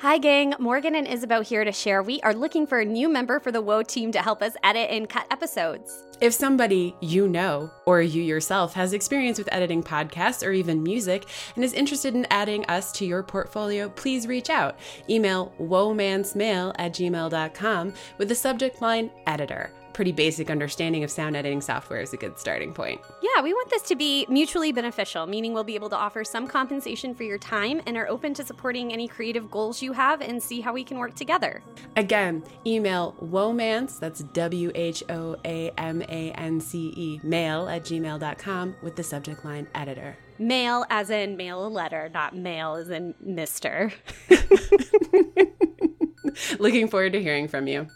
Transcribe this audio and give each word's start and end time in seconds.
Hi, 0.00 0.16
gang. 0.16 0.54
Morgan 0.58 0.94
and 0.94 1.06
Isabeau 1.06 1.42
here 1.42 1.62
to 1.62 1.72
share. 1.72 2.02
We 2.02 2.22
are 2.22 2.32
looking 2.32 2.66
for 2.66 2.80
a 2.80 2.84
new 2.86 3.06
member 3.06 3.38
for 3.38 3.52
the 3.52 3.60
Woe 3.60 3.82
team 3.82 4.10
to 4.12 4.22
help 4.22 4.40
us 4.40 4.56
edit 4.64 4.88
and 4.88 5.06
cut 5.06 5.26
episodes. 5.30 6.04
If 6.22 6.32
somebody 6.32 6.96
you 7.02 7.28
know 7.28 7.70
or 7.84 8.00
you 8.00 8.22
yourself 8.22 8.72
has 8.72 8.94
experience 8.94 9.36
with 9.36 9.52
editing 9.52 9.82
podcasts 9.82 10.42
or 10.42 10.52
even 10.52 10.82
music 10.82 11.26
and 11.54 11.62
is 11.62 11.74
interested 11.74 12.14
in 12.14 12.26
adding 12.30 12.64
us 12.64 12.92
to 12.92 13.04
your 13.04 13.22
portfolio, 13.22 13.90
please 13.90 14.26
reach 14.26 14.48
out. 14.48 14.78
Email 15.10 15.52
womansmail 15.60 16.74
at 16.78 16.92
gmail.com 16.92 17.92
with 18.16 18.28
the 18.30 18.34
subject 18.34 18.80
line 18.80 19.10
editor 19.26 19.70
pretty 20.00 20.12
basic 20.12 20.48
understanding 20.48 21.04
of 21.04 21.10
sound 21.10 21.36
editing 21.36 21.60
software 21.60 22.00
is 22.00 22.14
a 22.14 22.16
good 22.16 22.38
starting 22.38 22.72
point. 22.72 22.98
Yeah, 23.20 23.42
we 23.42 23.52
want 23.52 23.68
this 23.68 23.82
to 23.82 23.94
be 23.94 24.24
mutually 24.30 24.72
beneficial, 24.72 25.26
meaning 25.26 25.52
we'll 25.52 25.62
be 25.62 25.74
able 25.74 25.90
to 25.90 25.96
offer 25.96 26.24
some 26.24 26.46
compensation 26.46 27.14
for 27.14 27.24
your 27.24 27.36
time 27.36 27.82
and 27.84 27.98
are 27.98 28.08
open 28.08 28.32
to 28.32 28.42
supporting 28.42 28.94
any 28.94 29.06
creative 29.06 29.50
goals 29.50 29.82
you 29.82 29.92
have 29.92 30.22
and 30.22 30.42
see 30.42 30.62
how 30.62 30.72
we 30.72 30.84
can 30.84 30.96
work 30.96 31.14
together. 31.14 31.62
Again, 31.96 32.42
email 32.66 33.14
Whoamance, 33.22 34.00
that's 34.00 34.20
W 34.20 34.72
H 34.74 35.04
O 35.10 35.36
A 35.44 35.70
M 35.76 36.00
A 36.00 36.32
N 36.32 36.62
C 36.62 36.94
E, 36.96 37.20
mail 37.22 37.68
at 37.68 37.82
gmail.com 37.82 38.76
with 38.82 38.96
the 38.96 39.02
subject 39.02 39.44
line 39.44 39.68
editor. 39.74 40.16
Mail 40.38 40.86
as 40.88 41.10
in 41.10 41.36
mail 41.36 41.66
a 41.66 41.68
letter, 41.68 42.08
not 42.08 42.34
mail 42.34 42.76
as 42.76 42.88
in 42.88 43.12
Mr. 43.22 43.92
Looking 46.58 46.88
forward 46.88 47.12
to 47.12 47.20
hearing 47.20 47.48
from 47.48 47.66
you. 47.66 47.86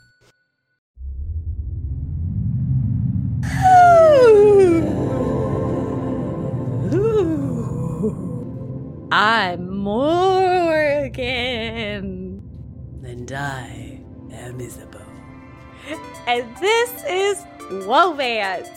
I'm 9.13 9.69
Morgan. 9.79 11.23
And 13.05 13.31
I 13.33 14.01
am 14.33 14.61
Isabeau. 14.61 14.99
And 16.27 16.57
this 16.57 17.05
is 17.09 17.45
Romance, 17.87 18.69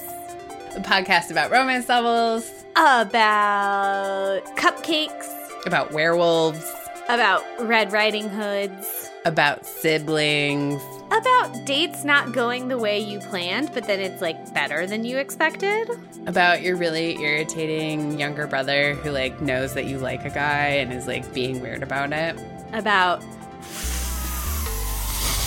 A 0.76 0.82
podcast 0.82 1.32
about 1.32 1.50
romance 1.52 1.88
novels, 1.88 2.50
About 2.76 4.44
cupcakes, 4.58 5.30
about 5.66 5.92
werewolves, 5.94 6.70
about 7.10 7.42
Red 7.60 7.92
Riding 7.94 8.30
Hoods, 8.30 9.10
about 9.26 9.66
siblings, 9.66 10.82
about 11.12 11.66
dates 11.66 12.04
not 12.04 12.34
going 12.34 12.68
the 12.68 12.78
way 12.78 13.00
you 13.00 13.20
planned, 13.20 13.72
but 13.74 13.86
then 13.88 14.00
it's 14.00 14.22
like 14.22 14.54
better 14.54 14.86
than 14.86 15.06
you 15.06 15.18
expected. 15.18 15.90
about 16.26 16.62
your 16.62 16.76
really 16.76 17.22
irritating 17.22 18.20
younger 18.20 18.46
brother 18.48 18.94
who 18.96 19.12
like 19.12 19.40
knows 19.42 19.74
that 19.74 19.86
you 19.86 19.98
like 19.98 20.26
a 20.26 20.30
guy 20.30 20.68
and 20.68 20.92
is 20.92 21.08
like 21.08 21.34
being 21.34 21.62
weird 21.62 21.82
about 21.84 22.12
it. 22.12 22.38
About 22.74 23.24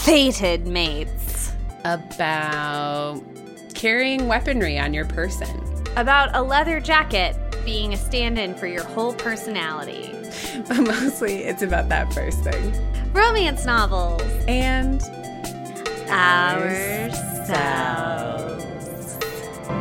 fated 0.05 0.67
mates. 0.67 1.53
About 1.85 3.23
carrying 3.75 4.27
weaponry 4.27 4.79
on 4.79 4.95
your 4.95 5.05
person. 5.07 5.61
About 5.97 6.35
a 6.35 6.43
leather 6.43 6.81
jacket 6.81 7.37
being 7.65 7.93
a 7.93 7.97
stand 7.97 8.39
in 8.39 8.55
for 8.55 8.67
your 8.67 8.85
whole 8.85 9.13
personality. 9.15 10.15
But 10.69 10.79
mostly 10.81 11.45
it's 11.45 11.63
about 11.63 11.89
that 11.91 12.13
first 12.13 12.43
thing. 12.45 12.73
Romance 13.13 13.65
novels. 13.65 14.23
And 14.47 15.01
ourselves. 16.11 17.15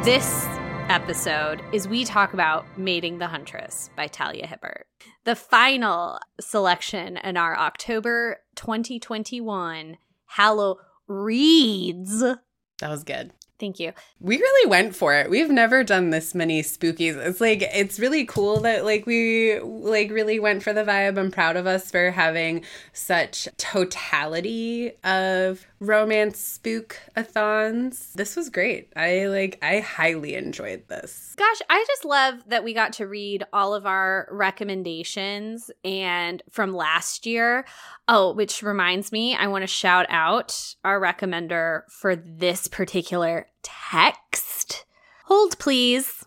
This 0.05 0.45
episode 0.89 1.61
is 1.73 1.87
we 1.87 2.05
talk 2.05 2.33
about 2.33 2.65
Mating 2.77 3.17
the 3.17 3.27
Huntress 3.27 3.89
by 3.95 4.07
Talia 4.07 4.47
Hibbert. 4.47 4.85
The 5.25 5.35
final 5.35 6.19
selection 6.39 7.17
in 7.17 7.35
our 7.35 7.57
October 7.57 8.37
2021 8.55 9.97
Hallow 10.25 10.77
Reads. 11.07 12.19
that 12.19 12.39
was 12.81 13.03
good. 13.03 13.33
Thank 13.59 13.77
you. 13.79 13.91
We 14.21 14.37
really 14.37 14.69
went 14.69 14.95
for 14.95 15.13
it. 15.13 15.29
We've 15.29 15.49
never 15.49 15.83
done 15.83 16.11
this 16.11 16.33
many 16.33 16.61
spookies. 16.61 17.17
It's 17.17 17.41
like 17.41 17.61
it's 17.61 17.99
really 17.99 18.25
cool 18.25 18.61
that 18.61 18.85
like 18.85 19.05
we 19.05 19.59
like 19.59 20.11
really 20.11 20.39
went 20.39 20.63
for 20.63 20.71
the 20.71 20.85
vibe. 20.85 21.17
I'm 21.17 21.29
proud 21.29 21.57
of 21.57 21.67
us 21.67 21.91
for 21.91 22.11
having 22.11 22.63
such 22.93 23.49
totality 23.57 24.93
of 25.03 25.67
romance 25.81 26.39
spook-a-thons. 26.39 28.13
This 28.13 28.37
was 28.37 28.49
great. 28.49 28.91
I 28.95 29.25
like 29.25 29.59
I 29.61 29.79
highly 29.79 30.35
enjoyed 30.35 30.87
this. 30.87 31.35
Gosh, 31.37 31.61
I 31.69 31.83
just 31.85 32.05
love 32.05 32.35
that 32.47 32.63
we 32.63 32.73
got 32.73 32.93
to 32.93 33.07
read 33.07 33.43
all 33.51 33.75
of 33.75 33.85
our 33.85 34.29
recommendations 34.31 35.69
and 35.83 36.41
from 36.49 36.73
last 36.73 37.25
year. 37.25 37.65
Oh, 38.07 38.33
which 38.33 38.63
reminds 38.63 39.11
me, 39.11 39.35
I 39.35 39.47
want 39.47 39.63
to 39.63 39.67
shout 39.67 40.05
out 40.09 40.75
our 40.83 40.99
recommender 40.99 41.81
for 41.89 42.15
this 42.15 42.67
particular 42.67 43.47
text. 43.63 44.85
Hold, 45.25 45.57
please. 45.59 46.25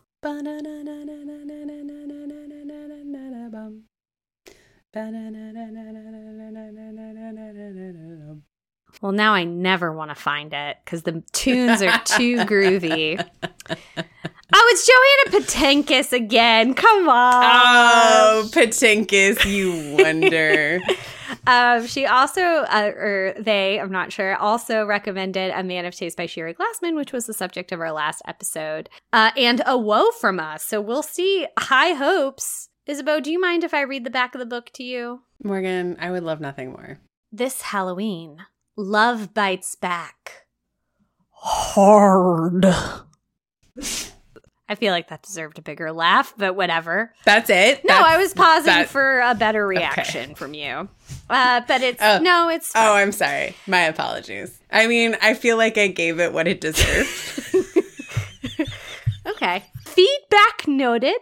Well, 9.00 9.12
now 9.12 9.34
I 9.34 9.44
never 9.44 9.92
want 9.92 10.10
to 10.10 10.14
find 10.14 10.52
it 10.52 10.76
because 10.84 11.02
the 11.02 11.22
tunes 11.32 11.80
are 11.82 11.98
too 12.04 12.36
groovy. 12.44 13.26
Oh, 14.54 14.68
it's 14.70 14.86
Joanna 14.86 15.44
Patenkis 15.44 16.12
again. 16.12 16.74
Come 16.74 17.08
on. 17.08 17.44
Oh, 17.44 18.48
Patinkus, 18.52 19.44
you 19.44 19.96
wonder. 20.02 20.80
Um, 21.46 21.86
she 21.88 22.06
also, 22.06 22.40
uh, 22.40 22.92
or 22.94 23.34
they, 23.38 23.80
I'm 23.80 23.90
not 23.90 24.12
sure, 24.12 24.36
also 24.36 24.86
recommended 24.86 25.52
A 25.52 25.64
Man 25.64 25.84
of 25.84 25.94
Taste 25.94 26.16
by 26.16 26.26
Shira 26.26 26.54
Glassman, 26.54 26.94
which 26.94 27.12
was 27.12 27.26
the 27.26 27.34
subject 27.34 27.72
of 27.72 27.80
our 27.80 27.90
last 27.90 28.22
episode, 28.26 28.88
uh, 29.12 29.32
and 29.36 29.60
A 29.66 29.76
Woe 29.76 30.10
from 30.20 30.38
Us. 30.38 30.62
So 30.62 30.80
we'll 30.80 31.02
see. 31.02 31.48
High 31.58 31.94
hopes. 31.94 32.68
Isabeau, 32.86 33.18
do 33.18 33.32
you 33.32 33.40
mind 33.40 33.64
if 33.64 33.74
I 33.74 33.80
read 33.80 34.04
the 34.04 34.10
back 34.10 34.36
of 34.36 34.38
the 34.38 34.46
book 34.46 34.70
to 34.74 34.84
you? 34.84 35.22
Morgan, 35.42 35.96
I 35.98 36.12
would 36.12 36.22
love 36.22 36.40
nothing 36.40 36.70
more. 36.70 37.00
This 37.32 37.62
Halloween, 37.62 38.38
love 38.76 39.34
bites 39.34 39.74
back. 39.74 40.46
Hard. 41.30 42.66
I 44.68 44.74
feel 44.74 44.92
like 44.92 45.08
that 45.08 45.22
deserved 45.22 45.58
a 45.58 45.62
bigger 45.62 45.92
laugh, 45.92 46.32
but 46.38 46.54
whatever. 46.56 47.12
That's 47.24 47.50
it. 47.50 47.84
No, 47.84 47.94
That's- 47.94 48.14
I 48.14 48.16
was 48.16 48.32
pausing 48.32 48.66
that- 48.72 48.88
for 48.88 49.20
a 49.20 49.34
better 49.34 49.66
reaction 49.66 50.34
from 50.34 50.54
you. 50.54 50.88
Uh, 51.28 51.60
but 51.66 51.82
it's 51.82 52.00
Oh. 52.02 52.18
no, 52.20 52.48
it's 52.48 52.68
fine. 52.72 52.86
Oh, 52.86 52.94
I'm 52.94 53.12
sorry. 53.12 53.54
My 53.66 53.80
apologies. 53.82 54.58
I 54.70 54.86
mean, 54.86 55.16
I 55.20 55.34
feel 55.34 55.56
like 55.58 55.76
I 55.76 55.88
gave 55.88 56.20
it 56.20 56.32
what 56.32 56.46
it 56.48 56.60
deserved. 56.60 57.54
okay. 59.26 59.64
Feedback 59.84 60.66
noted. 60.66 61.16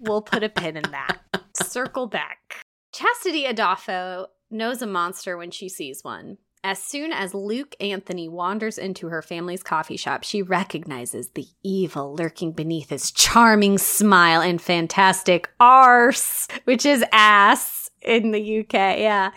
We'll 0.00 0.22
put 0.22 0.42
a 0.42 0.48
pin 0.48 0.76
in 0.76 0.90
that. 0.90 1.18
Circle 1.62 2.06
back. 2.08 2.62
Chastity 2.92 3.44
Adolfo 3.46 4.26
knows 4.50 4.80
a 4.82 4.86
monster 4.86 5.36
when 5.36 5.50
she 5.50 5.68
sees 5.68 6.02
one. 6.02 6.38
As 6.68 6.78
soon 6.78 7.14
as 7.14 7.32
Luke 7.32 7.74
Anthony 7.80 8.28
wanders 8.28 8.76
into 8.76 9.08
her 9.08 9.22
family's 9.22 9.62
coffee 9.62 9.96
shop, 9.96 10.22
she 10.22 10.42
recognizes 10.42 11.30
the 11.30 11.46
evil 11.64 12.14
lurking 12.14 12.52
beneath 12.52 12.90
his 12.90 13.10
charming 13.10 13.78
smile 13.78 14.42
and 14.42 14.60
fantastic 14.60 15.48
arse, 15.58 16.46
which 16.64 16.84
is 16.84 17.02
ass 17.10 17.88
in 18.02 18.32
the 18.32 18.58
UK. 18.58 18.98
Yeah. 18.98 19.30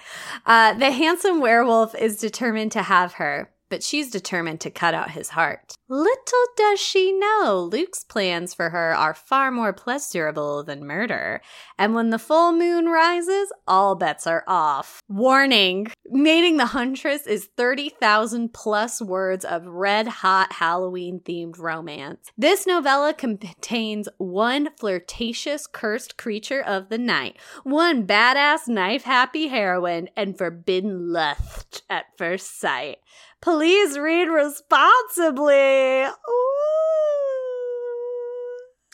Uh, 0.46 0.74
the 0.74 0.92
handsome 0.92 1.40
werewolf 1.40 1.96
is 1.96 2.18
determined 2.18 2.74
to 2.74 2.82
have 2.82 3.14
her, 3.14 3.50
but 3.72 3.82
she's 3.82 4.12
determined 4.12 4.60
to 4.60 4.70
cut 4.70 4.94
out 4.94 5.12
his 5.12 5.30
heart. 5.30 5.74
Little 5.90 6.46
does 6.56 6.80
she 6.80 7.12
know, 7.12 7.68
Luke's 7.72 8.04
plans 8.04 8.54
for 8.54 8.70
her 8.70 8.94
are 8.96 9.14
far 9.14 9.50
more 9.50 9.74
pleasurable 9.74 10.64
than 10.64 10.86
murder. 10.86 11.42
And 11.80 11.96
when 11.96 12.12
the 12.12 12.20
full 12.20 12.52
moon 12.52 12.86
rises, 12.86 13.52
all 13.68 13.96
bets 13.96 14.28
are 14.28 14.44
off. 14.48 15.02
Warning 15.10 15.88
Mating 16.14 16.58
the 16.58 16.68
Huntress 16.68 17.26
is 17.26 17.50
30,000 17.56 18.54
plus 18.54 19.02
words 19.02 19.46
of 19.46 19.66
red 19.66 20.08
hot 20.08 20.52
Halloween 20.52 21.22
themed 21.22 21.58
romance. 21.58 22.30
This 22.38 22.68
novella 22.68 23.14
contains 23.14 24.10
one 24.18 24.70
flirtatious 24.78 25.68
cursed 25.68 26.18
creature 26.18 26.62
of 26.62 26.90
the 26.90 26.98
night, 26.98 27.38
one 27.64 28.06
badass 28.06 28.68
knife 28.68 29.04
happy 29.04 29.48
heroine, 29.48 30.10
and 30.18 30.38
forbidden 30.38 31.14
lust 31.14 31.84
at 31.90 32.06
first 32.18 32.60
sight. 32.60 32.98
Please 33.42 33.98
read 33.98 34.26
responsibly. 34.26 36.04
Ooh. 36.04 36.12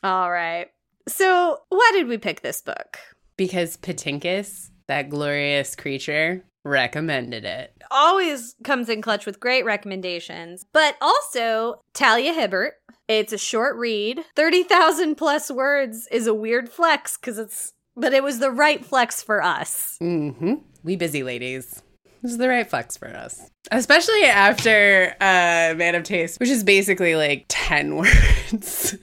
All 0.03 0.31
right. 0.31 0.67
So, 1.07 1.59
why 1.69 1.91
did 1.94 2.07
we 2.07 2.17
pick 2.17 2.41
this 2.41 2.61
book? 2.61 2.97
because 3.38 3.77
Patinkus, 3.77 4.71
that 4.88 5.09
glorious 5.09 5.75
creature, 5.75 6.44
recommended 6.63 7.45
it. 7.45 7.71
Always 7.91 8.55
comes 8.63 8.89
in 8.89 9.01
clutch 9.01 9.25
with 9.25 9.39
great 9.39 9.63
recommendations, 9.63 10.65
but 10.73 10.97
also 10.99 11.83
Talia 11.94 12.33
Hibbert. 12.33 12.73
It's 13.07 13.31
a 13.31 13.38
short 13.38 13.77
read. 13.77 14.19
30,000 14.35 15.15
plus 15.15 15.49
words 15.49 16.07
is 16.11 16.27
a 16.27 16.33
weird 16.33 16.67
flex 16.67 17.15
because 17.15 17.38
it's, 17.38 17.73
but 17.95 18.11
it 18.11 18.23
was 18.23 18.39
the 18.39 18.51
right 18.51 18.83
flex 18.83 19.23
for 19.23 19.41
us. 19.41 19.97
Mm-hmm. 20.01 20.55
We 20.83 20.97
busy 20.97 21.23
ladies. 21.23 21.81
This 22.22 22.31
is 22.31 22.38
the 22.38 22.50
right 22.50 22.68
flex 22.69 22.98
for 22.98 23.08
us. 23.08 23.50
Especially 23.72 24.24
after 24.24 25.16
uh 25.19 25.74
Man 25.75 25.96
of 25.96 26.04
Taste, 26.04 26.40
which 26.40 26.50
is 26.50 26.64
basically 26.64 27.16
like 27.16 27.46
10 27.50 27.96
words. 27.98 28.96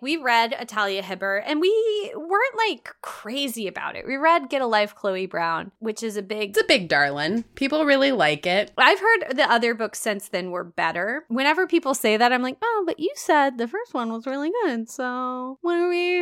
we 0.00 0.16
read 0.16 0.54
Talia 0.68 1.02
Hibbert 1.02 1.44
and 1.46 1.60
we 1.60 2.12
weren't 2.14 2.56
like 2.68 2.90
crazy 3.02 3.66
about 3.66 3.96
it. 3.96 4.06
We 4.06 4.16
read 4.16 4.48
Get 4.50 4.62
a 4.62 4.66
Life 4.66 4.94
Chloe 4.94 5.26
Brown, 5.26 5.72
which 5.78 6.02
is 6.02 6.16
a 6.16 6.22
big 6.22 6.50
It's 6.50 6.60
a 6.60 6.66
big 6.66 6.88
darling. 6.88 7.44
People 7.54 7.84
really 7.84 8.12
like 8.12 8.46
it. 8.46 8.72
I've 8.76 9.00
heard 9.00 9.36
the 9.36 9.50
other 9.50 9.74
books 9.74 10.00
since 10.00 10.28
then 10.28 10.50
were 10.50 10.64
better. 10.64 11.24
Whenever 11.28 11.66
people 11.66 11.94
say 11.94 12.16
that, 12.16 12.32
I'm 12.32 12.42
like, 12.42 12.58
"Oh, 12.62 12.84
but 12.86 13.00
you 13.00 13.10
said 13.16 13.58
the 13.58 13.68
first 13.68 13.94
one 13.94 14.12
was 14.12 14.26
really 14.26 14.50
good." 14.64 14.88
So, 14.90 15.58
what 15.62 15.76
are 15.76 15.88
we 15.88 16.20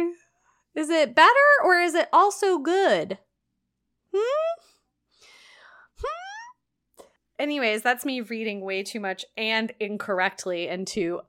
Is 0.75 0.89
it 0.91 1.15
better 1.15 1.49
or 1.65 1.81
is 1.81 1.95
it 1.95 2.09
also 2.13 2.59
good? 2.59 3.19
Hmm? 4.15 4.63
Anyways, 7.43 7.83
that's 7.83 8.05
me 8.05 8.21
reading 8.21 8.61
way 8.61 8.85
too 8.85 9.01
much 9.01 9.25
and 9.37 9.73
incorrectly 9.81 10.69
into 10.69 11.23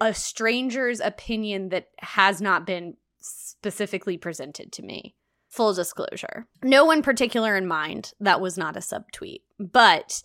a 0.00 0.14
stranger's 0.14 0.98
opinion 0.98 1.68
that 1.68 1.88
has 1.98 2.40
not 2.40 2.64
been 2.64 2.96
specifically 3.20 4.16
presented 4.16 4.72
to 4.72 4.82
me. 4.82 5.14
Full 5.50 5.74
disclosure. 5.74 6.46
No 6.64 6.86
one 6.86 7.02
particular 7.02 7.54
in 7.54 7.66
mind. 7.66 8.14
That 8.18 8.40
was 8.40 8.56
not 8.56 8.78
a 8.78 8.80
subtweet. 8.80 9.42
But 9.60 10.22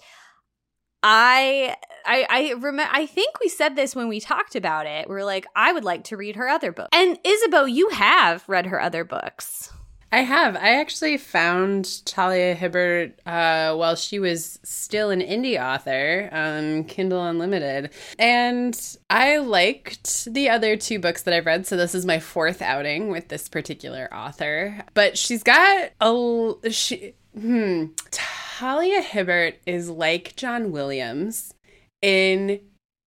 I 1.03 1.75
I 2.05 2.25
I 2.29 2.53
remember 2.53 2.89
I 2.89 3.05
think 3.05 3.41
we 3.41 3.49
said 3.49 3.75
this 3.75 3.97
when 3.97 4.07
we 4.07 4.21
talked 4.21 4.55
about 4.55 4.85
it. 4.85 5.09
We 5.09 5.15
are 5.15 5.25
like, 5.25 5.45
I 5.57 5.73
would 5.73 5.83
like 5.83 6.05
to 6.05 6.15
read 6.15 6.37
her 6.37 6.47
other 6.47 6.71
book. 6.71 6.87
And 6.93 7.19
Isabeau, 7.25 7.65
you 7.65 7.89
have 7.89 8.47
read 8.47 8.67
her 8.67 8.81
other 8.81 9.03
books. 9.03 9.73
I 10.11 10.21
have. 10.21 10.55
I 10.55 10.79
actually 10.79 11.17
found 11.17 12.05
Talia 12.05 12.55
Hibbert 12.55 13.19
uh, 13.25 13.75
while 13.75 13.95
she 13.95 14.19
was 14.19 14.57
still 14.63 15.09
an 15.09 15.19
indie 15.19 15.61
author 15.61 16.29
on 16.31 16.85
Kindle 16.85 17.25
Unlimited. 17.25 17.91
And 18.17 18.97
I 19.09 19.37
liked 19.37 20.25
the 20.33 20.49
other 20.49 20.77
two 20.77 20.99
books 20.99 21.23
that 21.23 21.33
I've 21.33 21.45
read. 21.45 21.67
So 21.67 21.75
this 21.75 21.93
is 21.93 22.05
my 22.05 22.19
fourth 22.19 22.61
outing 22.61 23.09
with 23.09 23.27
this 23.27 23.49
particular 23.49 24.07
author. 24.13 24.83
But 24.93 25.17
she's 25.17 25.43
got 25.43 25.91
a. 25.99 26.53
She, 26.71 27.13
hmm. 27.37 27.87
Talia 28.11 29.01
Hibbert 29.01 29.55
is 29.65 29.89
like 29.89 30.35
John 30.37 30.71
Williams 30.71 31.53
in 32.01 32.61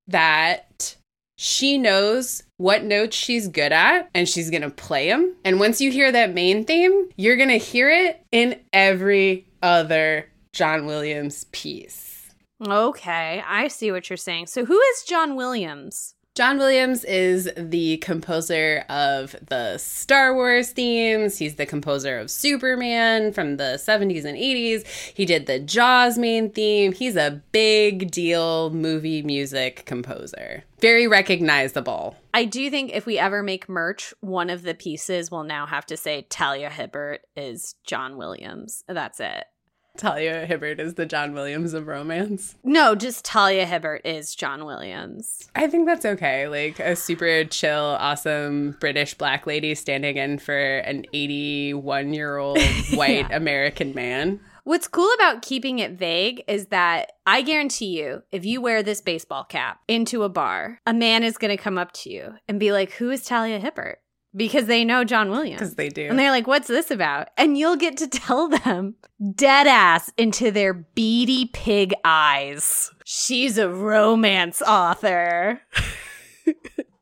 that 0.06 0.96
she 1.42 1.78
knows 1.78 2.42
what 2.58 2.84
notes 2.84 3.16
she's 3.16 3.48
good 3.48 3.72
at 3.72 4.10
and 4.14 4.28
she's 4.28 4.50
to 4.60 4.68
play 4.68 5.08
them. 5.08 5.34
And 5.42 5.58
once 5.58 5.80
you 5.80 5.90
hear 5.90 6.12
that 6.12 6.34
main 6.34 6.66
theme, 6.66 7.08
you're 7.16 7.38
to 7.48 7.56
hear 7.56 7.88
it 7.88 8.22
in 8.30 8.60
every 8.74 9.46
other 9.62 10.28
John 10.52 10.84
Williams 10.84 11.44
piece. 11.50 12.30
Okay, 12.62 13.42
I 13.48 13.68
see 13.68 13.90
what 13.90 14.10
you're 14.10 14.18
saying. 14.18 14.48
So, 14.48 14.66
who 14.66 14.78
is 14.78 15.04
John 15.04 15.34
Williams? 15.34 16.14
John 16.40 16.56
Williams 16.56 17.04
is 17.04 17.50
the 17.54 17.98
composer 17.98 18.86
of 18.88 19.36
the 19.46 19.76
Star 19.76 20.34
Wars 20.34 20.70
themes. 20.70 21.36
He's 21.36 21.56
the 21.56 21.66
composer 21.66 22.18
of 22.18 22.30
Superman 22.30 23.34
from 23.34 23.58
the 23.58 23.78
70s 23.78 24.24
and 24.24 24.38
80s. 24.38 24.86
He 25.12 25.26
did 25.26 25.44
the 25.44 25.58
Jaws 25.58 26.16
main 26.16 26.48
theme. 26.50 26.92
He's 26.92 27.16
a 27.16 27.42
big 27.52 28.10
deal 28.10 28.70
movie 28.70 29.20
music 29.20 29.84
composer. 29.84 30.64
Very 30.80 31.06
recognizable. 31.06 32.16
I 32.32 32.46
do 32.46 32.70
think 32.70 32.92
if 32.94 33.04
we 33.04 33.18
ever 33.18 33.42
make 33.42 33.68
merch, 33.68 34.14
one 34.20 34.48
of 34.48 34.62
the 34.62 34.72
pieces 34.72 35.30
will 35.30 35.44
now 35.44 35.66
have 35.66 35.84
to 35.84 35.96
say 35.98 36.22
Talia 36.30 36.70
Hibbert 36.70 37.20
is 37.36 37.74
John 37.84 38.16
Williams. 38.16 38.82
That's 38.88 39.20
it. 39.20 39.44
Talia 39.96 40.46
Hibbert 40.46 40.80
is 40.80 40.94
the 40.94 41.06
John 41.06 41.34
Williams 41.34 41.74
of 41.74 41.86
romance. 41.86 42.56
No, 42.64 42.94
just 42.94 43.24
Talia 43.24 43.66
Hibbert 43.66 44.02
is 44.04 44.34
John 44.34 44.64
Williams. 44.64 45.50
I 45.54 45.66
think 45.66 45.86
that's 45.86 46.04
okay. 46.04 46.48
Like 46.48 46.78
a 46.80 46.96
super 46.96 47.44
chill, 47.44 47.96
awesome 47.98 48.76
British 48.80 49.14
black 49.14 49.46
lady 49.46 49.74
standing 49.74 50.16
in 50.16 50.38
for 50.38 50.78
an 50.78 51.04
81 51.12 52.14
year 52.14 52.38
old 52.38 52.58
white 52.94 53.28
yeah. 53.28 53.36
American 53.36 53.94
man. 53.94 54.40
What's 54.64 54.88
cool 54.88 55.10
about 55.14 55.42
keeping 55.42 55.78
it 55.78 55.92
vague 55.92 56.44
is 56.46 56.66
that 56.66 57.12
I 57.26 57.42
guarantee 57.42 57.98
you, 58.00 58.22
if 58.30 58.44
you 58.44 58.60
wear 58.60 58.82
this 58.82 59.00
baseball 59.00 59.44
cap 59.44 59.80
into 59.88 60.22
a 60.22 60.28
bar, 60.28 60.78
a 60.86 60.92
man 60.92 61.24
is 61.24 61.38
going 61.38 61.56
to 61.56 61.62
come 61.62 61.78
up 61.78 61.92
to 61.92 62.10
you 62.10 62.34
and 62.46 62.60
be 62.60 62.70
like, 62.70 62.92
Who 62.92 63.10
is 63.10 63.24
Talia 63.24 63.58
Hibbert? 63.58 64.00
Because 64.34 64.66
they 64.66 64.84
know 64.84 65.04
John 65.04 65.30
Williams. 65.30 65.60
Because 65.60 65.74
they 65.74 65.88
do. 65.88 66.06
And 66.08 66.18
they're 66.18 66.30
like, 66.30 66.46
what's 66.46 66.68
this 66.68 66.90
about? 66.90 67.28
And 67.36 67.58
you'll 67.58 67.76
get 67.76 67.96
to 67.98 68.06
tell 68.06 68.48
them 68.48 68.94
dead 69.34 69.66
ass 69.66 70.10
into 70.16 70.50
their 70.50 70.72
beady 70.74 71.46
pig 71.52 71.94
eyes. 72.04 72.90
She's 73.04 73.58
a 73.58 73.68
romance 73.68 74.62
author. 74.62 75.60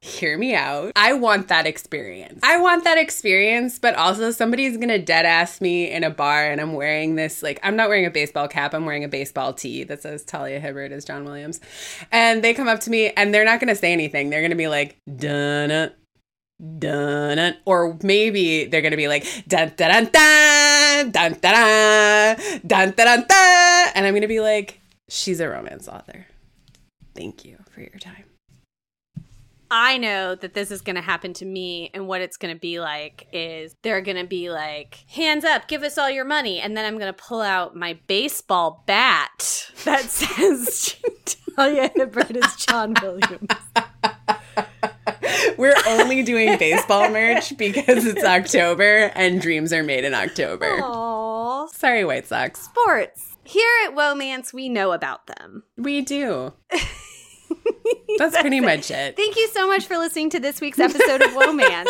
Hear 0.00 0.38
me 0.38 0.54
out. 0.54 0.92
I 0.96 1.12
want 1.12 1.48
that 1.48 1.66
experience. 1.66 2.40
I 2.42 2.56
want 2.58 2.84
that 2.84 2.96
experience, 2.96 3.78
but 3.78 3.94
also 3.94 4.30
somebody's 4.30 4.78
gonna 4.78 4.98
dead 4.98 5.26
ass 5.26 5.60
me 5.60 5.90
in 5.90 6.02
a 6.02 6.08
bar 6.08 6.50
and 6.50 6.62
I'm 6.62 6.72
wearing 6.72 7.16
this, 7.16 7.42
like, 7.42 7.60
I'm 7.62 7.76
not 7.76 7.90
wearing 7.90 8.06
a 8.06 8.10
baseball 8.10 8.48
cap, 8.48 8.72
I'm 8.72 8.86
wearing 8.86 9.04
a 9.04 9.08
baseball 9.08 9.52
tee 9.52 9.84
that 9.84 10.00
says 10.00 10.24
Talia 10.24 10.60
Hibbert 10.60 10.92
as 10.92 11.04
John 11.04 11.24
Williams. 11.24 11.60
And 12.10 12.42
they 12.42 12.54
come 12.54 12.68
up 12.68 12.80
to 12.80 12.90
me 12.90 13.10
and 13.10 13.34
they're 13.34 13.44
not 13.44 13.60
gonna 13.60 13.74
say 13.74 13.92
anything. 13.92 14.30
They're 14.30 14.40
gonna 14.40 14.56
be 14.56 14.68
like, 14.68 14.98
dun 15.16 15.92
dun, 16.78 17.56
or 17.64 17.98
maybe 18.02 18.66
they're 18.66 18.82
gonna 18.82 18.96
be 18.96 19.08
like 19.08 19.24
dun 19.46 19.72
dun 19.76 20.04
dun 20.06 21.12
dun 21.12 21.12
dun 21.12 21.38
dun 21.40 22.36
dun 22.66 22.66
dun 22.66 22.90
dun 22.92 23.24
dun, 23.28 23.92
and 23.94 24.06
I'm 24.06 24.14
gonna 24.14 24.28
be 24.28 24.40
like, 24.40 24.80
she's 25.08 25.40
a 25.40 25.48
romance 25.48 25.88
author. 25.88 26.26
Thank 27.14 27.44
you 27.44 27.58
for 27.70 27.80
your 27.80 27.98
time. 27.98 28.24
I 29.70 29.98
know 29.98 30.34
that 30.34 30.54
this 30.54 30.70
is 30.70 30.80
going 30.80 30.96
to 30.96 31.02
happen 31.02 31.34
to 31.34 31.44
me, 31.44 31.90
and 31.92 32.06
what 32.06 32.22
it's 32.22 32.38
going 32.38 32.54
to 32.54 32.60
be 32.60 32.80
like 32.80 33.28
is 33.32 33.76
they're 33.82 34.00
going 34.00 34.16
to 34.16 34.26
be 34.26 34.50
like, 34.50 35.04
hands 35.08 35.44
up, 35.44 35.68
give 35.68 35.82
us 35.82 35.98
all 35.98 36.10
your 36.10 36.24
money. 36.24 36.58
And 36.58 36.76
then 36.76 36.86
I'm 36.86 36.98
going 36.98 37.12
to 37.12 37.22
pull 37.22 37.42
out 37.42 37.76
my 37.76 37.98
baseball 38.06 38.82
bat 38.86 39.70
that 39.84 40.04
says, 40.04 40.96
Talia 41.56 41.90
Hibbert 41.94 42.36
is 42.36 42.56
John 42.56 42.94
Williams. 43.02 43.48
We're 45.56 45.74
only 45.86 46.22
doing 46.22 46.58
baseball 46.58 47.10
merch 47.10 47.56
because 47.56 48.06
it's 48.06 48.24
October 48.24 49.10
and 49.14 49.40
dreams 49.40 49.72
are 49.72 49.82
made 49.82 50.04
in 50.04 50.14
October. 50.14 50.80
Aww. 50.80 51.68
Sorry, 51.70 52.04
White 52.04 52.26
Sox. 52.26 52.60
Sports. 52.60 53.36
Here 53.44 53.70
at 53.86 53.94
Whoamance, 53.94 54.52
we 54.52 54.68
know 54.68 54.92
about 54.92 55.26
them. 55.26 55.62
We 55.76 56.02
do. 56.02 56.52
That's, 56.70 58.32
That's 58.32 58.40
pretty 58.40 58.58
it. 58.58 58.62
much 58.62 58.90
it. 58.90 59.16
Thank 59.16 59.36
you 59.36 59.48
so 59.48 59.66
much 59.66 59.86
for 59.86 59.96
listening 59.96 60.30
to 60.30 60.40
this 60.40 60.60
week's 60.60 60.78
episode 60.78 61.22
of 61.22 61.30
Whoamance. 61.30 61.86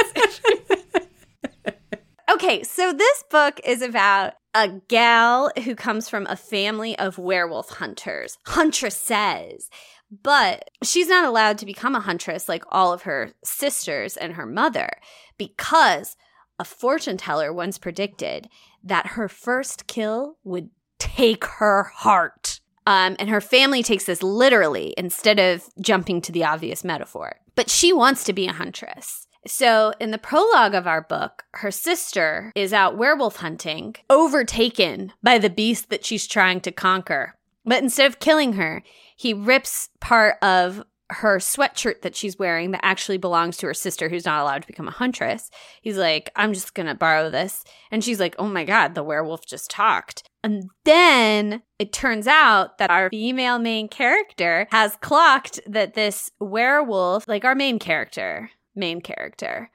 okay, 2.32 2.62
so 2.62 2.92
this 2.92 3.24
book 3.30 3.60
is 3.64 3.82
about 3.82 4.34
a 4.54 4.68
gal 4.88 5.50
who 5.64 5.74
comes 5.74 6.08
from 6.08 6.26
a 6.26 6.36
family 6.36 6.98
of 6.98 7.18
werewolf 7.18 7.70
hunters, 7.70 8.38
huntresses. 8.46 9.68
But 10.10 10.70
she's 10.82 11.08
not 11.08 11.24
allowed 11.24 11.58
to 11.58 11.66
become 11.66 11.94
a 11.94 12.00
huntress 12.00 12.48
like 12.48 12.64
all 12.70 12.92
of 12.92 13.02
her 13.02 13.32
sisters 13.44 14.16
and 14.16 14.34
her 14.34 14.46
mother 14.46 14.90
because 15.36 16.16
a 16.58 16.64
fortune 16.64 17.16
teller 17.16 17.52
once 17.52 17.78
predicted 17.78 18.48
that 18.82 19.08
her 19.08 19.28
first 19.28 19.86
kill 19.86 20.38
would 20.44 20.70
take 20.98 21.44
her 21.44 21.84
heart. 21.84 22.60
Um, 22.86 23.16
and 23.18 23.28
her 23.28 23.40
family 23.40 23.82
takes 23.82 24.04
this 24.04 24.22
literally 24.22 24.94
instead 24.96 25.38
of 25.38 25.68
jumping 25.80 26.22
to 26.22 26.32
the 26.32 26.44
obvious 26.44 26.84
metaphor. 26.84 27.36
But 27.54 27.68
she 27.68 27.92
wants 27.92 28.24
to 28.24 28.32
be 28.32 28.46
a 28.46 28.52
huntress. 28.52 29.26
So, 29.46 29.92
in 30.00 30.10
the 30.10 30.18
prologue 30.18 30.74
of 30.74 30.86
our 30.86 31.02
book, 31.02 31.44
her 31.54 31.70
sister 31.70 32.52
is 32.54 32.72
out 32.72 32.96
werewolf 32.96 33.36
hunting, 33.36 33.94
overtaken 34.10 35.12
by 35.22 35.38
the 35.38 35.50
beast 35.50 35.90
that 35.90 36.04
she's 36.04 36.26
trying 36.26 36.60
to 36.62 36.72
conquer. 36.72 37.36
But 37.64 37.82
instead 37.82 38.06
of 38.06 38.18
killing 38.18 38.54
her, 38.54 38.82
he 39.18 39.34
rips 39.34 39.90
part 40.00 40.36
of 40.42 40.84
her 41.10 41.38
sweatshirt 41.38 42.02
that 42.02 42.14
she's 42.14 42.38
wearing 42.38 42.70
that 42.70 42.84
actually 42.84 43.18
belongs 43.18 43.56
to 43.56 43.66
her 43.66 43.74
sister 43.74 44.08
who's 44.08 44.26
not 44.26 44.42
allowed 44.42 44.62
to 44.62 44.66
become 44.68 44.86
a 44.86 44.92
huntress. 44.92 45.50
He's 45.82 45.96
like, 45.96 46.30
I'm 46.36 46.52
just 46.52 46.74
going 46.74 46.86
to 46.86 46.94
borrow 46.94 47.28
this. 47.30 47.64
And 47.90 48.04
she's 48.04 48.20
like, 48.20 48.36
oh 48.38 48.46
my 48.46 48.64
God, 48.64 48.94
the 48.94 49.02
werewolf 49.02 49.44
just 49.44 49.70
talked. 49.70 50.22
And 50.44 50.70
then 50.84 51.62
it 51.78 51.92
turns 51.92 52.26
out 52.26 52.78
that 52.78 52.90
our 52.90 53.10
female 53.10 53.58
main 53.58 53.88
character 53.88 54.68
has 54.70 54.96
clocked 55.00 55.58
that 55.66 55.94
this 55.94 56.30
werewolf, 56.38 57.26
like 57.26 57.44
our 57.44 57.54
main 57.54 57.78
character, 57.78 58.50
main 58.76 59.00
character, 59.00 59.70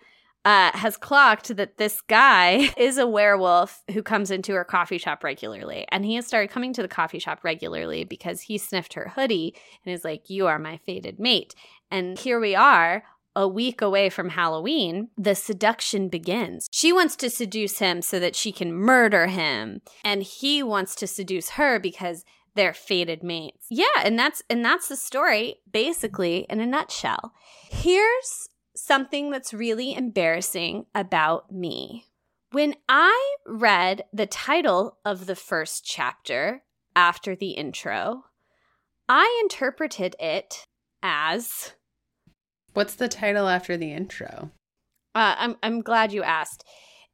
uh, 0.45 0.71
has 0.73 0.97
clocked 0.97 1.55
that 1.55 1.77
this 1.77 2.01
guy 2.01 2.69
is 2.77 2.97
a 2.97 3.07
werewolf 3.07 3.83
who 3.93 4.03
comes 4.03 4.31
into 4.31 4.53
her 4.53 4.63
coffee 4.63 4.97
shop 4.97 5.23
regularly. 5.23 5.85
And 5.89 6.05
he 6.05 6.15
has 6.15 6.27
started 6.27 6.51
coming 6.51 6.73
to 6.73 6.81
the 6.81 6.87
coffee 6.87 7.19
shop 7.19 7.39
regularly 7.43 8.03
because 8.03 8.41
he 8.41 8.57
sniffed 8.57 8.93
her 8.93 9.13
hoodie 9.15 9.55
and 9.85 9.93
is 9.93 10.03
like, 10.03 10.29
You 10.29 10.47
are 10.47 10.59
my 10.59 10.77
fated 10.77 11.19
mate. 11.19 11.55
And 11.89 12.17
here 12.17 12.39
we 12.39 12.55
are, 12.55 13.03
a 13.35 13.47
week 13.47 13.81
away 13.81 14.09
from 14.09 14.29
Halloween, 14.29 15.09
the 15.17 15.35
seduction 15.35 16.07
begins. 16.07 16.67
She 16.71 16.93
wants 16.93 17.15
to 17.17 17.29
seduce 17.29 17.79
him 17.79 18.01
so 18.01 18.19
that 18.19 18.35
she 18.35 18.51
can 18.51 18.73
murder 18.73 19.27
him, 19.27 19.81
and 20.03 20.21
he 20.21 20.61
wants 20.61 20.95
to 20.95 21.07
seduce 21.07 21.51
her 21.51 21.79
because 21.79 22.23
they're 22.55 22.73
fated 22.73 23.23
mates. 23.23 23.65
Yeah, 23.69 23.85
and 24.03 24.17
that's 24.17 24.43
and 24.49 24.63
that's 24.63 24.87
the 24.87 24.95
story 24.95 25.55
basically 25.71 26.45
in 26.49 26.59
a 26.59 26.67
nutshell. 26.67 27.33
Here's 27.71 28.49
something 28.75 29.31
that's 29.31 29.53
really 29.53 29.93
embarrassing 29.93 30.85
about 30.95 31.51
me. 31.51 32.05
When 32.51 32.75
I 32.87 33.35
read 33.45 34.03
the 34.13 34.27
title 34.27 34.99
of 35.03 35.25
the 35.25 35.35
first 35.35 35.85
chapter 35.85 36.63
after 36.95 37.35
the 37.35 37.51
intro, 37.51 38.25
I 39.09 39.39
interpreted 39.43 40.15
it 40.19 40.65
as 41.01 41.73
What's 42.73 42.95
the 42.95 43.07
title 43.07 43.47
after 43.47 43.77
the 43.77 43.91
intro? 43.91 44.51
Uh, 45.13 45.35
I'm 45.37 45.57
I'm 45.61 45.81
glad 45.81 46.11
you 46.11 46.23
asked. 46.23 46.63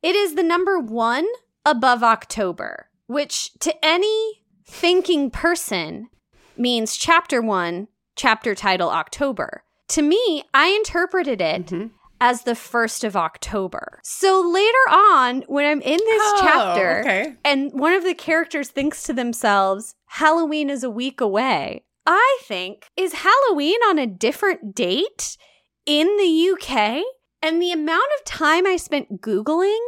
It 0.02 0.16
is 0.16 0.36
the 0.36 0.44
number 0.44 0.80
one 0.80 1.26
above 1.66 2.04
October, 2.04 2.90
which 3.08 3.52
to 3.60 3.74
any 3.86 4.44
thinking 4.66 5.30
person 5.30 6.10
means 6.56 6.96
chapter 6.96 7.42
one, 7.42 7.88
chapter 8.16 8.56
title 8.56 8.90
October. 8.90 9.64
To 9.90 10.02
me, 10.02 10.44
I 10.54 10.68
interpreted 10.70 11.42
it 11.42 11.66
Mm-hmm. 11.68 11.88
as 12.22 12.44
the 12.44 12.56
first 12.56 13.04
of 13.04 13.16
October. 13.16 14.00
So 14.04 14.42
later 14.42 14.90
on, 14.90 15.44
when 15.48 15.66
I'm 15.66 15.82
in 15.82 15.98
this 15.98 16.22
Oh, 16.24 16.40
chapter, 16.42 17.00
okay. 17.02 17.36
and 17.46 17.72
one 17.74 17.94
of 17.94 18.04
the 18.04 18.14
characters 18.14 18.70
thinks 18.70 19.04
to 19.04 19.14
themselves, 19.14 19.96
Halloween 20.08 20.70
is 20.70 20.84
a 20.84 20.90
week 20.90 21.22
away. 21.22 21.84
I 22.06 22.40
think, 22.44 22.88
is 22.98 23.14
Halloween 23.26 23.80
on 23.88 24.00
a 24.00 24.08
different 24.08 24.74
date 24.76 25.38
in 25.86 26.08
the 26.18 26.52
UK? 26.54 27.04
And 27.42 27.62
the 27.62 27.72
amount 27.72 28.10
of 28.18 28.26
time 28.26 28.66
I 28.68 28.76
spent 28.76 29.22
Googling 29.22 29.80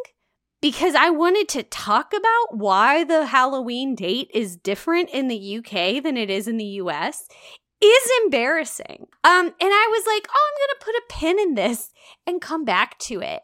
because 0.61 0.93
I 0.95 1.09
wanted 1.09 1.49
to 1.49 1.63
talk 1.63 2.13
about 2.13 2.57
why 2.57 3.03
the 3.03 3.25
Halloween 3.25 3.95
date 3.95 4.29
is 4.33 4.55
different 4.55 5.09
in 5.09 5.27
the 5.27 5.57
UK 5.57 6.01
than 6.03 6.15
it 6.17 6.29
is 6.29 6.47
in 6.47 6.57
the 6.57 6.79
US 6.83 7.27
is 7.81 8.11
embarrassing. 8.23 9.07
Um, 9.23 9.45
and 9.45 9.55
I 9.59 9.87
was 9.91 10.03
like, 10.05 10.27
oh, 10.29 10.49
I'm 10.49 10.67
gonna 10.67 10.85
put 10.85 10.95
a 10.95 11.13
pin 11.13 11.39
in 11.39 11.55
this 11.55 11.91
and 12.25 12.41
come 12.41 12.63
back 12.63 12.97
to 12.99 13.21
it. 13.21 13.41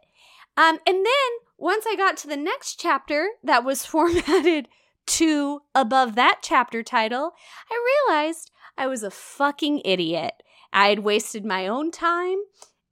Um, 0.56 0.80
and 0.88 1.06
then 1.06 1.32
once 1.58 1.86
I 1.88 1.96
got 1.96 2.18
to 2.18 2.28
the 2.28 2.38
next 2.38 2.80
chapter 2.80 3.30
that 3.44 3.64
was 3.64 3.86
formatted 3.86 4.70
to 5.08 5.62
above 5.74 6.16
that 6.16 6.40
chapter 6.42 6.84
title, 6.84 7.34
I 7.72 7.96
realized 8.10 8.52
I 8.78 8.88
was 8.88 9.04
a 9.04 9.12
fucking 9.12 9.82
idiot. 9.86 10.44
I 10.74 10.90
had 10.90 11.00
wasted 11.00 11.46
my 11.46 11.68
own 11.68 11.92
time 11.92 12.38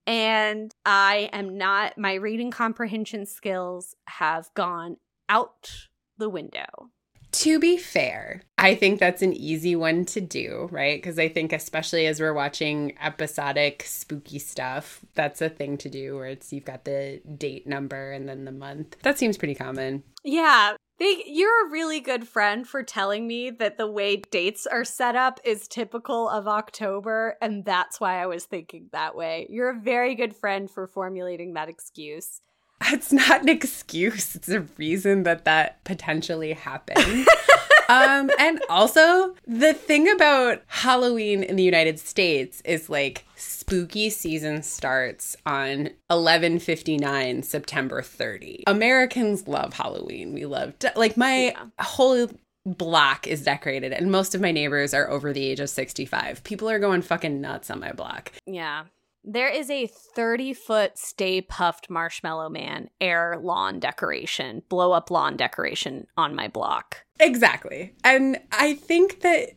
and 0.07 0.73
I 0.85 1.29
am 1.33 1.57
not, 1.57 1.97
my 1.97 2.13
reading 2.13 2.51
comprehension 2.51 3.25
skills 3.25 3.95
have 4.07 4.49
gone 4.53 4.97
out 5.29 5.71
the 6.17 6.29
window. 6.29 6.91
To 7.39 7.59
be 7.59 7.77
fair, 7.77 8.43
I 8.57 8.75
think 8.75 8.97
that's 8.97 9.21
an 9.21 9.33
easy 9.33 9.75
one 9.75 10.05
to 10.05 10.21
do, 10.21 10.69
right? 10.71 10.97
Because 10.97 11.19
I 11.19 11.27
think, 11.27 11.51
especially 11.51 12.07
as 12.07 12.21
we're 12.21 12.33
watching 12.33 12.93
episodic 13.01 13.83
spooky 13.85 14.39
stuff, 14.39 15.03
that's 15.15 15.41
a 15.41 15.49
thing 15.49 15.77
to 15.79 15.89
do 15.89 16.15
where 16.15 16.27
it's 16.27 16.53
you've 16.53 16.63
got 16.63 16.85
the 16.85 17.21
date 17.37 17.67
number 17.67 18.13
and 18.13 18.29
then 18.29 18.45
the 18.45 18.53
month. 18.53 18.95
That 19.03 19.19
seems 19.19 19.37
pretty 19.37 19.53
common. 19.53 20.03
Yeah. 20.23 20.77
They, 20.97 21.23
you're 21.27 21.67
a 21.67 21.71
really 21.71 21.99
good 21.99 22.25
friend 22.25 22.65
for 22.65 22.81
telling 22.81 23.27
me 23.27 23.49
that 23.49 23.77
the 23.77 23.91
way 23.91 24.15
dates 24.31 24.65
are 24.65 24.85
set 24.85 25.17
up 25.17 25.41
is 25.43 25.67
typical 25.67 26.29
of 26.29 26.47
October, 26.47 27.35
and 27.41 27.65
that's 27.65 27.99
why 27.99 28.23
I 28.23 28.27
was 28.27 28.45
thinking 28.45 28.87
that 28.93 29.13
way. 29.13 29.45
You're 29.49 29.71
a 29.71 29.79
very 29.79 30.15
good 30.15 30.33
friend 30.33 30.71
for 30.71 30.87
formulating 30.87 31.53
that 31.55 31.67
excuse. 31.67 32.39
It's 32.87 33.11
not 33.11 33.41
an 33.41 33.49
excuse, 33.49 34.35
it's 34.35 34.49
a 34.49 34.61
reason 34.77 35.23
that 35.23 35.45
that 35.45 35.83
potentially 35.85 36.53
happened. 36.53 37.27
um, 37.89 38.29
and 38.39 38.61
also, 38.69 39.33
the 39.47 39.73
thing 39.73 40.09
about 40.11 40.61
Halloween 40.67 41.41
in 41.43 41.55
the 41.55 41.63
United 41.63 41.99
States 41.99 42.61
is 42.65 42.89
like 42.89 43.25
spooky 43.35 44.09
season 44.09 44.61
starts 44.61 45.35
on 45.45 45.89
11:59 46.11 47.43
September 47.43 48.01
30. 48.01 48.63
Americans 48.67 49.47
love 49.47 49.73
Halloween. 49.73 50.33
We 50.33 50.45
love 50.45 50.77
de- 50.79 50.93
like 50.95 51.17
my 51.17 51.47
Yeah. 51.55 51.65
whole 51.79 52.29
block 52.65 53.27
is 53.27 53.43
decorated 53.43 53.93
and 53.93 54.11
most 54.11 54.33
of 54.33 54.41
my 54.41 54.51
neighbors 54.51 54.91
are 54.93 55.07
over 55.09 55.31
the 55.31 55.45
age 55.45 55.59
of 55.59 55.69
65. 55.69 56.43
People 56.43 56.67
are 56.69 56.79
going 56.79 57.03
fucking 57.03 57.39
nuts 57.39 57.69
on 57.69 57.79
my 57.79 57.91
block. 57.91 58.31
Yeah. 58.47 58.85
There 59.27 59.49
is 59.49 59.71
a 59.71 59.87
30 59.87 60.53
foot 60.53 60.97
Stay 60.99 61.41
Puft 61.41 61.89
marshmallow 61.89 62.49
man 62.49 62.89
air 63.01 63.39
lawn 63.41 63.79
decoration, 63.79 64.61
blow 64.69 64.91
up 64.91 65.09
lawn 65.09 65.35
decoration 65.35 66.05
on 66.15 66.35
my 66.35 66.47
block. 66.47 67.05
Exactly. 67.19 67.95
And 68.03 68.39
I 68.51 68.75
think 68.75 69.21
that 69.21 69.51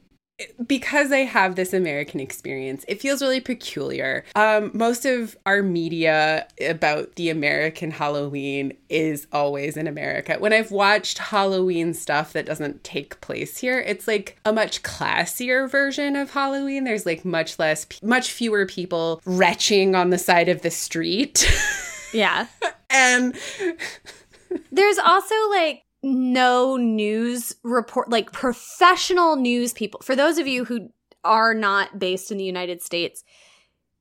because 0.67 1.13
I 1.13 1.19
have 1.21 1.57
this 1.57 1.73
American 1.73 2.21
experience, 2.21 2.85
it 2.89 3.01
feels 3.01 3.23
really 3.23 3.41
peculiar. 3.41 4.25
Um, 4.35 4.71
most 4.75 5.05
of 5.05 5.37
our 5.47 5.63
media 5.63 6.47
about 6.67 7.17
the 7.17 7.31
American 7.31 7.91
Halloween 7.91 8.73
is 8.89 9.27
always 9.33 9.77
in 9.77 9.87
America. 9.87 10.37
When 10.39 10.53
I've 10.53 10.71
watched 10.71 11.19
Halloween 11.19 11.95
stuff 11.95 12.33
that 12.33 12.47
doesn't 12.47 12.85
take 12.85 13.21
place 13.21 13.59
here, 13.59 13.81
it's 13.81 14.07
like 14.07 14.39
a 14.45 14.53
much 14.53 14.83
classier 14.83 15.71
version 15.71 16.17
of 16.17 16.31
Halloween. 16.31 16.85
There's 16.85 17.07
like 17.07 17.25
much 17.25 17.59
less, 17.59 17.87
much 18.03 18.31
fewer 18.31 18.67
people 18.67 19.21
retching 19.25 19.95
on 19.95 20.11
the 20.11 20.19
side 20.19 20.49
of 20.49 20.63
the 20.63 20.71
street. 20.71 21.47
Yeah. 22.11 22.47
and 22.89 23.37
There's 24.73 24.99
also 24.99 25.35
like 25.51 25.83
no 26.03 26.77
news 26.77 27.55
report, 27.63 28.11
like 28.11 28.33
professional 28.33 29.37
news 29.37 29.73
people. 29.73 30.01
For 30.03 30.15
those 30.15 30.39
of 30.39 30.47
you 30.47 30.65
who 30.65 30.91
are 31.25 31.55
not 31.55 31.99
based 31.99 32.31
in 32.31 32.39
the 32.39 32.45
United 32.45 32.83
States, 32.83 33.25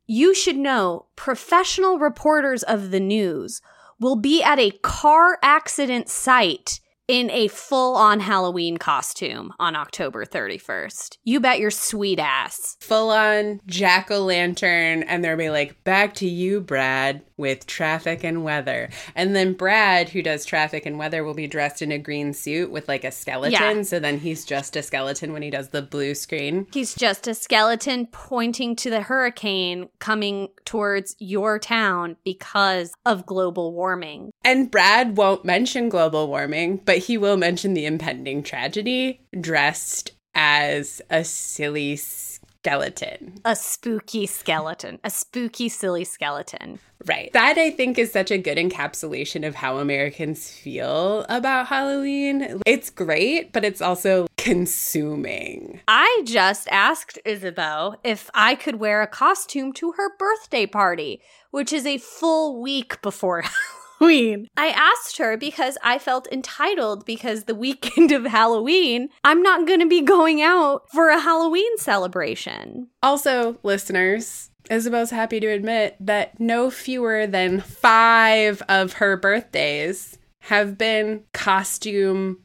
you 0.06 0.34
should 0.34 0.58
know 0.58 1.08
professional 1.16 2.00
reporters 2.00 2.64
of 2.64 2.92
the 2.92 3.00
news 3.00 3.62
will 4.00 4.16
be 4.16 4.42
at 4.44 4.60
a 4.60 4.72
car 4.72 5.38
accident 5.42 6.10
site 6.10 6.80
in 7.08 7.30
a 7.32 7.48
full 7.48 7.96
on 7.96 8.20
Halloween 8.20 8.78
costume 8.78 9.54
on 9.60 9.76
October 9.76 10.26
31st. 10.26 11.18
You 11.24 11.40
bet 11.40 11.60
your 11.60 11.72
sweet 11.72 12.20
ass. 12.20 12.78
full 12.82 13.10
on 13.10 13.62
jack 13.66 14.12
o' 14.12 14.24
lantern, 14.24 15.04
and 15.04 15.24
they'll 15.24 15.38
be 15.38 15.50
like, 15.50 15.84
back 15.84 16.14
to 16.16 16.28
you, 16.28 16.60
Brad, 16.62 17.22
with 17.38 17.68
traffic 17.68 18.24
and 18.24 18.44
weather. 18.44 18.90
And 19.16 19.36
then 19.36 19.54
Brad, 19.54 20.10
who 20.10 20.22
does 20.22 20.44
traffic 20.44 20.86
and 20.86 20.98
weather, 20.98 21.24
will 21.24 21.34
be 21.34 21.48
dressed 21.48 21.82
in 21.82 21.92
a 21.92 21.98
green 21.98 22.34
suit 22.34 22.72
with 22.72 22.88
like 22.88 23.04
a 23.04 23.12
skeleton. 23.12 23.78
Yeah. 23.78 23.82
So 23.84 24.00
then 24.00 24.20
he's 24.20 24.44
just 24.44 24.76
a 24.76 24.82
skeleton 24.82 25.34
when 25.34 25.44
he 25.44 25.50
does 25.50 25.70
the 25.70 25.82
blue 25.82 26.16
screen. 26.16 26.68
He's 26.74 26.96
just 26.96 27.28
a 27.28 27.34
skeleton 27.34 28.08
pointing 28.08 28.76
to 28.78 28.90
the 28.90 29.02
hurricane 29.02 29.90
coming 30.00 30.50
towards 30.66 31.16
your 31.20 31.60
town 31.60 32.18
because 32.26 32.92
of 33.06 33.26
global 33.26 33.74
warming. 33.74 34.32
And 34.44 34.72
Brad 34.72 35.16
won't 35.18 35.46
mention 35.46 35.90
global 35.90 36.28
warming, 36.28 36.82
but 36.84 36.97
he 36.98 37.18
will 37.18 37.38
mention 37.38 37.74
the 37.74 37.86
impending 37.86 38.44
tragedy 38.44 39.22
dressed 39.40 40.12
as 40.36 41.02
a 41.10 41.24
silly 41.24 41.96
skeleton. 41.96 43.40
A 43.46 43.56
spooky 43.56 44.26
skeleton, 44.26 45.00
a 45.04 45.10
spooky, 45.10 45.70
silly 45.70 46.04
skeleton. 46.04 46.80
Right. 47.06 47.32
That 47.34 47.58
I 47.58 47.72
think 47.72 47.98
is 47.98 48.12
such 48.12 48.32
a 48.32 48.38
good 48.38 48.58
encapsulation 48.58 49.48
of 49.48 49.56
how 49.56 49.78
Americans 49.78 50.52
feel 50.52 51.26
about 51.30 51.68
Halloween. 51.68 52.62
It's 52.66 52.90
great, 52.90 53.54
but 53.54 53.64
it's 53.64 53.82
also 53.82 54.28
consuming. 54.38 55.80
I 55.88 56.22
just 56.26 56.68
asked 56.70 57.20
Isabeau 57.26 57.96
if 58.04 58.30
I 58.34 58.56
could 58.56 58.76
wear 58.76 59.02
a 59.02 59.08
costume 59.08 59.74
to 59.74 59.94
her 59.94 60.18
birthday 60.18 60.66
party, 60.66 61.22
which 61.52 61.72
is 61.72 61.86
a 61.86 61.98
full 61.98 62.62
week 62.62 63.02
before 63.02 63.44
Halloween. 64.00 64.50
I 64.58 64.68
asked 64.68 65.18
her 65.18 65.38
because 65.38 65.78
I 65.84 66.00
felt 66.00 66.28
entitled 66.32 67.06
because 67.06 67.44
the 67.44 67.56
weekend 67.56 68.12
of 68.14 68.26
Halloween, 68.26 69.10
I'm 69.24 69.42
not 69.42 69.68
going 69.68 69.80
to 69.80 69.88
be 69.88 70.02
going 70.02 70.42
out 70.42 70.90
for 70.92 71.10
a 71.10 71.20
Halloween 71.20 71.78
celebration. 71.78 72.88
Also, 73.02 73.58
listeners, 73.64 74.50
Isabeau's 74.70 75.12
happy 75.12 75.40
to 75.40 75.48
admit 75.48 75.96
that 76.00 76.40
no 76.40 76.70
fewer 76.70 77.28
than 77.28 77.62
five 77.62 78.62
of 78.68 78.94
her 78.94 79.16
birthdays 79.18 80.18
have 80.42 80.78
been 80.78 81.24
costume 81.34 82.40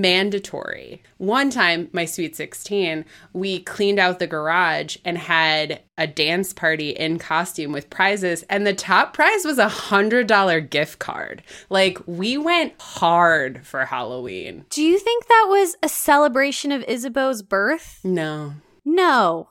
mandatory. 0.00 1.02
One 1.18 1.50
time, 1.50 1.88
my 1.92 2.04
sweet 2.04 2.36
16, 2.36 3.04
we 3.32 3.60
cleaned 3.60 3.98
out 3.98 4.18
the 4.18 4.26
garage 4.26 4.96
and 5.04 5.18
had 5.18 5.82
a 5.96 6.06
dance 6.06 6.52
party 6.52 6.90
in 6.90 7.18
costume 7.18 7.72
with 7.72 7.90
prizes, 7.90 8.44
and 8.48 8.66
the 8.66 8.74
top 8.74 9.12
prize 9.12 9.44
was 9.44 9.58
a 9.58 9.68
hundred 9.68 10.26
dollar 10.26 10.60
gift 10.60 10.98
card. 10.98 11.42
Like, 11.68 11.98
we 12.06 12.38
went 12.38 12.74
hard 12.80 13.66
for 13.66 13.84
Halloween. 13.84 14.64
Do 14.70 14.82
you 14.82 14.98
think 14.98 15.26
that 15.26 15.46
was 15.48 15.76
a 15.82 15.88
celebration 15.88 16.72
of 16.72 16.84
Isabeau's 16.88 17.42
birth? 17.42 18.00
No. 18.04 18.54
No. 18.84 19.48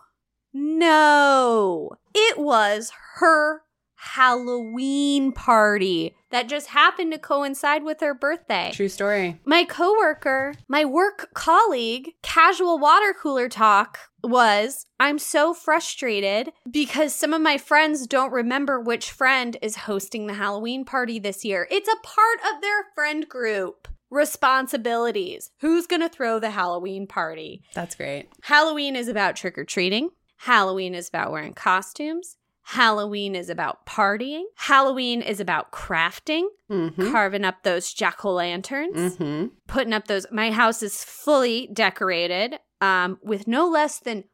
No. 0.54 1.92
It 2.14 2.40
was 2.40 2.92
her 3.16 3.62
Halloween 3.96 5.32
party 5.32 6.16
that 6.32 6.50
just 6.50 6.68
happened 6.68 7.12
to 7.14 7.20
coincide 7.20 7.84
with 7.84 8.00
her 8.02 8.14
birthday. 8.14 8.72
True 8.74 8.90
story. 8.90 9.40
My 9.46 9.64
coworker, 9.64 10.54
my 10.68 10.86
work 10.86 11.30
colleague, 11.34 12.14
casual 12.22 12.78
water 12.78 13.14
cooler 13.20 13.50
talk 13.50 14.00
was 14.24 14.86
I'm 15.00 15.20
so 15.20 15.54
frustrated 15.54 16.52
because 16.70 17.14
some 17.14 17.34
of 17.34 17.42
my 17.42 17.58
friends 17.58 18.08
don't 18.08 18.32
remember 18.32 18.80
which 18.80 19.12
friend 19.12 19.58
is 19.62 19.76
hosting 19.78 20.28
the 20.28 20.34
Halloween 20.34 20.86
party 20.86 21.20
this 21.20 21.46
year. 21.46 21.68
It's 21.72 21.90
a 21.90 22.02
part 22.04 22.40
of 22.54 22.62
their 22.62 22.86
friend 22.94 23.28
group. 23.28 23.88
Responsibilities. 24.10 25.52
Who's 25.60 25.86
going 25.86 26.02
to 26.02 26.08
throw 26.08 26.40
the 26.40 26.52
Halloween 26.52 27.08
party? 27.08 27.64
That's 27.74 27.94
great. 27.94 28.30
Halloween 28.42 28.96
is 28.96 29.10
about 29.10 29.36
trick 29.36 29.58
or 29.58 29.66
treating. 29.66 30.12
Halloween 30.38 30.96
is 30.96 31.10
about 31.10 31.32
wearing 31.32 31.54
costumes. 31.54 32.38
Halloween 32.72 33.34
is 33.34 33.50
about 33.50 33.86
partying. 33.86 34.44
Halloween 34.56 35.22
is 35.22 35.40
about 35.40 35.72
crafting, 35.72 36.48
Mm-hmm. 36.70 37.12
carving 37.12 37.46
up 37.46 37.64
those 37.64 37.94
jack 37.94 38.26
o' 38.26 38.34
lanterns, 38.34 39.16
Mm-hmm. 39.16 39.46
putting 39.68 39.94
up 39.94 40.08
those. 40.08 40.26
My 40.34 40.52
house 40.52 40.84
is 40.84 41.02
fully 41.02 41.70
decorated 41.72 42.56
um, 42.82 43.20
with 43.24 43.48
no 43.48 43.70
less 43.70 44.00
than 44.00 44.26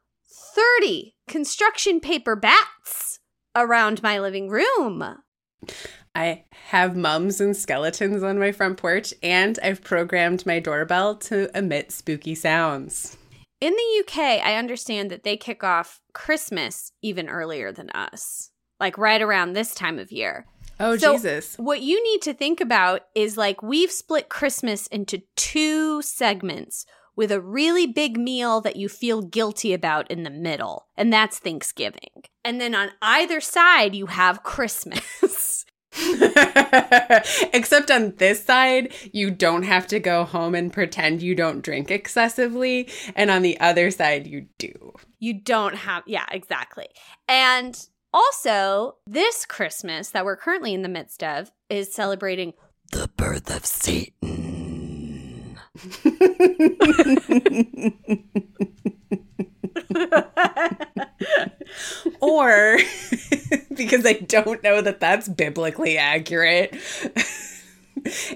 30 0.56 1.16
construction 1.28 2.00
paper 2.00 2.36
bats 2.36 3.20
around 3.56 4.02
my 4.02 4.18
living 4.20 4.50
room. 4.50 5.04
I 6.16 6.46
have 6.70 6.96
mums 6.96 7.40
and 7.40 7.56
skeletons 7.56 8.24
on 8.24 8.40
my 8.40 8.52
front 8.52 8.78
porch, 8.78 9.13
and 9.22 9.60
I've 9.63 9.84
programmed 9.84 10.46
my 10.48 10.60
doorbell 10.60 11.16
to 11.18 11.56
emit 11.56 11.92
spooky 11.92 12.34
sounds. 12.34 13.16
In 13.63 13.72
the 13.77 14.00
UK, 14.01 14.46
I 14.46 14.55
understand 14.55 15.10
that 15.10 15.24
they 15.24 15.38
kick 15.38 15.63
off 15.63 16.01
Christmas 16.12 16.91
even 17.01 17.29
earlier 17.29 17.72
than 17.72 17.89
us, 17.91 18.50
like 18.77 18.98
right 18.98 19.22
around 19.22 19.53
this 19.53 19.74
time 19.74 20.00
of 20.00 20.12
year. 20.12 20.46
Oh, 20.82 20.98
So- 20.98 21.13
Jesus. 21.13 21.55
What 21.55 21.82
you 21.82 22.03
need 22.03 22.22
to 22.24 22.34
think 22.34 22.60
about 22.60 23.03
is 23.15 23.38
like 23.38 23.63
we've 23.63 23.89
split 23.89 24.27
Christmas 24.27 24.88
into 24.88 25.22
two 25.38 26.01
segments 26.01 26.86
with 27.15 27.32
a 27.32 27.39
really 27.39 27.88
big 27.88 28.17
meal 28.17 28.60
that 28.60 28.75
you 28.75 28.89
feel 28.89 29.22
guilty 29.22 29.72
about 29.72 30.12
in 30.12 30.24
the 30.24 30.29
middle, 30.29 30.88
and 30.98 31.13
that's 31.13 31.39
Thanksgiving. 31.39 32.24
And 32.43 32.60
then 32.60 32.75
on 32.75 32.89
either 33.01 33.39
side, 33.39 33.96
you 33.96 34.08
have 34.08 34.43
Christmas. 34.43 35.62
Except 37.54 37.92
on 37.92 38.16
this 38.18 38.44
side, 38.44 38.94
you 39.12 39.32
don't 39.32 39.64
have 39.64 39.88
to 39.88 40.00
go 40.00 40.24
home 40.24 40.56
and 40.56 40.74
pretend 40.74 41.22
you 41.22 41.36
don't 41.36 41.62
drink 41.62 41.92
excessively. 41.92 42.90
And 43.16 43.30
on 43.30 43.42
the 43.42 43.60
other 43.60 43.92
side, 43.92 44.28
you 44.28 44.48
do. 44.58 44.94
you 45.20 45.42
don't 45.42 45.76
have, 45.76 46.04
yeah, 46.08 46.26
exactly. 46.32 46.88
And 47.28 47.78
also, 48.14 48.96
this 49.06 49.46
Christmas 49.46 50.10
that 50.12 50.26
we're 50.26 50.38
currently 50.38 50.74
in 50.74 50.82
the 50.82 50.90
midst 50.90 51.24
of 51.24 51.52
is 51.70 51.94
celebrating 51.94 52.54
the 52.92 53.10
birth 53.16 53.56
of 53.56 53.66
Satan. 53.66 55.60
or 62.20 62.77
because 63.75 64.06
I 64.06 64.13
don't 64.13 64.63
know 64.63 64.82
that 64.82 65.00
that's 65.00 65.27
biblically 65.27 65.98
accurate. 65.98 66.75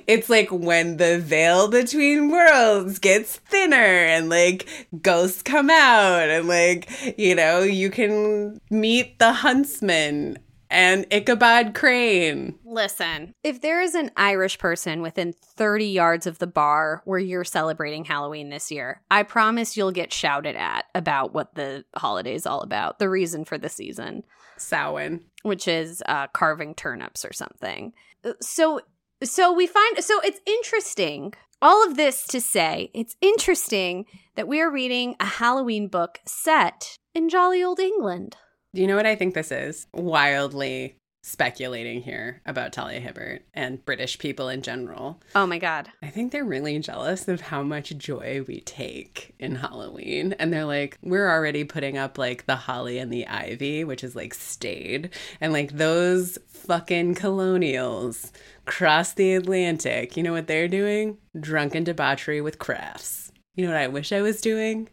It's 0.06 0.30
like 0.30 0.50
when 0.50 0.96
the 0.98 1.20
veil 1.20 1.68
between 1.68 2.30
worlds 2.30 3.00
gets 3.00 3.38
thinner 3.38 3.76
and 3.76 4.30
like 4.30 4.68
ghosts 5.02 5.42
come 5.42 5.70
out 5.70 6.30
and 6.30 6.48
like, 6.48 6.90
you 7.18 7.36
know, 7.36 7.64
you 7.64 7.90
can 7.90 8.62
meet 8.70 9.20
the 9.20 9.34
huntsman 9.34 10.38
and 10.70 11.06
Ichabod 11.12 11.74
Crane. 11.74 12.60
Listen, 12.66 13.34
if 13.44 13.62
there 13.62 13.82
is 13.82 13.96
an 13.96 14.12
Irish 14.18 14.58
person 14.58 15.02
within 15.02 15.34
30 15.34 15.86
yards 15.86 16.28
of 16.28 16.40
the 16.40 16.48
bar 16.48 17.02
where 17.06 17.20
you're 17.20 17.44
celebrating 17.44 18.06
Halloween 18.06 18.50
this 18.50 18.72
year, 18.72 19.02
I 19.10 19.24
promise 19.24 19.78
you'll 19.78 19.92
get 19.92 20.12
shouted 20.14 20.56
at 20.56 20.86
about 20.94 21.34
what 21.34 21.56
the 21.56 21.86
holiday 21.96 22.34
is 22.34 22.46
all 22.46 22.62
about, 22.62 23.00
the 23.00 23.10
reason 23.10 23.46
for 23.46 23.58
the 23.58 23.70
season, 23.70 24.24
Samhain. 24.58 25.22
which 25.44 25.68
is 25.68 26.04
uh, 26.08 26.28
carving 26.28 26.76
turnips 26.76 27.24
or 27.24 27.34
something. 27.34 27.94
Uh, 28.24 28.34
So, 28.42 28.82
so 29.24 29.52
we 29.54 29.68
find 29.68 30.04
so 30.04 30.20
it's 30.24 30.42
interesting. 30.46 31.34
All 31.60 31.88
of 31.88 31.98
this 31.98 32.28
to 32.28 32.40
say, 32.40 32.92
it's 32.94 33.16
interesting 33.20 34.06
that 34.36 34.48
we 34.48 34.62
are 34.62 34.70
reading 34.72 35.16
a 35.20 35.26
Halloween 35.26 35.88
book 35.88 36.20
set 36.26 36.98
in 37.16 37.30
jolly 37.30 37.64
old 37.64 37.80
England. 37.80 38.36
Do 38.78 38.82
you 38.82 38.88
know 38.88 38.96
what 38.96 39.08
I 39.08 39.16
think 39.16 39.34
this 39.34 39.52
is? 39.52 39.88
Wildly 39.92 40.98
speculating 41.24 42.00
here 42.04 42.44
about 42.46 42.72
Talia 42.72 43.00
Hibbert 43.00 43.42
and 43.56 43.84
British 43.84 44.20
people 44.20 44.50
in 44.50 44.62
general. 44.62 45.20
Oh 45.34 45.48
my 45.48 45.58
god. 45.58 45.90
I 46.04 46.10
think 46.10 46.32
they're 46.32 46.46
really 46.46 46.78
jealous 46.78 47.28
of 47.28 47.42
how 47.42 47.64
much 47.64 47.98
joy 47.98 48.46
we 48.48 48.60
take 48.62 49.34
in 49.40 49.56
Halloween. 49.56 50.34
And 50.34 50.54
they're 50.54 50.64
like, 50.64 51.00
we're 51.02 51.28
already 51.28 51.64
putting 51.64 51.98
up 51.98 52.20
like 52.20 52.46
the 52.46 52.56
holly 52.56 53.00
and 53.00 53.12
the 53.12 53.26
ivy, 53.26 53.84
which 53.84 54.04
is 54.04 54.16
like 54.16 54.36
stayed. 54.36 55.10
And 55.42 55.52
like 55.52 55.72
those 55.72 56.38
fucking 56.48 57.16
colonials 57.16 58.32
cross 58.66 59.12
the 59.12 59.34
Atlantic. 59.34 60.16
You 60.16 60.22
know 60.22 60.34
what 60.34 60.46
they're 60.46 60.68
doing? 60.68 61.18
Drunken 61.40 61.84
debauchery 61.84 62.42
with 62.42 62.60
crafts. 62.60 63.32
You 63.56 63.66
know 63.66 63.72
what 63.72 63.82
I 63.82 63.88
wish 63.88 64.12
I 64.12 64.22
was 64.22 64.40
doing? 64.40 64.88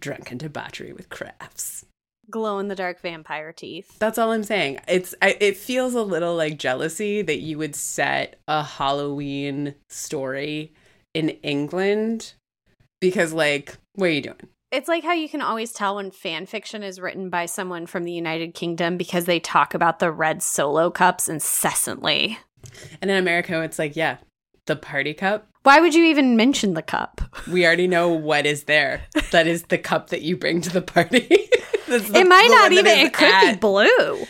Drunken 0.00 0.38
debauchery 0.38 0.94
with 0.94 1.10
crafts. 1.10 1.85
Glow 2.30 2.58
in 2.58 2.68
the 2.68 2.74
dark 2.74 3.00
vampire 3.00 3.52
teeth. 3.52 3.98
That's 3.98 4.18
all 4.18 4.32
I'm 4.32 4.44
saying. 4.44 4.80
It's 4.88 5.14
I, 5.22 5.36
it 5.40 5.56
feels 5.56 5.94
a 5.94 6.02
little 6.02 6.34
like 6.34 6.58
jealousy 6.58 7.22
that 7.22 7.38
you 7.38 7.58
would 7.58 7.74
set 7.74 8.40
a 8.48 8.62
Halloween 8.62 9.74
story 9.88 10.72
in 11.14 11.30
England 11.42 12.34
because 13.00 13.32
like 13.32 13.76
what 13.94 14.06
are 14.06 14.12
you 14.12 14.22
doing? 14.22 14.48
It's 14.72 14.88
like 14.88 15.04
how 15.04 15.12
you 15.12 15.28
can 15.28 15.40
always 15.40 15.72
tell 15.72 15.96
when 15.96 16.10
fan 16.10 16.46
fiction 16.46 16.82
is 16.82 17.00
written 17.00 17.30
by 17.30 17.46
someone 17.46 17.86
from 17.86 18.04
the 18.04 18.12
United 18.12 18.54
Kingdom 18.54 18.96
because 18.96 19.24
they 19.24 19.38
talk 19.38 19.74
about 19.74 20.00
the 20.00 20.10
red 20.10 20.42
solo 20.42 20.90
cups 20.90 21.28
incessantly. 21.28 22.38
And 23.00 23.10
in 23.10 23.16
America 23.16 23.62
it's 23.62 23.78
like, 23.78 23.96
yeah, 23.96 24.18
the 24.66 24.76
party 24.76 25.14
cup. 25.14 25.48
Why 25.62 25.80
would 25.80 25.94
you 25.94 26.04
even 26.04 26.36
mention 26.36 26.74
the 26.74 26.82
cup? 26.82 27.20
We 27.50 27.66
already 27.66 27.88
know 27.88 28.08
what 28.08 28.46
is 28.46 28.64
there. 28.64 29.02
That 29.32 29.46
is 29.46 29.64
the 29.64 29.78
cup 29.78 30.10
that 30.10 30.22
you 30.22 30.36
bring 30.36 30.60
to 30.60 30.70
the 30.70 30.82
party. 30.82 31.48
The- 31.86 32.18
it 32.18 32.26
might 32.26 32.48
not 32.50 32.72
even. 32.72 32.86
It 32.98 33.12
could 33.12 33.40
be 33.52 33.56
blue. 33.56 34.26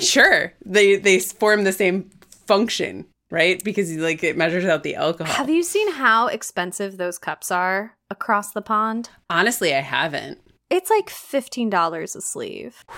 Sure. 0.00 0.52
They 0.64 0.96
they 0.96 1.18
form 1.20 1.64
the 1.64 1.72
same 1.72 2.10
function, 2.46 3.06
right? 3.30 3.62
Because 3.64 3.90
like 3.96 4.22
it 4.22 4.36
measures 4.36 4.64
out 4.64 4.82
the 4.82 4.94
alcohol. 4.94 5.32
Have 5.34 5.50
you 5.50 5.62
seen 5.62 5.92
how 5.92 6.26
expensive 6.28 6.96
those 6.98 7.18
cups 7.18 7.50
are 7.50 7.96
across 8.10 8.52
the 8.52 8.62
pond? 8.62 9.10
Honestly, 9.30 9.74
I 9.74 9.80
haven't. 9.80 10.38
It's 10.70 10.90
like 10.90 11.08
fifteen 11.10 11.70
dollars 11.70 12.14
a 12.16 12.20
sleeve. 12.20 12.84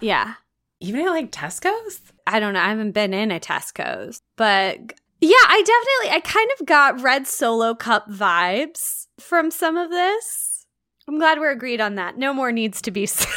Yeah, 0.00 0.34
Even 0.80 1.06
at 1.06 1.10
like 1.10 1.30
Tesco's? 1.30 2.00
I 2.26 2.40
don't 2.40 2.54
know. 2.54 2.60
I 2.60 2.70
haven't 2.70 2.90
been 2.90 3.14
in 3.14 3.30
a 3.30 3.38
Tesco's, 3.38 4.20
but 4.36 4.78
yeah, 5.20 5.36
I 5.46 5.62
definitely. 5.64 6.16
I 6.16 6.20
kind 6.24 6.50
of 6.58 6.66
got 6.66 7.00
red 7.00 7.28
solo 7.28 7.72
cup 7.76 8.10
vibes 8.10 9.06
from 9.20 9.52
some 9.52 9.76
of 9.76 9.90
this. 9.90 10.51
I'm 11.08 11.18
glad 11.18 11.38
we're 11.38 11.50
agreed 11.50 11.80
on 11.80 11.96
that. 11.96 12.16
No 12.16 12.32
more 12.32 12.52
needs 12.52 12.80
to 12.82 12.90
be. 12.90 13.06
said. 13.06 13.28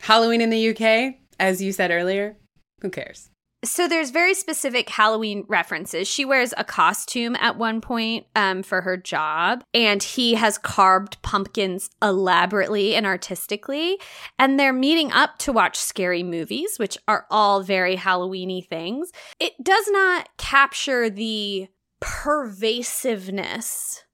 Halloween 0.00 0.40
in 0.40 0.50
the 0.50 0.70
UK, 0.70 1.14
as 1.40 1.62
you 1.62 1.72
said 1.72 1.90
earlier, 1.90 2.36
who 2.82 2.90
cares? 2.90 3.30
so 3.64 3.88
there's 3.88 4.10
very 4.10 4.34
specific 4.34 4.90
Halloween 4.90 5.44
references. 5.48 6.06
She 6.06 6.24
wears 6.24 6.52
a 6.56 6.64
costume 6.64 7.34
at 7.36 7.56
one 7.56 7.80
point 7.80 8.26
um, 8.36 8.62
for 8.62 8.82
her 8.82 8.96
job, 8.96 9.64
and 9.72 10.02
he 10.02 10.34
has 10.34 10.58
carved 10.58 11.20
pumpkins 11.22 11.90
elaborately 12.02 12.94
and 12.94 13.06
artistically. 13.06 13.98
And 14.38 14.60
they're 14.60 14.72
meeting 14.72 15.12
up 15.12 15.38
to 15.38 15.52
watch 15.52 15.78
scary 15.78 16.22
movies, 16.22 16.76
which 16.76 16.98
are 17.08 17.26
all 17.30 17.62
very 17.62 17.96
Halloweeny 17.96 18.66
things. 18.66 19.10
It 19.40 19.52
does 19.62 19.86
not 19.90 20.28
capture 20.36 21.10
the 21.10 21.68
pervasiveness 22.00 24.04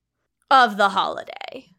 of 0.51 0.77
the 0.77 0.91
holiday, 0.91 1.70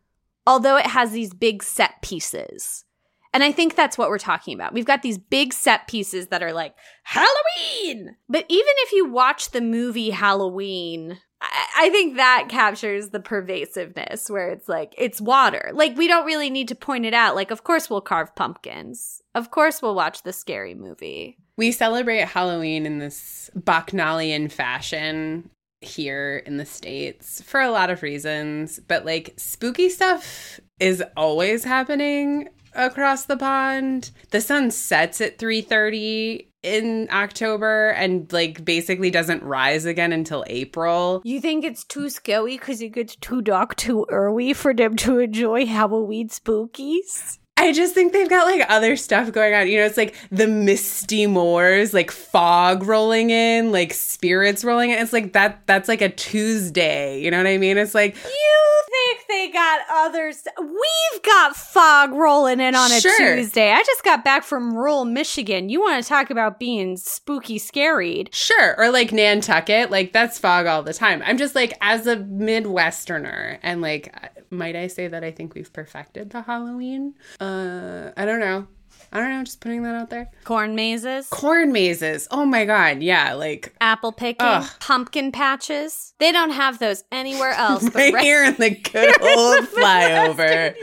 although 0.46 0.78
it 0.78 0.88
has 0.88 1.12
these 1.12 1.34
big 1.34 1.64
set 1.64 2.02
pieces. 2.02 2.86
And 3.34 3.44
I 3.44 3.52
think 3.52 3.76
that's 3.76 3.98
what 3.98 4.10
we're 4.10 4.20
talking 4.20 4.54
about. 4.54 4.74
We've 4.74 4.86
got 4.86 5.04
these 5.04 5.18
big 5.18 5.54
set 5.54 5.88
pieces 5.88 6.28
that 6.28 6.44
are 6.44 6.52
like 6.52 6.76
Halloween. 7.04 8.18
But 8.28 8.46
even 8.50 8.74
if 8.78 8.92
you 8.92 9.10
watch 9.10 9.52
the 9.52 9.62
movie 9.62 10.10
Halloween, 10.10 11.18
I, 11.40 11.68
I 11.78 11.90
think 11.90 12.18
that 12.18 12.48
captures 12.50 13.10
the 13.10 13.22
pervasiveness 13.22 14.30
where 14.30 14.50
it's 14.50 14.68
like, 14.68 14.94
it's 14.98 15.22
water. 15.22 15.72
Like, 15.74 15.98
we 15.98 16.10
don't 16.10 16.26
really 16.26 16.50
need 16.50 16.68
to 16.70 16.76
point 16.76 17.06
it 17.06 17.14
out. 17.14 17.36
Like, 17.36 17.52
of 17.52 17.64
course, 17.64 17.90
we'll 17.90 18.02
carve 18.02 18.36
pumpkins. 18.36 19.22
Of 19.34 19.50
course, 19.50 19.82
we'll 19.82 19.96
watch 19.96 20.24
the 20.24 20.34
scary 20.34 20.76
movie. 20.76 21.38
We 21.56 21.72
celebrate 21.72 22.26
Halloween 22.26 22.86
in 22.86 23.00
this 23.00 23.50
Bacchanalian 23.56 24.50
fashion 24.50 25.50
here 25.82 26.42
in 26.46 26.58
the 26.58 26.66
States 26.66 27.42
for 27.42 27.60
a 27.60 27.72
lot 27.72 27.90
of 27.90 28.04
reasons, 28.04 28.80
but 28.88 29.06
like 29.06 29.34
spooky 29.38 29.90
stuff 29.90 30.60
is 30.80 31.04
always 31.18 31.64
happening 31.64 32.50
across 32.74 33.26
the 33.26 33.38
pond. 33.38 34.12
The 34.30 34.42
sun 34.42 34.72
sets 34.72 35.20
at 35.22 35.38
3:30 35.38 36.48
in 36.64 37.08
October 37.12 37.90
and 37.90 38.32
like 38.32 38.64
basically 38.64 39.10
doesn't 39.10 39.44
rise 39.44 39.86
again 39.86 40.14
until 40.14 40.44
April. 40.48 41.22
You 41.24 41.42
think 41.42 41.66
it's 41.66 41.84
too 41.84 42.10
scary 42.10 42.58
because 42.58 42.82
it 42.82 42.90
gets 42.90 43.16
too 43.16 43.42
dark 43.42 43.76
too 43.76 44.06
early 44.10 44.54
for 44.54 44.74
them 44.74 44.96
to 44.98 45.20
enjoy 45.20 45.66
Halloween 45.66 46.30
spookies? 46.30 47.40
I 47.58 47.74
just 47.74 47.94
think 47.94 48.12
they've 48.12 48.30
got 48.30 48.48
like 48.48 48.66
other 48.70 48.96
stuff 48.96 49.32
going 49.32 49.54
on. 49.54 49.68
You 49.68 49.78
know, 49.78 49.86
it's 49.86 49.98
like 49.98 50.16
the 50.32 50.48
misty 50.48 51.28
moors, 51.28 51.94
like 51.94 52.10
fog 52.10 52.84
rolling 52.84 53.30
in, 53.30 53.72
like 53.72 53.94
spirits 53.94 54.64
rolling 54.64 54.90
in. 54.90 54.98
It's 54.98 55.14
like 55.14 55.34
that 55.34 55.62
that's 55.68 55.88
like 55.88 56.02
a 56.02 56.10
Tuesday. 56.10 57.22
You 57.22 57.30
know 57.30 57.38
what 57.38 57.48
I 57.48 57.58
mean? 57.58 57.78
It's 57.78 57.94
like 57.94 58.16
You 58.16 58.82
think 58.90 59.20
they 59.30 59.50
got 59.52 59.82
others? 59.92 60.44
We've 60.60 61.22
got 61.24 61.56
fog 61.56 62.12
rolling 62.14 62.60
in 62.60 62.74
on 62.74 62.92
a 62.92 63.00
Sure. 63.00 63.36
Tuesday. 63.36 63.72
I 63.72 63.84
just 63.86 64.04
got 64.04 64.24
back 64.24 64.44
from 64.44 64.76
rural 64.76 65.06
Michigan. 65.06 65.70
You 65.70 65.82
want 65.82 66.02
to 66.04 66.10
talk 66.10 66.32
about 66.32 66.60
being 66.60 66.98
spooky 66.98 67.60
scaried? 67.60 68.34
Sure, 68.34 68.76
or 68.80 68.90
like 68.90 69.12
Nantucket, 69.12 69.92
like 69.92 70.14
that's 70.14 70.40
fog 70.40 70.66
all 70.66 70.82
the 70.82 70.94
time. 70.94 71.22
I'm 71.26 71.38
just 71.38 71.54
like, 71.54 71.74
as 71.82 72.08
a 72.08 72.18
Midwesterner, 72.18 73.60
and 73.62 73.82
like, 73.82 74.14
might 74.52 74.76
I 74.76 74.88
say 74.88 75.08
that 75.08 75.24
I 75.24 75.32
think 75.32 75.56
we've 75.56 75.72
perfected 75.72 76.30
the 76.30 76.42
Halloween? 76.42 77.16
Uh, 77.40 78.12
I 78.18 78.26
don't 78.26 78.40
know. 78.40 78.68
I 79.14 79.20
don't 79.20 79.30
know. 79.30 79.44
Just 79.44 79.62
putting 79.62 79.84
that 79.84 79.96
out 79.96 80.10
there. 80.10 80.30
Corn 80.44 80.76
mazes, 80.76 81.28
Corn 81.30 81.72
mazes. 81.72 82.28
Oh 82.32 82.46
my 82.46 82.66
god, 82.66 83.02
yeah, 83.02 83.34
like 83.34 83.74
apple 83.82 84.12
picking, 84.12 84.46
Ugh. 84.46 84.70
pumpkin 84.80 85.32
patches. 85.32 86.14
They 86.20 86.32
don't 86.32 86.52
have 86.52 86.80
those 86.80 87.04
anywhere 87.12 87.52
else. 87.52 87.84
But 87.84 87.96
right 87.96 88.14
right 88.14 88.24
here 88.24 88.44
in 88.44 88.56
the 88.56 88.70
good 88.70 89.22
old 89.38 89.66
flyover. 89.68 90.76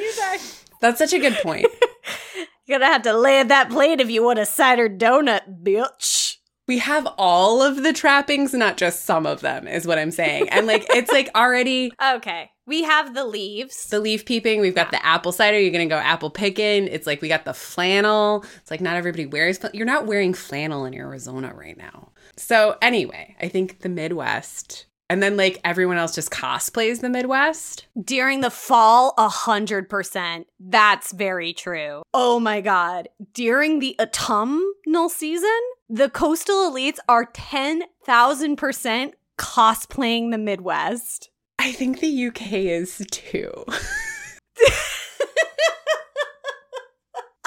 That's 0.81 0.99
such 0.99 1.13
a 1.13 1.19
good 1.19 1.35
point. 1.43 1.67
You're 2.67 2.79
gonna 2.79 2.93
have 2.93 3.03
to 3.03 3.13
land 3.15 3.51
that 3.51 3.71
plane 3.71 4.01
if 4.01 4.11
you 4.11 4.23
want 4.23 4.39
a 4.39 4.47
cider 4.47 4.89
donut, 4.89 5.63
bitch. 5.63 6.37
We 6.67 6.79
have 6.81 7.09
all 7.17 7.63
of 7.63 7.83
the 7.83 7.95
trappings, 7.95 8.53
not 8.53 8.77
just 8.77 9.07
some 9.07 9.25
of 9.25 9.41
them, 9.41 9.67
is 9.67 9.87
what 9.87 9.99
I'm 9.99 10.11
saying. 10.11 10.51
And 10.51 10.67
like, 10.67 10.85
it's 10.91 11.11
like 11.11 11.31
already 11.35 11.93
Okay, 12.03 12.51
we 12.69 12.83
have 12.85 13.15
the 13.15 13.25
leaves. 13.25 13.87
the 13.87 13.99
leaf 13.99 14.25
peeping. 14.27 14.61
We've 14.61 14.75
got 14.75 14.91
the 14.91 15.05
apple 15.05 15.33
cider. 15.33 15.59
You're 15.59 15.73
gonna 15.73 15.87
go 15.87 15.97
apple 15.97 16.31
picking. 16.31 16.87
It's 16.87 17.07
like 17.07 17.21
we 17.23 17.29
got 17.29 17.45
the 17.45 17.55
flannel. 17.55 18.45
It's 18.59 18.71
like 18.71 18.81
not 18.81 18.97
everybody 18.97 19.27
wears. 19.27 19.59
You're 19.73 19.87
not 19.87 20.07
wearing 20.07 20.35
flannel 20.35 20.85
in 20.85 20.95
Arizona 20.95 21.53
right 21.55 21.77
now. 21.77 22.13
So 22.37 22.77
anyway, 22.83 23.35
I 23.41 23.49
think 23.49 23.81
the 23.81 23.89
Midwest, 23.89 24.87
and 25.11 25.23
then 25.23 25.37
like 25.37 25.61
everyone 25.65 25.97
else 25.97 26.15
just 26.15 26.31
cosplays 26.31 27.01
the 27.01 27.09
Midwest. 27.09 27.87
During 28.01 28.43
the 28.43 28.51
fall, 28.51 29.15
a 29.17 29.29
hundred 29.29 29.89
percent. 29.89 30.47
That's 30.61 31.13
very 31.13 31.53
true. 31.55 32.03
Oh 32.13 32.39
my 32.39 32.61
god. 32.61 33.09
During 33.33 33.79
the 33.79 33.97
autumnal 33.99 35.09
season, 35.09 35.59
the 35.89 36.11
coastal 36.11 36.71
elites 36.71 36.99
are 37.09 37.25
ten 37.25 37.85
thousand 38.05 38.57
percent 38.57 39.15
cosplaying 39.39 40.31
the 40.31 40.39
Midwest. 40.39 41.31
I 41.59 41.73
think 41.73 42.01
the 42.01 42.27
UK 42.29 42.53
is 42.53 43.05
too. 43.11 43.65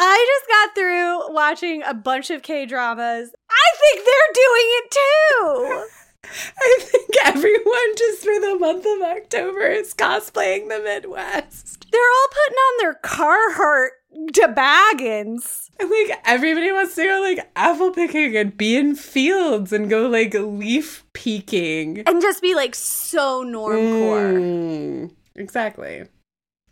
I 0.03 0.25
just 0.27 0.49
got 0.49 0.75
through 0.75 1.33
watching 1.33 1.83
a 1.83 1.93
bunch 1.93 2.29
of 2.31 2.41
K 2.41 2.65
dramas. 2.65 3.31
I 3.49 3.77
think 3.79 4.05
they're 4.05 4.33
doing 4.33 4.67
it 4.79 4.91
too. 4.91 5.87
I 6.59 6.77
think 6.81 7.09
everyone 7.23 7.95
just 7.97 8.23
for 8.23 8.39
the 8.39 8.57
month 8.59 8.85
of 8.85 9.01
October 9.01 9.67
is 9.67 9.93
cosplaying 9.93 10.69
the 10.69 10.79
Midwest. 10.83 11.85
They're 11.91 12.01
all 12.01 12.27
putting 12.31 12.57
on 12.57 12.73
their 12.79 12.99
Carhartt 13.03 14.00
toboggans. 14.33 15.69
And 15.79 15.89
like 15.89 16.19
everybody 16.25 16.71
wants 16.71 16.95
to 16.95 17.03
go 17.03 17.21
like 17.21 17.49
apple 17.55 17.91
picking 17.91 18.35
and 18.35 18.55
be 18.55 18.77
in 18.77 18.95
fields 18.95 19.73
and 19.73 19.89
go 19.89 20.07
like 20.07 20.33
leaf 20.33 21.03
peeking. 21.13 22.03
and 22.05 22.21
just 22.21 22.41
be 22.41 22.55
like 22.55 22.75
so 22.75 23.43
normcore. 23.43 24.33
Mm, 24.33 25.11
exactly. 25.35 26.05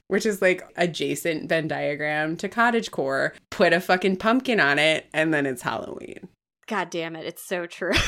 Which 0.08 0.26
is 0.26 0.42
like 0.42 0.64
adjacent 0.76 1.50
Venn 1.50 1.68
diagram 1.68 2.36
to 2.38 2.50
cottage 2.50 2.92
core. 2.92 3.34
Put 3.52 3.74
a 3.74 3.80
fucking 3.80 4.18
pumpkin 4.18 4.60
on 4.60 4.80
it 4.80 5.06
and 5.14 5.34
then 5.34 5.46
it's 5.46 5.62
Halloween. 5.62 6.28
God 6.68 6.90
damn 6.90 7.16
it, 7.16 7.26
it's 7.26 7.44
so 7.44 7.66
true. 7.66 7.94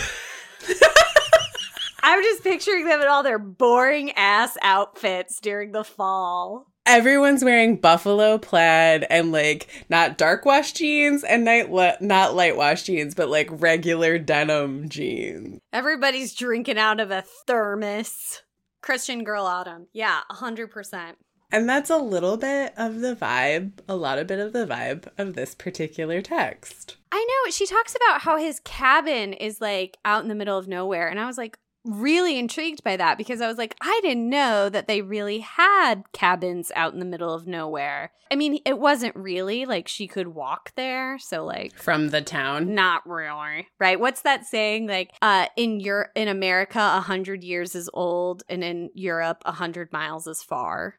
I'm 2.04 2.24
just 2.24 2.44
picturing 2.44 2.86
them 2.86 3.02
in 3.02 3.08
all 3.08 3.22
their 3.22 3.38
boring 3.40 4.12
ass 4.14 4.58
outfits 4.64 5.40
during 5.40 5.72
the 5.72 5.84
fall. 5.84 6.71
Everyone's 6.92 7.42
wearing 7.42 7.78
buffalo 7.78 8.38
plaid 8.38 9.08
and 9.10 9.32
like 9.32 9.86
not 9.88 10.18
dark 10.18 10.44
wash 10.44 10.74
jeans 10.74 11.24
and 11.24 11.46
night 11.46 11.72
le- 11.72 11.96
not 12.02 12.36
light 12.36 12.58
wash 12.58 12.84
jeans, 12.84 13.16
but 13.16 13.30
like 13.30 13.48
regular 13.50 14.20
denim 14.20 14.90
jeans. 14.90 15.62
Everybody's 15.72 16.34
drinking 16.34 16.78
out 16.78 17.00
of 17.00 17.10
a 17.10 17.24
thermos. 17.48 18.42
Christian 18.82 19.24
Girl 19.24 19.46
Autumn. 19.46 19.88
Yeah, 19.94 20.20
a 20.30 20.34
100%. 20.34 21.14
And 21.50 21.70
that's 21.70 21.90
a 21.90 21.98
little 21.98 22.36
bit 22.36 22.74
of 22.76 23.00
the 23.00 23.16
vibe, 23.16 23.72
a 23.88 23.96
lot 23.96 24.20
of 24.20 24.28
bit 24.28 24.40
of 24.40 24.52
the 24.52 24.68
vibe 24.68 25.08
of 25.18 25.34
this 25.34 25.56
particular 25.56 26.22
text. 26.22 26.98
I 27.10 27.26
know. 27.26 27.52
She 27.52 27.66
talks 27.66 27.96
about 27.96 28.22
how 28.22 28.36
his 28.36 28.60
cabin 28.66 29.32
is 29.32 29.62
like 29.62 29.96
out 30.04 30.24
in 30.24 30.28
the 30.28 30.36
middle 30.36 30.58
of 30.58 30.68
nowhere. 30.68 31.08
And 31.08 31.22
I 31.22 31.26
was 31.26 31.38
like, 31.38 31.58
really 31.84 32.38
intrigued 32.38 32.84
by 32.84 32.98
that 32.98 33.18
because 33.18 33.42
I 33.42 33.48
was 33.48 33.58
like, 33.58 33.76
I 33.82 34.00
didn't 34.04 34.30
know 34.30 34.70
that 34.70 34.88
they 34.88 35.02
really 35.02 35.40
had 35.40 36.04
cabins 36.14 36.72
out 36.76 36.94
in 36.94 37.00
the 37.00 37.06
middle 37.06 37.34
of 37.34 37.48
nowhere. 37.48 38.12
I 38.32 38.36
mean, 38.36 38.60
it 38.66 38.80
wasn't 38.80 39.16
really 39.16 39.66
like 39.66 39.88
she 39.88 40.08
could 40.08 40.30
walk 40.30 40.72
there. 40.76 41.18
So, 41.20 41.44
like, 41.44 41.76
From 41.78 42.10
the 42.10 42.22
town. 42.22 42.74
not 42.76 43.08
really 43.08 43.68
right 43.80 44.00
what's 44.00 44.22
that 44.22 44.46
saying 44.46 44.88
like 44.88 45.12
uh 45.22 45.48
in 45.58 45.80
your 45.80 46.10
in 46.16 46.28
america 46.28 46.80
a 46.80 47.02
hundred 47.02 47.44
years 47.44 47.76
is 47.76 47.90
old 47.94 48.44
and 48.50 48.64
in 48.64 48.90
europe 48.94 49.42
a 49.46 49.52
hundred 49.52 49.92
miles 49.92 50.28
is 50.28 50.42
far 50.44 50.96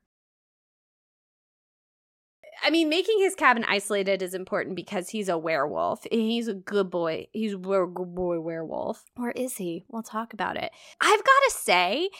I 2.64 2.70
mean, 2.70 2.88
making 2.88 3.18
his 3.18 3.34
cabin 3.34 3.64
isolated 3.68 4.22
is 4.22 4.34
important 4.34 4.76
because 4.76 5.08
he's 5.08 5.28
a 5.28 5.36
werewolf. 5.36 6.06
He's 6.10 6.46
a 6.46 6.54
good 6.54 6.90
boy. 6.90 7.26
He's 7.32 7.54
a 7.54 7.58
good 7.58 8.14
boy 8.14 8.40
werewolf. 8.40 9.04
Or 9.16 9.32
is 9.32 9.56
he? 9.56 9.84
We'll 9.88 10.02
talk 10.02 10.32
about 10.32 10.56
it. 10.56 10.70
I've 11.00 11.24
got 11.24 11.40
to 11.48 11.54
say, 11.56 12.10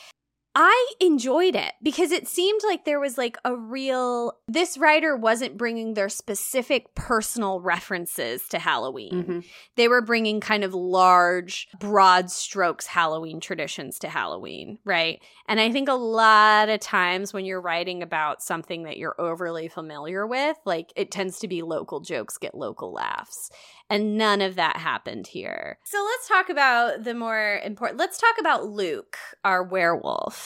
I 0.55 0.93
enjoyed 1.01 1.57
it 1.57 1.73
because 1.83 2.11
it 2.13 2.29
seemed 2.29 2.61
like 2.65 2.85
there 2.85 3.01
was 3.01 3.17
like 3.17 3.39
a 3.45 3.57
real. 3.57 4.35
This 4.47 4.77
writer 4.77 5.17
wasn't 5.17 5.57
bringing 5.57 5.95
their 5.95 6.11
specific 6.11 6.95
personal 6.95 7.61
references 7.61 8.47
to 8.49 8.59
Halloween 8.59 9.25
Mhm. 9.25 9.45
they 9.77 9.89
were 9.89 10.03
bringing 10.03 10.41
kind 10.41 10.63
of 10.65 10.75
large, 10.75 11.69
broad 11.79 12.31
strokes 12.31 12.87
Halloween 12.87 13.41
traditions 13.41 13.99
to 14.01 14.09
Halloween, 14.09 14.79
right? 14.85 15.23
And 15.49 15.59
I 15.59 15.73
think 15.73 15.89
a 15.89 15.95
lot 15.95 16.69
of 16.69 16.81
times 16.81 17.33
when 17.33 17.45
you're 17.47 17.61
writing 17.61 18.03
about 18.03 18.43
something 18.43 18.83
that 18.83 18.99
you're 18.99 19.19
overly 19.19 19.69
familiar 19.69 20.27
with, 20.27 20.59
like 20.67 20.93
it 20.97 21.11
tends 21.11 21.39
to 21.39 21.49
be 21.49 21.63
local 21.63 22.01
jokes 22.01 22.37
get 22.37 22.55
local 22.55 22.93
laughs. 22.93 23.51
And 23.89 24.17
none 24.17 24.41
of 24.41 24.57
that 24.57 24.77
happened 24.77 25.27
here. 25.27 25.79
So 25.85 26.03
let's 26.03 26.29
talk 26.29 26.49
about 26.49 27.05
the 27.05 27.15
more 27.15 27.61
important. 27.65 27.99
Let's 27.99 28.19
talk 28.19 28.37
about 28.39 28.67
Luke, 28.67 29.17
our 29.45 29.63
werewolf. 29.63 30.42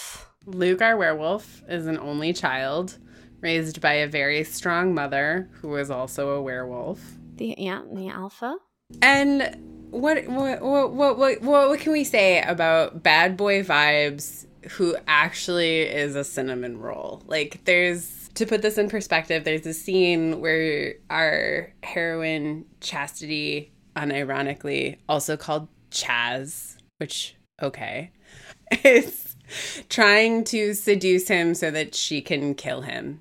Luke, 0.47 0.81
our 0.81 0.97
werewolf, 0.97 1.63
is 1.69 1.87
an 1.87 1.99
only 1.99 2.33
child 2.33 2.99
raised 3.41 3.81
by 3.81 3.95
a 3.95 4.07
very 4.07 4.45
strong 4.45 4.95
mother 4.95 5.49
who 5.61 5.75
is 5.77 5.91
also 5.91 6.31
a 6.31 6.43
werewolf. 6.43 7.01
The 7.37 7.55
yeah, 7.59 7.83
the 7.93 8.09
alpha. 8.09 8.57
And 9.03 9.57
what 9.91 10.27
what 10.27 10.63
what 10.63 10.95
what 10.95 11.19
what, 11.19 11.43
what 11.43 11.81
can 11.81 11.93
we 11.93 12.05
say 12.05 12.43
about 12.43 13.03
bad 13.03 13.37
boy 13.37 13.63
vibes 13.63 14.47
who 14.71 14.97
actually 15.07 15.83
is 15.83 16.17
a 16.17 16.25
cinnamon 16.25 16.79
roll? 16.79 17.23
Like 17.27 17.61
there's 17.65 18.29
to 18.35 18.47
put 18.47 18.63
this 18.63 18.79
in 18.79 18.89
perspective, 18.89 19.45
there's 19.45 19.67
a 19.67 19.75
scene 19.75 20.41
where 20.41 20.95
our 21.11 21.73
heroine 21.83 22.67
Chastity, 22.81 23.73
unironically, 23.97 24.99
also 25.09 25.37
called 25.37 25.69
Chaz, 25.91 26.77
which 26.99 27.35
okay, 27.63 28.13
is 28.85 29.26
trying 29.89 30.45
to 30.45 30.75
seduce 30.75 31.29
him 31.29 31.55
so 31.55 31.71
that 31.71 31.95
she 31.95 32.21
can 32.21 32.55
kill 32.55 32.83
him. 32.83 33.21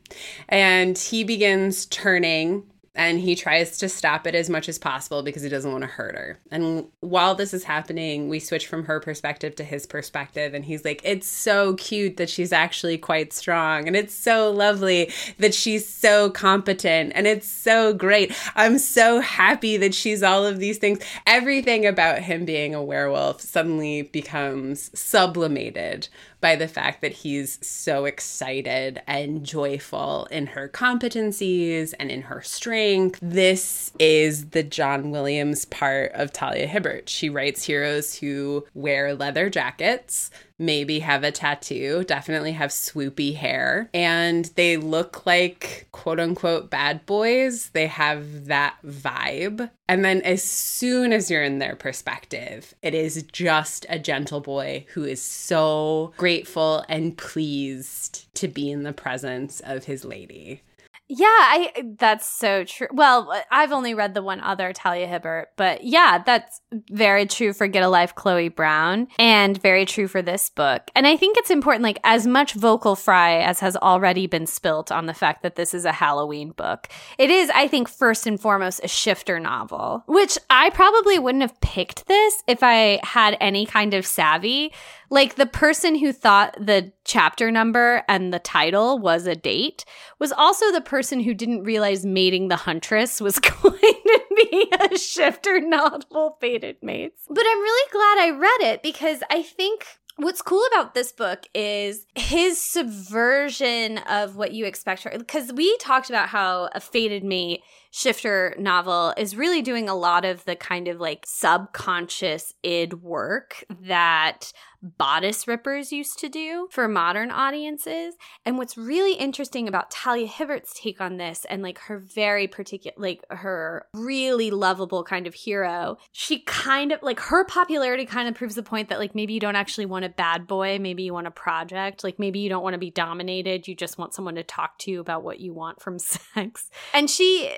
And 0.49 0.97
he 0.97 1.23
begins 1.23 1.85
turning 1.85 2.63
and 2.95 3.19
he 3.19 3.35
tries 3.35 3.77
to 3.79 3.89
stop 3.89 4.25
it 4.25 4.35
as 4.35 4.49
much 4.49 4.69
as 4.69 4.79
possible 4.79 5.21
because 5.21 5.43
he 5.43 5.49
doesn't 5.49 5.71
want 5.71 5.83
to 5.83 5.87
hurt 5.87 6.15
her. 6.15 6.39
And 6.49 6.87
while 7.01 7.35
this 7.35 7.53
is 7.53 7.63
happening, 7.63 8.29
we 8.29 8.39
switch 8.39 8.67
from 8.67 8.85
her 8.85 8.99
perspective 8.99 9.55
to 9.55 9.63
his 9.63 9.85
perspective. 9.85 10.53
And 10.53 10.63
he's 10.63 10.85
like, 10.85 11.01
It's 11.03 11.27
so 11.27 11.75
cute 11.75 12.17
that 12.17 12.29
she's 12.29 12.53
actually 12.53 12.97
quite 12.97 13.33
strong. 13.33 13.87
And 13.87 13.95
it's 13.95 14.13
so 14.13 14.51
lovely 14.51 15.11
that 15.39 15.53
she's 15.53 15.87
so 15.87 16.29
competent. 16.29 17.11
And 17.15 17.27
it's 17.27 17.47
so 17.47 17.93
great. 17.93 18.33
I'm 18.55 18.77
so 18.77 19.19
happy 19.19 19.77
that 19.77 19.93
she's 19.93 20.23
all 20.23 20.45
of 20.45 20.59
these 20.59 20.77
things. 20.77 20.99
Everything 21.27 21.85
about 21.85 22.19
him 22.19 22.45
being 22.45 22.73
a 22.73 22.83
werewolf 22.83 23.41
suddenly 23.41 24.03
becomes 24.03 24.97
sublimated 24.97 26.07
by 26.45 26.55
the 26.55 26.67
fact 26.67 27.01
that 27.01 27.11
he's 27.11 27.57
so 27.65 28.05
excited 28.05 29.01
and 29.07 29.43
joyful 29.43 30.27
in 30.29 30.45
her 30.45 30.69
competencies 30.69 31.91
and 31.99 32.11
in 32.11 32.21
her 32.21 32.39
strength. 32.43 33.17
This 33.19 33.91
is 33.97 34.51
the 34.51 34.61
John 34.61 35.09
Williams 35.09 35.65
part 35.65 36.11
of 36.11 36.31
Talia 36.31 36.67
Hibbert. 36.67 37.09
She 37.09 37.31
writes 37.31 37.63
heroes 37.63 38.13
who 38.13 38.63
wear 38.75 39.15
leather 39.15 39.49
jackets, 39.49 40.29
maybe 40.57 40.99
have 40.99 41.23
a 41.23 41.31
tattoo, 41.31 42.03
definitely 42.05 42.53
have 42.53 42.69
swoopy 42.71 43.35
hair, 43.35 43.89
and 43.93 44.45
they 44.55 44.77
look 44.77 45.25
like 45.25 45.87
quote 45.91 46.19
unquote 46.19 46.69
bad 46.69 47.05
boys. 47.05 47.69
They 47.69 47.87
have 47.87 48.45
that 48.45 48.75
vibe. 48.85 49.69
And 49.87 50.03
then 50.03 50.21
as 50.21 50.43
soon 50.43 51.13
as 51.13 51.29
you're 51.29 51.43
in 51.43 51.59
their 51.59 51.75
perspective, 51.75 52.73
it 52.81 52.93
is 52.93 53.23
just 53.31 53.85
a 53.89 53.99
gentle 53.99 54.41
boy 54.41 54.85
who 54.93 55.03
is 55.03 55.21
so 55.21 56.13
grateful 56.17 56.83
and 56.89 57.17
pleased 57.17 58.33
to 58.35 58.47
be 58.47 58.71
in 58.71 58.83
the 58.83 58.93
presence 58.93 59.59
of 59.61 59.85
his 59.85 60.05
lady. 60.05 60.61
Yeah, 61.07 61.27
I 61.27 61.93
that's 61.99 62.27
so 62.27 62.63
true. 62.63 62.87
Well, 62.91 63.31
uh, 63.31 63.41
I've 63.51 63.71
only 63.71 63.93
read 63.93 64.15
the 64.15 64.23
one 64.23 64.41
other 64.41 64.73
Talia 64.73 65.05
Hibbert, 65.05 65.49
but 65.55 65.83
yeah, 65.83 66.23
that's 66.25 66.61
very 66.89 67.27
true 67.27 67.53
for 67.53 67.67
Get 67.67 67.83
a 67.83 67.87
Life 67.87 68.15
Chloe 68.15 68.49
Brown 68.49 69.07
and 69.19 69.61
very 69.61 69.85
true 69.85 70.07
for 70.07 70.23
this 70.23 70.49
book. 70.49 70.89
And 70.95 71.05
I 71.05 71.15
think 71.15 71.37
it's 71.37 71.51
important 71.51 71.83
like 71.83 71.99
as 72.03 72.25
much 72.25 72.53
vocal 72.53 72.95
fry 72.95 73.37
as 73.37 73.59
has 73.59 73.77
already 73.77 74.25
been 74.25 74.47
spilt 74.47 74.91
on 74.91 75.05
the 75.05 75.13
fact 75.13 75.43
that 75.43 75.55
this 75.55 75.75
is 75.75 75.85
a 75.85 75.91
Halloween 75.91 76.51
book. 76.51 76.87
It 77.19 77.29
is 77.29 77.51
I 77.53 77.67
think 77.67 77.87
first 77.87 78.25
and 78.25 78.39
foremost 78.39 78.81
a 78.83 78.87
shifter 78.87 79.39
novel, 79.39 80.03
which 80.07 80.39
I 80.49 80.71
probably 80.71 81.19
wouldn't 81.19 81.43
have 81.43 81.61
picked 81.61 82.07
this 82.07 82.41
if 82.47 82.63
I 82.63 82.99
had 83.03 83.37
any 83.39 83.67
kind 83.67 83.93
of 83.93 84.07
savvy 84.07 84.73
like 85.09 85.35
the 85.35 85.45
person 85.45 85.95
who 85.95 86.11
thought 86.11 86.55
the 86.59 86.91
chapter 87.03 87.51
number 87.51 88.03
and 88.07 88.33
the 88.33 88.39
title 88.39 88.99
was 88.99 89.27
a 89.27 89.35
date 89.35 89.85
was 90.19 90.31
also 90.31 90.71
the 90.71 90.81
person 90.81 91.19
who 91.19 91.33
didn't 91.33 91.63
realize 91.63 92.05
mating 92.05 92.47
the 92.47 92.55
huntress 92.55 93.21
was 93.21 93.39
going 93.61 93.79
to 93.79 94.21
be 94.35 94.71
a 94.79 94.97
shifter 94.97 95.59
novel 95.59 96.37
fated 96.39 96.77
mates. 96.81 97.23
But 97.29 97.45
I'm 97.47 97.59
really 97.59 97.91
glad 97.91 98.17
I 98.19 98.37
read 98.37 98.73
it 98.73 98.83
because 98.83 99.21
I 99.29 99.41
think 99.41 99.85
What's 100.17 100.41
cool 100.41 100.63
about 100.71 100.93
this 100.93 101.11
book 101.11 101.45
is 101.53 102.05
his 102.15 102.63
subversion 102.71 103.97
of 103.97 104.37
what 104.37 104.53
you 104.53 104.65
expect 104.65 105.05
because 105.11 105.51
we 105.51 105.75
talked 105.77 106.09
about 106.09 106.29
how 106.29 106.69
a 106.73 106.79
fated 106.79 107.25
mate 107.25 107.63
shifter 107.95 108.53
novel 108.59 109.13
is 109.15 109.37
really 109.37 109.61
doing 109.61 109.87
a 109.87 109.95
lot 109.95 110.25
of 110.25 110.43
the 110.43 110.53
kind 110.53 110.89
of 110.89 110.99
like 110.99 111.23
subconscious 111.25 112.53
id 112.61 112.93
work 112.95 113.63
that 113.69 114.51
bodice 114.97 115.47
rippers 115.47 115.91
used 115.91 116.19
to 116.19 116.29
do 116.29 116.67
for 116.71 116.87
modern 116.87 117.31
audiences. 117.31 118.15
And 118.45 118.57
what's 118.57 118.77
really 118.77 119.13
interesting 119.13 119.67
about 119.67 119.89
Talia 119.89 120.27
Hibbert's 120.27 120.73
take 120.79 121.01
on 121.01 121.17
this 121.17 121.45
and 121.49 121.63
like 121.63 121.79
her 121.79 121.99
very 121.99 122.47
particular, 122.47 122.95
like 122.97 123.23
her 123.29 123.87
really 123.93 124.51
lovable 124.51 125.03
kind 125.03 125.25
of 125.25 125.33
hero, 125.33 125.97
she 126.11 126.39
kind 126.39 126.91
of 126.91 127.01
like 127.01 127.19
her 127.19 127.45
popularity 127.45 128.05
kind 128.05 128.27
of 128.27 128.35
proves 128.35 128.55
the 128.55 128.63
point 128.63 128.89
that 128.89 128.99
like 128.99 129.15
maybe 129.15 129.33
you 129.33 129.39
don't 129.39 129.55
actually 129.55 129.85
want 129.85 130.05
a 130.05 130.09
bad 130.09 130.45
boy, 130.47 130.77
maybe 130.79 131.03
you 131.03 131.13
want 131.13 131.27
a 131.27 131.31
project, 131.31 132.03
like 132.03 132.19
maybe 132.19 132.39
you 132.39 132.49
don't 132.49 132.63
want 132.63 132.73
to 132.73 132.79
be 132.79 132.91
dominated, 132.91 133.67
you 133.67 133.75
just 133.75 133.97
want 133.97 134.13
someone 134.13 134.35
to 134.35 134.43
talk 134.43 134.77
to 134.79 134.91
you 134.91 134.99
about 134.99 135.23
what 135.23 135.39
you 135.39 135.53
want 135.53 135.81
from 135.81 135.97
sex. 135.99 136.69
And 136.93 137.09
she, 137.09 137.51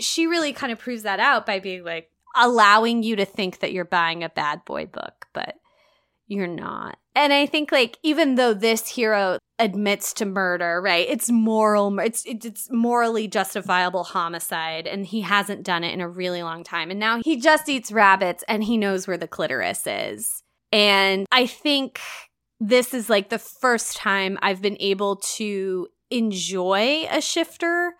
she 0.00 0.26
really 0.26 0.52
kind 0.52 0.72
of 0.72 0.78
proves 0.78 1.02
that 1.02 1.20
out 1.20 1.46
by 1.46 1.60
being 1.60 1.84
like, 1.84 2.10
allowing 2.34 3.02
you 3.02 3.16
to 3.16 3.24
think 3.24 3.60
that 3.60 3.72
you're 3.72 3.84
buying 3.84 4.24
a 4.24 4.28
bad 4.28 4.64
boy 4.64 4.86
book, 4.86 5.26
but 5.32 5.56
you're 6.26 6.46
not. 6.46 6.98
And 7.14 7.32
I 7.32 7.46
think 7.46 7.70
like 7.70 7.98
even 8.02 8.34
though 8.34 8.54
this 8.54 8.88
hero 8.88 9.38
admits 9.58 10.12
to 10.14 10.26
murder, 10.26 10.80
right? 10.82 11.06
It's 11.08 11.30
moral 11.30 11.96
it's 12.00 12.24
it's 12.26 12.68
morally 12.70 13.28
justifiable 13.28 14.02
homicide 14.02 14.86
and 14.86 15.06
he 15.06 15.20
hasn't 15.20 15.62
done 15.62 15.84
it 15.84 15.92
in 15.92 16.00
a 16.00 16.08
really 16.08 16.42
long 16.42 16.64
time. 16.64 16.90
And 16.90 16.98
now 16.98 17.20
he 17.24 17.36
just 17.40 17.68
eats 17.68 17.92
rabbits 17.92 18.42
and 18.48 18.64
he 18.64 18.76
knows 18.76 19.06
where 19.06 19.18
the 19.18 19.28
clitoris 19.28 19.86
is. 19.86 20.42
And 20.72 21.26
I 21.30 21.46
think 21.46 22.00
this 22.58 22.94
is 22.94 23.08
like 23.08 23.28
the 23.28 23.38
first 23.38 23.96
time 23.96 24.38
I've 24.42 24.62
been 24.62 24.78
able 24.80 25.16
to 25.36 25.86
enjoy 26.10 27.06
a 27.10 27.20
shifter 27.20 27.94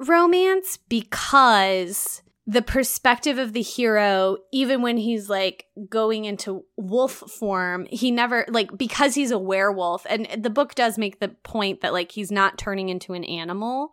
romance 0.00 0.78
because 0.88 2.22
the 2.46 2.62
perspective 2.62 3.38
of 3.38 3.52
the 3.52 3.62
hero, 3.62 4.38
even 4.52 4.82
when 4.82 4.96
he's 4.96 5.28
like 5.28 5.66
going 5.88 6.24
into 6.24 6.64
wolf 6.76 7.12
form, 7.12 7.86
he 7.90 8.10
never, 8.10 8.44
like, 8.48 8.76
because 8.76 9.14
he's 9.14 9.30
a 9.30 9.38
werewolf, 9.38 10.04
and 10.08 10.26
the 10.42 10.50
book 10.50 10.74
does 10.74 10.98
make 10.98 11.20
the 11.20 11.28
point 11.28 11.80
that, 11.82 11.92
like, 11.92 12.10
he's 12.10 12.32
not 12.32 12.58
turning 12.58 12.88
into 12.88 13.12
an 13.12 13.22
animal, 13.24 13.90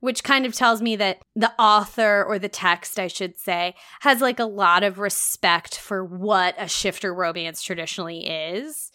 which 0.00 0.22
kind 0.22 0.44
of 0.44 0.52
tells 0.52 0.82
me 0.82 0.96
that 0.96 1.22
the 1.34 1.52
author 1.58 2.22
or 2.24 2.38
the 2.38 2.48
text, 2.48 2.98
I 2.98 3.06
should 3.06 3.38
say, 3.38 3.74
has 4.00 4.20
like 4.20 4.38
a 4.38 4.44
lot 4.44 4.82
of 4.82 4.98
respect 4.98 5.78
for 5.78 6.04
what 6.04 6.54
a 6.58 6.68
shifter 6.68 7.14
romance 7.14 7.62
traditionally 7.62 8.26
is. 8.26 8.92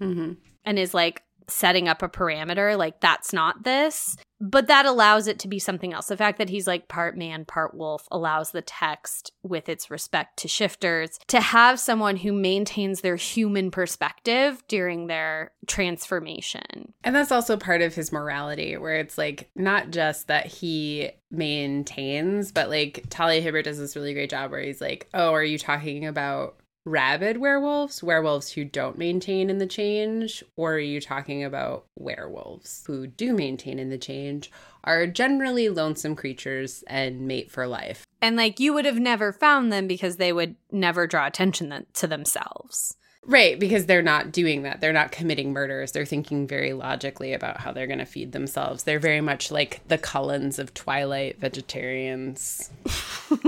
Mm-hmm. 0.00 0.34
And 0.64 0.78
is 0.78 0.94
like, 0.94 1.22
setting 1.46 1.88
up 1.88 2.02
a 2.02 2.08
parameter 2.08 2.74
like 2.78 3.00
that's 3.00 3.30
not 3.30 3.64
this 3.64 4.16
but 4.44 4.66
that 4.66 4.84
allows 4.84 5.26
it 5.26 5.38
to 5.38 5.48
be 5.48 5.58
something 5.58 5.94
else. 5.94 6.06
The 6.06 6.18
fact 6.18 6.36
that 6.36 6.50
he's 6.50 6.66
like 6.66 6.86
part 6.86 7.16
man 7.16 7.46
part 7.46 7.74
wolf 7.74 8.06
allows 8.10 8.50
the 8.50 8.60
text 8.60 9.32
with 9.42 9.70
its 9.70 9.90
respect 9.90 10.36
to 10.40 10.48
shifters 10.48 11.18
to 11.28 11.40
have 11.40 11.80
someone 11.80 12.16
who 12.16 12.32
maintains 12.32 13.00
their 13.00 13.16
human 13.16 13.70
perspective 13.70 14.62
during 14.68 15.06
their 15.06 15.52
transformation. 15.66 16.92
And 17.02 17.16
that's 17.16 17.32
also 17.32 17.56
part 17.56 17.80
of 17.80 17.94
his 17.94 18.12
morality 18.12 18.76
where 18.76 18.96
it's 18.96 19.16
like 19.16 19.48
not 19.56 19.90
just 19.90 20.28
that 20.28 20.46
he 20.46 21.10
maintains 21.30 22.52
but 22.52 22.68
like 22.68 23.04
talia 23.10 23.40
hibbert 23.40 23.64
does 23.64 23.76
this 23.76 23.96
really 23.96 24.14
great 24.14 24.30
job 24.30 24.52
where 24.52 24.60
he's 24.60 24.80
like 24.80 25.08
oh 25.14 25.32
are 25.32 25.42
you 25.42 25.58
talking 25.58 26.06
about 26.06 26.54
rabid 26.84 27.38
werewolves, 27.38 28.02
werewolves 28.02 28.52
who 28.52 28.64
don't 28.64 28.98
maintain 28.98 29.50
in 29.50 29.58
the 29.58 29.66
change, 29.66 30.44
or 30.56 30.74
are 30.74 30.78
you 30.78 31.00
talking 31.00 31.42
about 31.42 31.86
werewolves 31.96 32.84
who 32.86 33.06
do 33.06 33.34
maintain 33.34 33.78
in 33.78 33.90
the 33.90 33.98
change, 33.98 34.50
are 34.84 35.06
generally 35.06 35.68
lonesome 35.68 36.14
creatures 36.14 36.84
and 36.86 37.26
mate 37.26 37.50
for 37.50 37.66
life? 37.66 38.04
And 38.20 38.36
like 38.36 38.60
you 38.60 38.74
would 38.74 38.84
have 38.84 38.98
never 38.98 39.32
found 39.32 39.72
them 39.72 39.86
because 39.86 40.16
they 40.16 40.32
would 40.32 40.56
never 40.70 41.06
draw 41.06 41.26
attention 41.26 41.86
to 41.92 42.06
themselves. 42.06 42.96
Right, 43.26 43.58
because 43.58 43.86
they're 43.86 44.02
not 44.02 44.32
doing 44.32 44.64
that. 44.64 44.82
They're 44.82 44.92
not 44.92 45.10
committing 45.10 45.52
murders. 45.52 45.92
They're 45.92 46.04
thinking 46.04 46.46
very 46.46 46.74
logically 46.74 47.32
about 47.32 47.58
how 47.58 47.72
they're 47.72 47.86
going 47.86 48.00
to 48.00 48.04
feed 48.04 48.32
themselves. 48.32 48.82
They're 48.82 48.98
very 48.98 49.22
much 49.22 49.50
like 49.50 49.80
the 49.88 49.96
Cullens 49.96 50.58
of 50.58 50.74
Twilight 50.74 51.40
vegetarians. 51.40 52.70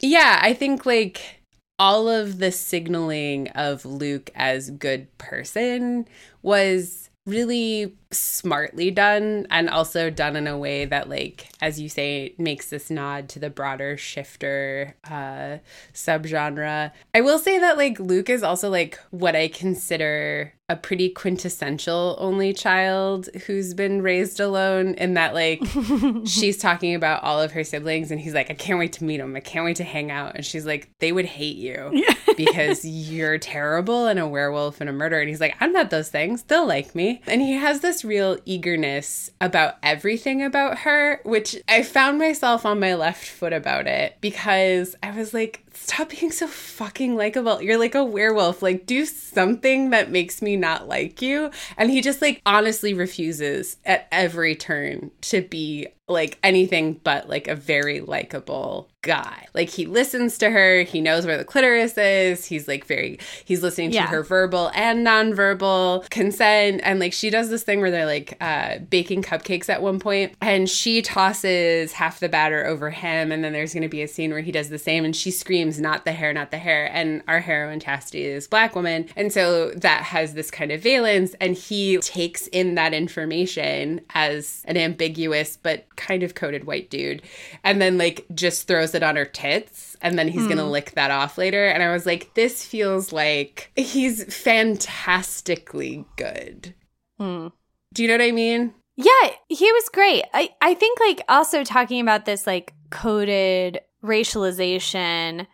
yeah, 0.00 0.38
I 0.40 0.56
think 0.58 0.86
like 0.86 1.42
all 1.78 2.08
of 2.08 2.38
the 2.38 2.52
signaling 2.52 3.48
of 3.48 3.84
Luke 3.84 4.30
as 4.34 4.70
good 4.70 5.16
person 5.18 6.06
was 6.42 7.10
really 7.26 7.94
smartly 8.10 8.90
done 8.90 9.46
and 9.50 9.68
also 9.68 10.10
done 10.10 10.36
in 10.36 10.46
a 10.46 10.56
way 10.56 10.84
that 10.84 11.08
like 11.08 11.48
as 11.60 11.80
you 11.80 11.88
say 11.88 12.34
makes 12.38 12.70
this 12.70 12.88
nod 12.88 13.28
to 13.28 13.38
the 13.38 13.50
broader 13.50 13.96
shifter 13.96 14.94
uh 15.10 15.58
subgenre. 15.92 16.92
I 17.14 17.20
will 17.20 17.38
say 17.38 17.58
that 17.58 17.76
like 17.76 17.98
luke 17.98 18.30
is 18.30 18.42
also 18.42 18.70
like 18.70 18.98
what 19.10 19.34
i 19.34 19.48
consider 19.48 20.52
a 20.68 20.74
pretty 20.74 21.08
quintessential 21.08 22.16
only 22.18 22.52
child 22.52 23.28
who's 23.46 23.72
been 23.72 24.02
raised 24.02 24.40
alone 24.40 24.94
in 24.94 25.14
that 25.14 25.32
like 25.32 25.62
she's 26.26 26.58
talking 26.58 26.94
about 26.94 27.22
all 27.22 27.40
of 27.40 27.52
her 27.52 27.62
siblings 27.62 28.10
and 28.10 28.20
he's 28.20 28.34
like 28.34 28.50
I 28.50 28.54
can't 28.54 28.78
wait 28.78 28.92
to 28.94 29.04
meet 29.04 29.18
them 29.18 29.36
I 29.36 29.40
can't 29.40 29.64
wait 29.64 29.76
to 29.76 29.84
hang 29.84 30.10
out. 30.10 30.34
And 30.34 30.44
she's 30.44 30.66
like 30.66 30.90
they 30.98 31.12
would 31.12 31.24
hate 31.24 31.56
you 31.56 32.04
because 32.36 32.84
you're 32.84 33.38
terrible 33.38 34.06
and 34.06 34.18
a 34.18 34.26
werewolf 34.26 34.80
and 34.80 34.90
a 34.90 34.92
murderer. 34.92 35.20
And 35.20 35.28
he's 35.28 35.40
like 35.40 35.56
I'm 35.60 35.72
not 35.72 35.90
those 35.90 36.08
things. 36.08 36.42
They'll 36.42 36.66
like 36.66 36.96
me. 36.96 37.22
And 37.28 37.40
he 37.40 37.52
has 37.52 37.80
this 37.80 37.95
real 38.04 38.38
eagerness 38.44 39.30
about 39.40 39.76
everything 39.82 40.42
about 40.42 40.78
her 40.78 41.20
which 41.24 41.56
I 41.68 41.82
found 41.82 42.18
myself 42.18 42.64
on 42.64 42.80
my 42.80 42.94
left 42.94 43.26
foot 43.26 43.52
about 43.52 43.86
it 43.86 44.16
because 44.20 44.96
I 45.02 45.10
was 45.10 45.34
like 45.34 45.64
stop 45.76 46.10
being 46.10 46.32
so 46.32 46.46
fucking 46.46 47.16
likable. 47.16 47.62
You're 47.62 47.78
like 47.78 47.94
a 47.94 48.04
werewolf. 48.04 48.62
Like, 48.62 48.86
do 48.86 49.04
something 49.04 49.90
that 49.90 50.10
makes 50.10 50.42
me 50.42 50.56
not 50.56 50.88
like 50.88 51.22
you. 51.22 51.50
And 51.76 51.90
he 51.90 52.00
just 52.00 52.22
like 52.22 52.40
honestly 52.46 52.94
refuses 52.94 53.76
at 53.84 54.08
every 54.10 54.54
turn 54.56 55.10
to 55.22 55.42
be 55.42 55.88
like 56.08 56.38
anything 56.44 57.00
but 57.02 57.28
like 57.28 57.48
a 57.48 57.56
very 57.56 58.00
likable 58.00 58.88
guy. 59.02 59.46
Like 59.54 59.68
he 59.70 59.86
listens 59.86 60.38
to 60.38 60.50
her, 60.50 60.82
he 60.82 61.00
knows 61.00 61.26
where 61.26 61.36
the 61.36 61.44
clitoris 61.44 61.98
is. 61.98 62.44
He's 62.44 62.68
like 62.68 62.84
very 62.84 63.18
he's 63.44 63.62
listening 63.62 63.90
to 63.90 63.96
yeah. 63.96 64.06
her 64.06 64.22
verbal 64.22 64.70
and 64.74 65.04
nonverbal 65.04 66.08
consent 66.10 66.80
and 66.84 67.00
like 67.00 67.12
she 67.12 67.28
does 67.28 67.50
this 67.50 67.64
thing 67.64 67.80
where 67.80 67.90
they're 67.90 68.06
like 68.06 68.36
uh 68.40 68.78
baking 68.78 69.22
cupcakes 69.22 69.68
at 69.68 69.82
one 69.82 69.98
point 69.98 70.34
and 70.40 70.70
she 70.70 71.02
tosses 71.02 71.92
half 71.92 72.20
the 72.20 72.28
batter 72.28 72.64
over 72.66 72.90
him 72.90 73.32
and 73.32 73.42
then 73.42 73.52
there's 73.52 73.74
going 73.74 73.82
to 73.82 73.88
be 73.88 74.02
a 74.02 74.08
scene 74.08 74.30
where 74.30 74.40
he 74.40 74.52
does 74.52 74.68
the 74.68 74.78
same 74.78 75.04
and 75.04 75.16
she 75.16 75.32
screams 75.32 75.65
screams 75.66 75.80
not 75.80 76.04
the 76.04 76.12
hair 76.12 76.32
not 76.32 76.50
the 76.50 76.58
hair 76.58 76.88
and 76.92 77.22
our 77.28 77.40
heroine 77.40 77.80
chastity 77.80 78.24
is 78.24 78.46
black 78.46 78.74
woman 78.74 79.08
and 79.16 79.32
so 79.32 79.70
that 79.70 80.02
has 80.02 80.34
this 80.34 80.50
kind 80.50 80.70
of 80.70 80.80
valence 80.80 81.34
and 81.40 81.56
he 81.56 81.98
takes 81.98 82.46
in 82.48 82.74
that 82.74 82.94
information 82.94 84.00
as 84.14 84.62
an 84.66 84.76
ambiguous 84.76 85.56
but 85.56 85.84
kind 85.96 86.22
of 86.22 86.34
coded 86.34 86.64
white 86.64 86.90
dude 86.90 87.22
and 87.64 87.80
then 87.80 87.98
like 87.98 88.24
just 88.34 88.66
throws 88.66 88.94
it 88.94 89.02
on 89.02 89.16
her 89.16 89.24
tits 89.24 89.96
and 90.00 90.18
then 90.18 90.28
he's 90.28 90.42
mm. 90.42 90.48
gonna 90.50 90.64
hmm. 90.64 90.70
lick 90.70 90.92
that 90.92 91.10
off 91.10 91.38
later 91.38 91.66
and 91.66 91.82
i 91.82 91.92
was 91.92 92.06
like 92.06 92.32
this 92.34 92.64
feels 92.64 93.12
like 93.12 93.70
he's 93.76 94.24
fantastically 94.34 96.04
good 96.16 96.74
mm. 97.20 97.52
do 97.94 98.02
you 98.02 98.08
know 98.08 98.14
what 98.14 98.22
i 98.22 98.32
mean 98.32 98.72
yeah, 98.98 99.30
he 99.50 99.70
was 99.70 99.90
great. 99.92 100.24
I, 100.32 100.48
I 100.62 100.72
think 100.72 100.98
like 101.00 101.20
also 101.28 101.64
talking 101.64 102.00
about 102.00 102.24
this 102.24 102.46
like 102.46 102.72
coded 102.88 103.80
racialization, 104.02 105.46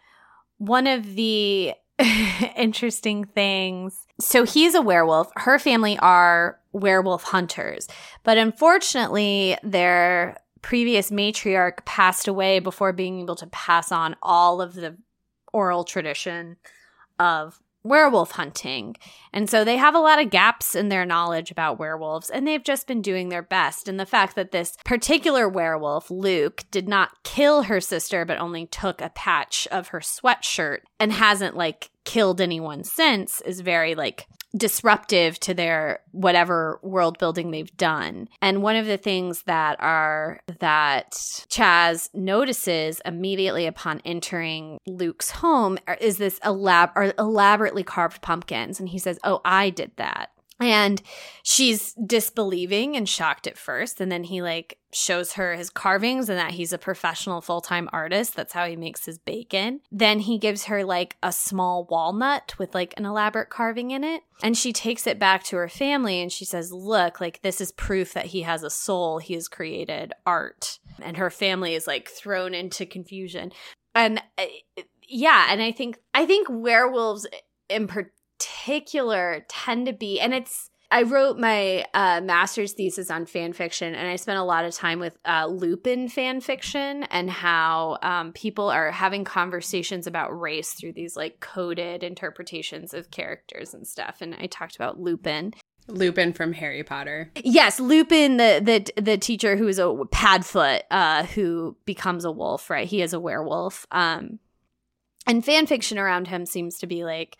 one 0.62 0.87
of 0.87 1.16
the 1.16 1.75
interesting 2.57 3.25
things. 3.25 4.07
So 4.20 4.44
he's 4.44 4.75
a 4.75 4.83
werewolf. 4.83 5.31
Her 5.37 5.59
family 5.59 5.98
are 5.98 6.61
werewolf 6.72 7.25
hunters. 7.25 7.88
But 8.22 8.38
unfortunately, 8.38 9.57
their 9.64 10.38
previous 10.62 11.11
matriarch 11.11 11.85
passed 11.85 12.29
away 12.29 12.61
before 12.61 12.92
being 12.92 13.20
able 13.20 13.35
to 13.37 13.46
pass 13.48 13.90
on 13.90 14.14
all 14.22 14.62
of 14.62 14.75
the 14.75 14.96
oral 15.53 15.83
tradition 15.83 16.57
of 17.18 17.61
werewolf 17.85 18.33
hunting. 18.33 18.97
And 19.33 19.49
so 19.49 19.64
they 19.64 19.77
have 19.77 19.95
a 19.95 20.01
lot 20.01 20.21
of 20.21 20.31
gaps 20.31 20.75
in 20.75 20.88
their 20.88 21.05
knowledge 21.05 21.51
about 21.51 21.79
werewolves, 21.79 22.31
and 22.31 22.47
they've 22.47 22.62
just 22.62 22.87
been 22.87 23.03
doing 23.03 23.29
their 23.29 23.42
best. 23.42 23.88
And 23.88 23.99
the 23.99 24.07
fact 24.07 24.37
that 24.37 24.53
this 24.53 24.77
particular 24.85 25.49
werewolf, 25.49 26.11
Luke, 26.11 26.64
did 26.71 26.88
not 26.88 27.23
kill 27.25 27.64
her 27.64 27.81
sister, 27.81 28.25
but 28.25 28.38
only 28.38 28.66
took 28.66 29.01
a 29.01 29.11
patch 29.11 29.66
of 29.71 29.88
her 29.88 30.01
sweatshirt 30.01 30.81
and 31.01 31.12
hasn't 31.12 31.57
like 31.57 31.90
killed 32.05 32.40
anyone 32.40 32.85
since 32.85 33.40
is 33.42 33.61
very 33.61 33.95
like 33.95 34.27
disruptive 34.57 35.38
to 35.41 35.55
their 35.55 36.01
whatever 36.11 36.79
world 36.83 37.19
building 37.19 37.51
they've 37.51 37.77
done. 37.77 38.29
And 38.41 38.62
one 38.62 38.77
of 38.77 38.87
the 38.87 38.97
things 38.97 39.45
that 39.45 39.81
are 39.81 40.41
that 40.61 41.12
Chaz 41.12 42.11
notices 42.15 43.01
immediately 43.05 43.67
upon 43.67 44.01
entering 44.05 44.79
Luke's 44.87 45.31
home 45.31 45.79
is 46.01 46.19
this 46.19 46.38
elab- 46.41 46.93
or 46.97 47.15
elaborately 47.19 47.83
carved 47.83 48.21
pumpkins 48.23 48.79
and 48.81 48.88
he 48.88 48.99
says, 48.99 49.19
"Oh, 49.25 49.41
I 49.45 49.71
did 49.71 49.93
that." 49.97 50.32
And 50.62 51.03
she's 51.42 51.94
disbelieving 51.94 52.96
and 52.96 53.09
shocked 53.09 53.46
at 53.46 53.59
first. 53.59 54.01
And 54.01 54.11
then 54.11 54.25
he 54.25 54.42
like 54.42 54.79
shows 54.92 55.35
her 55.35 55.55
his 55.55 55.70
carvings 55.70 56.29
and 56.29 56.38
that 56.38 56.53
he's 56.53 56.72
a 56.72 56.79
professional 56.79 57.40
full 57.40 57.61
time 57.61 57.88
artist. 57.92 58.37
That's 58.37 58.53
how 58.53 58.66
he 58.66 58.77
makes 58.77 59.07
his 59.07 59.18
bacon. 59.18 59.81
Then 59.90 60.20
he 60.20 60.38
gives 60.38 60.64
her 60.64 60.85
like 60.85 61.16
a 61.22 61.33
small 61.33 61.87
walnut 61.90 62.55
with 62.59 62.75
like 62.75 62.94
an 62.96 63.07
elaborate 63.07 63.51
carving 63.51 63.90
in 63.90 64.05
it. 64.05 64.22
And 64.42 64.57
she 64.57 64.72
takes 64.72 65.07
it 65.07 65.18
back 65.18 65.44
to 65.44 65.57
her 65.57 65.68
family 65.68 66.20
and 66.20 66.31
she 66.31 66.44
says, 66.44 66.72
Look, 66.72 67.20
like 67.20 67.42
this 67.42 67.61
is 67.61 67.72
proof 67.72 68.12
that 68.14 68.27
he 68.27 68.42
has 68.42 68.62
a 68.62 68.70
soul. 68.70 69.18
He 69.18 69.35
has 69.35 69.48
created 69.48 70.12
art. 70.27 70.79
And 71.01 71.16
her 71.16 71.31
family 71.31 71.75
is 71.75 71.87
like 71.87 72.09
thrown 72.09 72.55
into 72.55 72.87
confusion. 72.87 73.53
And 73.94 74.22
uh, 74.38 74.44
yeah, 75.09 75.48
and 75.51 75.61
I 75.61 75.72
think, 75.72 75.98
I 76.14 76.27
think 76.27 76.48
werewolves 76.51 77.27
in 77.68 77.87
particular, 77.87 78.12
particular 78.42 79.44
tend 79.48 79.87
to 79.87 79.92
be, 79.92 80.20
and 80.20 80.35
it's 80.35 80.70
I 80.90 81.05
wrote 81.05 81.38
my 81.38 81.87
uh, 81.94 82.20
master's 82.22 82.72
thesis 82.72 83.11
on 83.11 83.24
fan 83.24 83.55
fiction, 83.55 83.94
and 83.94 84.09
I 84.09 84.16
spent 84.16 84.38
a 84.38 84.42
lot 84.44 84.66
of 84.66 84.74
time 84.74 85.00
with 85.00 85.16
uh, 85.24 85.46
Lupin 85.46 86.09
fan 86.09 86.42
fiction 86.42 87.05
and 87.05 87.31
how 87.31 87.98
um, 88.02 88.33
people 88.33 88.68
are 88.68 88.90
having 88.90 89.24
conversations 89.24 90.07
about 90.07 90.38
race 90.38 90.74
through 90.74 90.92
these 90.92 91.16
like 91.16 91.40
coded 91.40 92.02
interpretations 92.02 92.92
of 92.92 93.11
characters 93.11 93.72
and 93.72 93.87
stuff. 93.87 94.18
And 94.20 94.35
I 94.35 94.46
talked 94.46 94.76
about 94.76 95.00
Lupin. 95.00 95.55
Lupin 95.88 96.35
from 96.35 96.52
Harry 96.52 96.85
Potter. 96.85 97.33
Yes, 97.42 97.81
Lupin, 97.81 98.37
the 98.37 98.61
the 98.94 99.02
the 99.02 99.16
teacher 99.16 99.57
who 99.57 99.68
is 99.68 99.78
a 99.78 99.85
Padfoot, 99.85 100.83
uh, 100.90 101.24
who 101.24 101.76
becomes 101.87 102.26
a 102.26 102.31
wolf. 102.31 102.68
Right, 102.68 102.87
he 102.87 103.00
is 103.00 103.14
a 103.14 103.20
werewolf. 103.20 103.87
Um, 103.90 104.40
and 105.26 105.44
fan 105.44 105.66
fiction 105.66 105.98
around 105.98 106.28
him 106.28 106.44
seems 106.44 106.78
to 106.78 106.87
be 106.87 107.05
like 107.05 107.38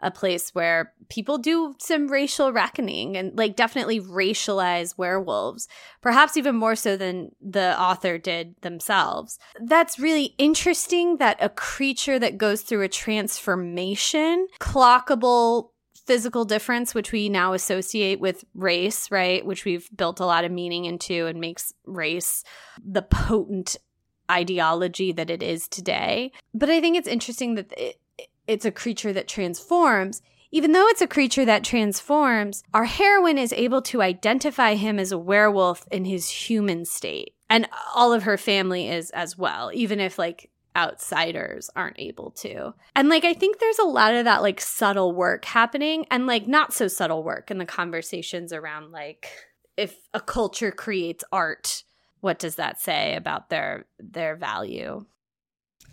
a 0.00 0.10
place 0.10 0.50
where 0.54 0.92
people 1.08 1.38
do 1.38 1.74
some 1.78 2.08
racial 2.08 2.52
reckoning 2.52 3.16
and 3.16 3.36
like 3.36 3.56
definitely 3.56 4.00
racialize 4.00 4.98
werewolves, 4.98 5.68
perhaps 6.02 6.36
even 6.36 6.54
more 6.54 6.76
so 6.76 6.96
than 6.96 7.30
the 7.40 7.80
author 7.80 8.18
did 8.18 8.54
themselves. 8.60 9.38
That's 9.60 9.98
really 9.98 10.34
interesting 10.38 11.16
that 11.16 11.38
a 11.40 11.48
creature 11.48 12.18
that 12.18 12.36
goes 12.38 12.62
through 12.62 12.82
a 12.82 12.88
transformation, 12.88 14.46
clockable 14.60 15.70
physical 16.06 16.44
difference, 16.44 16.94
which 16.94 17.10
we 17.10 17.28
now 17.28 17.52
associate 17.52 18.20
with 18.20 18.44
race, 18.54 19.10
right? 19.10 19.44
Which 19.44 19.64
we've 19.64 19.88
built 19.96 20.20
a 20.20 20.26
lot 20.26 20.44
of 20.44 20.52
meaning 20.52 20.84
into 20.84 21.26
and 21.26 21.40
makes 21.40 21.72
race 21.84 22.44
the 22.84 23.02
potent 23.02 23.76
ideology 24.30 25.12
that 25.12 25.30
it 25.30 25.42
is 25.42 25.68
today. 25.68 26.32
But 26.54 26.70
I 26.70 26.80
think 26.80 26.96
it's 26.96 27.08
interesting 27.08 27.54
that 27.56 27.72
it, 27.76 27.96
it's 28.46 28.64
a 28.64 28.70
creature 28.70 29.12
that 29.12 29.28
transforms, 29.28 30.22
even 30.50 30.72
though 30.72 30.86
it's 30.88 31.02
a 31.02 31.06
creature 31.06 31.44
that 31.44 31.64
transforms, 31.64 32.62
our 32.72 32.84
heroine 32.84 33.38
is 33.38 33.52
able 33.52 33.82
to 33.82 34.02
identify 34.02 34.74
him 34.74 34.98
as 34.98 35.12
a 35.12 35.18
werewolf 35.18 35.86
in 35.90 36.04
his 36.04 36.28
human 36.28 36.84
state. 36.84 37.34
And 37.48 37.68
all 37.94 38.12
of 38.12 38.24
her 38.24 38.36
family 38.36 38.88
is 38.88 39.10
as 39.10 39.36
well, 39.36 39.70
even 39.74 40.00
if 40.00 40.18
like 40.18 40.50
outsiders 40.76 41.70
aren't 41.74 41.98
able 41.98 42.30
to. 42.32 42.74
And 42.94 43.08
like 43.08 43.24
I 43.24 43.32
think 43.32 43.58
there's 43.58 43.78
a 43.78 43.84
lot 43.84 44.14
of 44.14 44.24
that 44.24 44.42
like 44.42 44.60
subtle 44.60 45.12
work 45.12 45.44
happening 45.44 46.06
and 46.10 46.26
like 46.26 46.46
not 46.46 46.72
so 46.72 46.86
subtle 46.86 47.22
work 47.22 47.50
in 47.50 47.58
the 47.58 47.64
conversations 47.64 48.52
around 48.52 48.92
like 48.92 49.28
if 49.76 49.96
a 50.14 50.20
culture 50.20 50.70
creates 50.70 51.24
art, 51.32 51.84
what 52.20 52.38
does 52.38 52.56
that 52.56 52.80
say 52.80 53.14
about 53.14 53.50
their 53.50 53.86
their 53.98 54.36
value? 54.36 55.04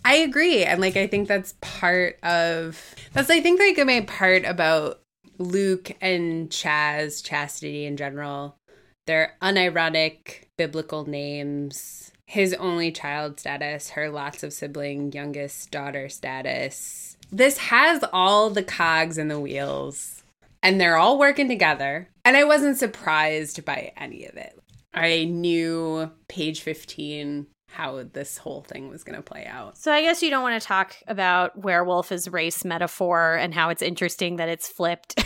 I 0.06 0.16
agree. 0.16 0.64
And 0.64 0.82
like 0.82 0.98
I 0.98 1.08
think 1.08 1.28
that's 1.28 1.56
part 1.62 2.20
of 2.24 2.96
that's 3.14 3.30
I 3.30 3.42
think 3.42 3.60
like 3.60 3.78
a 3.78 4.02
part 4.02 4.46
about 4.46 5.02
Luke 5.38 5.92
and 6.02 6.50
Chaz, 6.50 7.24
Chastity 7.24 7.86
in 7.86 7.98
general. 7.98 8.58
Their 9.06 9.36
unironic 9.42 10.46
biblical 10.58 11.06
names, 11.06 12.12
his 12.26 12.54
only 12.54 12.92
child 12.92 13.40
status, 13.40 13.92
her 13.92 14.10
lots 14.10 14.44
of 14.44 14.54
sibling 14.54 15.12
youngest 15.12 15.72
daughter 15.72 16.08
status. 16.08 17.18
This 17.32 17.58
has 17.58 18.04
all 18.14 18.50
the 18.50 18.64
cogs 18.64 19.18
and 19.18 19.30
the 19.30 19.40
wheels, 19.40 20.24
and 20.62 20.80
they're 20.80 20.98
all 20.98 21.20
working 21.20 21.50
together. 21.50 22.08
And 22.24 22.38
I 22.38 22.46
wasn't 22.46 22.78
surprised 22.78 23.66
by 23.66 23.92
any 23.98 24.26
of 24.26 24.38
it. 24.38 24.58
I 24.94 25.26
knew 25.26 26.12
page 26.30 26.62
15 26.62 27.48
how 27.74 28.04
this 28.14 28.38
whole 28.38 28.62
thing 28.62 28.88
was 28.88 29.04
going 29.04 29.16
to 29.16 29.22
play 29.24 29.46
out. 29.46 29.78
So 29.78 29.92
I 29.92 30.02
guess 30.02 30.22
you 30.22 30.30
don't 30.30 30.44
want 30.44 30.62
to 30.62 30.68
talk 30.68 30.96
about 31.08 31.58
werewolf 31.58 32.12
as 32.12 32.30
race 32.30 32.64
metaphor 32.64 33.34
and 33.36 33.54
how 33.54 33.70
it's 33.70 33.82
interesting 33.82 34.36
that 34.38 34.48
it's 34.48 34.70
flipped 34.70 35.16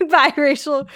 biracial 0.00 0.88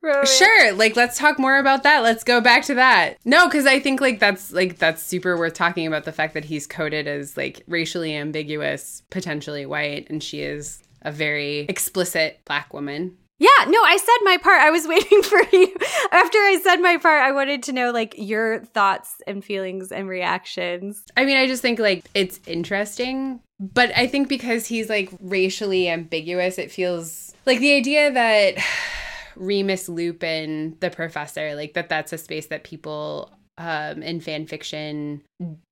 Romance. 0.00 0.36
Sure, 0.36 0.72
like 0.74 0.94
let's 0.94 1.18
talk 1.18 1.40
more 1.40 1.58
about 1.58 1.82
that. 1.82 2.04
Let's 2.04 2.22
go 2.22 2.40
back 2.40 2.64
to 2.66 2.74
that. 2.74 3.16
No, 3.24 3.48
cuz 3.48 3.66
I 3.66 3.80
think 3.80 4.00
like 4.00 4.20
that's 4.20 4.52
like 4.52 4.78
that's 4.78 5.02
super 5.02 5.36
worth 5.36 5.54
talking 5.54 5.88
about 5.88 6.04
the 6.04 6.12
fact 6.12 6.34
that 6.34 6.44
he's 6.44 6.68
coded 6.68 7.08
as 7.08 7.36
like 7.36 7.64
racially 7.66 8.14
ambiguous, 8.14 9.02
potentially 9.10 9.66
white 9.66 10.06
and 10.08 10.22
she 10.22 10.42
is 10.42 10.80
a 11.02 11.10
very 11.10 11.60
explicit 11.68 12.40
black 12.44 12.72
woman 12.72 13.16
yeah, 13.38 13.64
no, 13.68 13.78
I 13.82 13.96
said 13.96 14.24
my 14.24 14.36
part. 14.36 14.60
I 14.60 14.70
was 14.70 14.86
waiting 14.88 15.22
for 15.22 15.40
you. 15.52 15.74
After 16.12 16.38
I 16.38 16.60
said 16.62 16.76
my 16.76 16.96
part, 16.96 17.22
I 17.22 17.32
wanted 17.32 17.62
to 17.64 17.72
know 17.72 17.92
like 17.92 18.14
your 18.16 18.64
thoughts 18.64 19.22
and 19.26 19.44
feelings 19.44 19.92
and 19.92 20.08
reactions. 20.08 21.02
I 21.16 21.24
mean, 21.24 21.36
I 21.36 21.46
just 21.46 21.62
think 21.62 21.78
like 21.78 22.04
it's 22.14 22.40
interesting, 22.46 23.40
but 23.60 23.96
I 23.96 24.06
think 24.06 24.28
because 24.28 24.66
he's 24.66 24.88
like 24.88 25.10
racially 25.20 25.88
ambiguous, 25.88 26.58
it 26.58 26.70
feels 26.70 27.34
like 27.46 27.60
the 27.60 27.74
idea 27.74 28.12
that 28.12 28.56
Remus 29.36 29.88
Lupin, 29.88 30.76
the 30.80 30.90
professor, 30.90 31.54
like 31.54 31.74
that 31.74 31.88
that's 31.88 32.12
a 32.12 32.18
space 32.18 32.46
that 32.46 32.64
people 32.64 33.32
um, 33.58 34.02
in 34.04 34.20
fan 34.20 34.46
fiction 34.46 35.20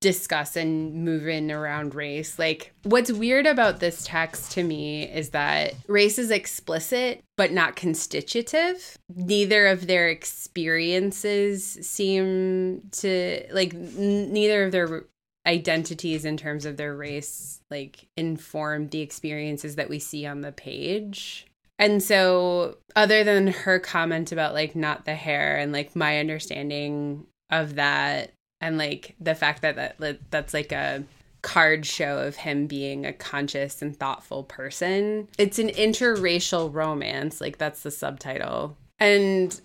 discuss 0.01 0.57
and 0.57 0.93
move 1.05 1.27
in 1.27 1.49
around 1.49 1.95
race. 1.95 2.37
Like, 2.37 2.73
what's 2.83 3.11
weird 3.11 3.47
about 3.47 3.79
this 3.79 4.03
text 4.03 4.51
to 4.51 4.63
me 4.63 5.03
is 5.03 5.29
that 5.29 5.73
race 5.87 6.19
is 6.19 6.29
explicit 6.29 7.23
but 7.37 7.53
not 7.53 7.75
constitutive. 7.75 8.97
Neither 9.15 9.67
of 9.67 9.87
their 9.87 10.09
experiences 10.09 11.63
seem 11.81 12.81
to, 12.91 13.45
like, 13.51 13.73
n- 13.73 14.33
neither 14.33 14.65
of 14.65 14.71
their 14.73 15.05
identities 15.45 16.25
in 16.25 16.35
terms 16.35 16.65
of 16.65 16.75
their 16.75 16.95
race, 16.95 17.61
like, 17.71 18.07
inform 18.17 18.89
the 18.89 19.01
experiences 19.01 19.75
that 19.77 19.89
we 19.89 19.99
see 19.99 20.25
on 20.25 20.41
the 20.41 20.51
page. 20.51 21.47
And 21.79 22.01
so, 22.01 22.77
other 22.95 23.23
than 23.23 23.47
her 23.47 23.79
comment 23.79 24.31
about 24.31 24.55
like 24.55 24.75
not 24.75 25.05
the 25.05 25.13
hair 25.13 25.57
and 25.57 25.71
like 25.71 25.95
my 25.95 26.19
understanding 26.19 27.27
of 27.49 27.75
that 27.75 28.31
and 28.61 28.77
like 28.77 29.15
the 29.19 29.35
fact 29.35 29.61
that, 29.61 29.97
that 29.99 30.19
that's 30.31 30.53
like 30.53 30.71
a 30.71 31.03
card 31.41 31.85
show 31.85 32.19
of 32.19 32.35
him 32.35 32.67
being 32.67 33.05
a 33.05 33.13
conscious 33.13 33.81
and 33.81 33.97
thoughtful 33.97 34.43
person. 34.43 35.27
It's 35.37 35.59
an 35.59 35.69
interracial 35.69 36.73
romance, 36.73 37.39
like 37.39 37.57
that's 37.57 37.83
the 37.83 37.91
subtitle. 37.91 38.75
And 38.99 39.59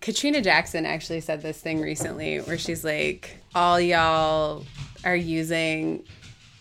Katrina 0.00 0.40
Jackson 0.40 0.86
actually 0.86 1.20
said 1.20 1.42
this 1.42 1.60
thing 1.60 1.80
recently 1.80 2.38
where 2.38 2.58
she's 2.58 2.84
like, 2.84 3.38
all 3.54 3.80
y'all 3.80 4.64
are 5.04 5.16
using 5.16 6.04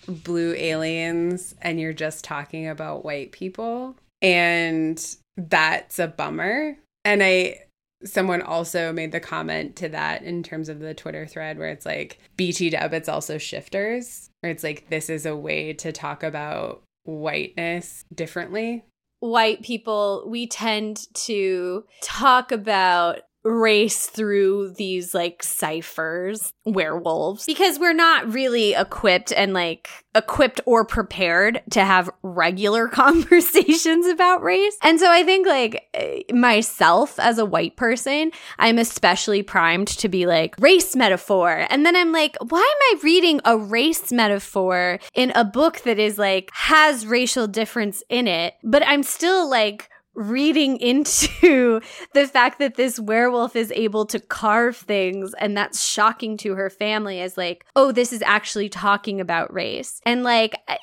blue 0.08 0.54
aliens 0.54 1.56
and 1.62 1.80
you're 1.80 1.94
just 1.94 2.24
talking 2.24 2.68
about 2.68 3.04
white 3.04 3.32
people. 3.32 3.96
And 4.22 5.04
that's 5.38 6.00
a 6.00 6.08
bummer. 6.08 6.78
And 7.04 7.22
I, 7.22 7.65
someone 8.06 8.42
also 8.42 8.94
made 8.94 9.12
the 9.12 9.20
comment 9.20 9.76
to 9.78 9.90
that 9.90 10.24
in 10.24 10.44
terms 10.44 10.70
of 10.70 10.80
the 10.80 10.94
Twitter 10.94 11.26
thread 11.26 11.58
where 11.58 11.70
it's 11.70 11.86
like, 11.86 12.20
BT 12.38 12.70
dub, 12.70 12.94
it's 12.94 13.10
also 13.10 13.38
shifters, 13.38 14.30
where 14.42 14.52
it's 14.52 14.64
like, 14.64 14.90
this 14.90 15.10
is 15.10 15.26
a 15.26 15.36
way 15.36 15.74
to 15.74 15.92
talk 15.92 16.24
about 16.24 16.84
whiteness 17.04 18.06
differently. 18.14 18.86
White 19.20 19.64
people, 19.64 20.26
we 20.28 20.46
tend 20.46 21.08
to 21.14 21.86
talk 22.04 22.52
about 22.52 23.22
race 23.46 24.08
through 24.08 24.72
these 24.72 25.14
like 25.14 25.44
ciphers 25.44 26.52
werewolves 26.66 27.46
because 27.46 27.78
we're 27.78 27.94
not 27.94 28.34
really 28.34 28.74
equipped 28.74 29.32
and 29.32 29.54
like 29.54 29.88
equipped 30.16 30.60
or 30.66 30.84
prepared 30.84 31.62
to 31.70 31.86
have 31.86 32.10
regular 32.24 32.88
conversations 33.04 34.08
about 34.08 34.42
race. 34.42 34.76
And 34.82 35.00
so 35.00 35.12
i 35.12 35.24
think 35.24 35.46
like 35.46 35.88
eh, 35.94 36.22
myself 36.34 37.20
as 37.20 37.38
a 37.38 37.46
white 37.46 37.76
person 37.76 38.32
i'm 38.58 38.80
especially 38.80 39.44
primed 39.44 39.88
to 39.90 40.10
be 40.10 40.26
like 40.26 40.56
race 40.60 40.96
metaphor. 40.96 41.68
And 41.70 41.86
then 41.86 41.96
i'm 41.96 42.12
like 42.12 42.36
why 42.42 42.60
am 42.60 42.98
i 42.98 43.04
reading 43.04 43.42
a 43.46 43.58
race 43.58 44.12
metaphor 44.12 45.00
in 45.14 45.32
a 45.36 45.46
book 45.46 45.82
that 45.82 46.00
is 46.00 46.18
like 46.18 46.50
has 46.54 47.06
racial 47.06 47.48
difference 47.48 48.04
in 48.10 48.28
it 48.28 48.56
but 48.64 48.82
i'm 48.88 49.04
still 49.04 49.48
like 49.48 49.90
reading 50.16 50.78
into 50.78 51.82
the 52.14 52.28
fact 52.28 52.60
that 52.60 52.76
this 52.76 53.00
werewolf 53.00 53.56
is 53.56 53.72
able 53.76 54.06
to 54.08 54.20
carve 54.20 54.78
things 54.78 55.34
and 55.40 55.56
that's 55.56 55.86
shocking 55.86 56.38
to 56.38 56.56
her 56.56 56.70
family 56.70 57.22
as 57.22 57.38
like 57.38 57.66
oh 57.76 57.92
this 57.92 58.12
is 58.14 58.22
actually 58.24 58.70
talking 58.70 59.22
about 59.22 59.54
race. 59.54 60.02
And 60.06 60.24
like 60.24 60.56
I, 60.68 60.78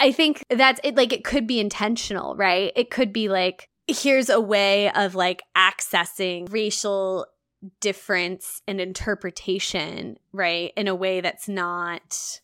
I 0.00 0.12
think 0.12 0.44
that's 0.50 0.80
it 0.84 0.96
like 0.96 1.12
it 1.12 1.24
could 1.24 1.46
be 1.46 1.60
intentional 1.60 2.36
right? 2.36 2.72
It 2.76 2.90
could 2.90 3.12
be 3.12 3.28
like 3.28 3.68
here's 3.86 4.28
a 4.28 4.40
way 4.40 4.90
of 4.92 5.14
like 5.14 5.42
accessing 5.56 6.50
racial 6.52 7.26
difference 7.80 8.62
and 8.68 8.80
interpretation 8.80 10.16
right 10.32 10.72
in 10.76 10.86
a 10.86 10.94
way 10.94 11.20
that's 11.20 11.48
not 11.48 12.40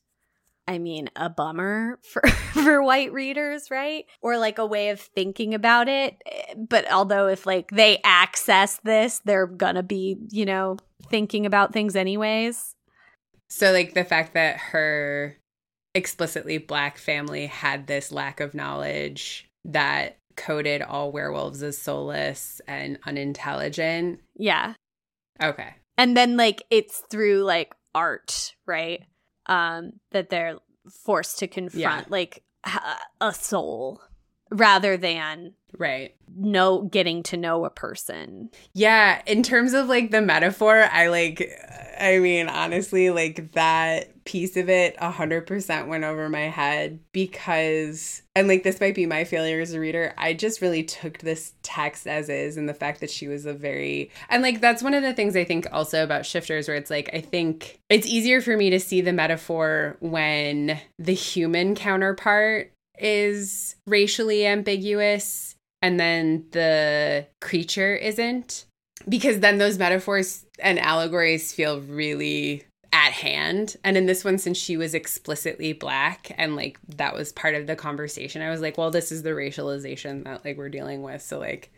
I 0.66 0.78
mean, 0.78 1.10
a 1.16 1.28
bummer 1.28 1.98
for 2.02 2.22
for 2.52 2.82
white 2.82 3.12
readers, 3.12 3.70
right? 3.70 4.06
Or 4.22 4.38
like 4.38 4.58
a 4.58 4.66
way 4.66 4.90
of 4.90 5.00
thinking 5.00 5.54
about 5.54 5.88
it. 5.88 6.16
But 6.56 6.90
although 6.90 7.28
if 7.28 7.46
like 7.46 7.70
they 7.70 8.00
access 8.04 8.80
this, 8.84 9.20
they're 9.24 9.46
gonna 9.46 9.82
be, 9.82 10.16
you 10.30 10.46
know, 10.46 10.78
thinking 11.10 11.46
about 11.46 11.72
things 11.72 11.96
anyways. 11.96 12.74
So 13.50 13.72
like 13.72 13.94
the 13.94 14.04
fact 14.04 14.34
that 14.34 14.56
her 14.56 15.36
explicitly 15.94 16.58
black 16.58 16.98
family 16.98 17.46
had 17.46 17.86
this 17.86 18.10
lack 18.10 18.40
of 18.40 18.54
knowledge 18.54 19.46
that 19.64 20.16
coded 20.36 20.82
all 20.82 21.12
werewolves 21.12 21.62
as 21.62 21.78
soulless 21.78 22.60
and 22.66 22.98
unintelligent. 23.06 24.20
Yeah. 24.34 24.74
Okay. 25.40 25.74
And 25.96 26.16
then 26.16 26.36
like 26.36 26.64
it's 26.70 27.02
through 27.10 27.44
like 27.44 27.74
art, 27.94 28.54
right? 28.66 29.04
Um, 29.46 29.92
that 30.10 30.30
they're 30.30 30.58
forced 30.90 31.38
to 31.38 31.48
confront 31.48 31.80
yeah. 31.80 32.04
like 32.08 32.42
a 33.20 33.32
soul 33.32 34.00
rather 34.50 34.96
than 34.96 35.52
right 35.78 36.14
no 36.36 36.82
getting 36.82 37.22
to 37.22 37.36
know 37.36 37.64
a 37.64 37.70
person 37.70 38.48
yeah 38.72 39.20
in 39.26 39.42
terms 39.42 39.74
of 39.74 39.86
like 39.86 40.10
the 40.10 40.22
metaphor 40.22 40.88
i 40.92 41.08
like 41.08 41.50
i 41.98 42.18
mean 42.18 42.48
honestly 42.48 43.10
like 43.10 43.52
that 43.52 44.13
piece 44.24 44.56
of 44.56 44.68
it 44.68 44.96
100% 44.96 45.86
went 45.86 46.04
over 46.04 46.28
my 46.28 46.48
head 46.48 46.98
because 47.12 48.22
and 48.34 48.48
like 48.48 48.62
this 48.62 48.80
might 48.80 48.94
be 48.94 49.06
my 49.06 49.24
failure 49.24 49.60
as 49.60 49.72
a 49.74 49.80
reader 49.80 50.14
i 50.16 50.32
just 50.32 50.60
really 50.62 50.82
took 50.82 51.18
this 51.18 51.52
text 51.62 52.06
as 52.06 52.28
is 52.28 52.56
and 52.56 52.68
the 52.68 52.74
fact 52.74 53.00
that 53.00 53.10
she 53.10 53.28
was 53.28 53.44
a 53.44 53.52
very 53.52 54.10
and 54.30 54.42
like 54.42 54.60
that's 54.60 54.82
one 54.82 54.94
of 54.94 55.02
the 55.02 55.12
things 55.12 55.36
i 55.36 55.44
think 55.44 55.66
also 55.72 56.02
about 56.02 56.24
shifters 56.24 56.68
where 56.68 56.76
it's 56.76 56.90
like 56.90 57.10
i 57.12 57.20
think 57.20 57.78
it's 57.90 58.06
easier 58.06 58.40
for 58.40 58.56
me 58.56 58.70
to 58.70 58.80
see 58.80 59.00
the 59.00 59.12
metaphor 59.12 59.96
when 60.00 60.80
the 60.98 61.14
human 61.14 61.74
counterpart 61.74 62.72
is 62.98 63.76
racially 63.86 64.46
ambiguous 64.46 65.54
and 65.82 66.00
then 66.00 66.46
the 66.52 67.26
creature 67.40 67.94
isn't 67.94 68.64
because 69.08 69.40
then 69.40 69.58
those 69.58 69.78
metaphors 69.78 70.46
and 70.58 70.78
allegories 70.78 71.52
feel 71.52 71.80
really 71.82 72.64
at 72.94 73.12
hand. 73.12 73.76
And 73.82 73.96
in 73.96 74.06
this 74.06 74.24
one 74.24 74.38
since 74.38 74.56
she 74.56 74.76
was 74.76 74.94
explicitly 74.94 75.72
black 75.72 76.30
and 76.38 76.54
like 76.54 76.78
that 76.96 77.12
was 77.12 77.32
part 77.32 77.56
of 77.56 77.66
the 77.66 77.74
conversation 77.74 78.40
i 78.40 78.50
was 78.50 78.60
like 78.60 78.78
well 78.78 78.92
this 78.92 79.10
is 79.10 79.24
the 79.24 79.30
racialization 79.30 80.22
that 80.24 80.44
like 80.44 80.56
we're 80.56 80.68
dealing 80.68 81.02
with. 81.02 81.20
So 81.20 81.40
like 81.40 81.72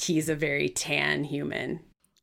he's 0.00 0.28
a 0.28 0.34
very 0.34 0.70
tan 0.70 1.24
human. 1.24 1.80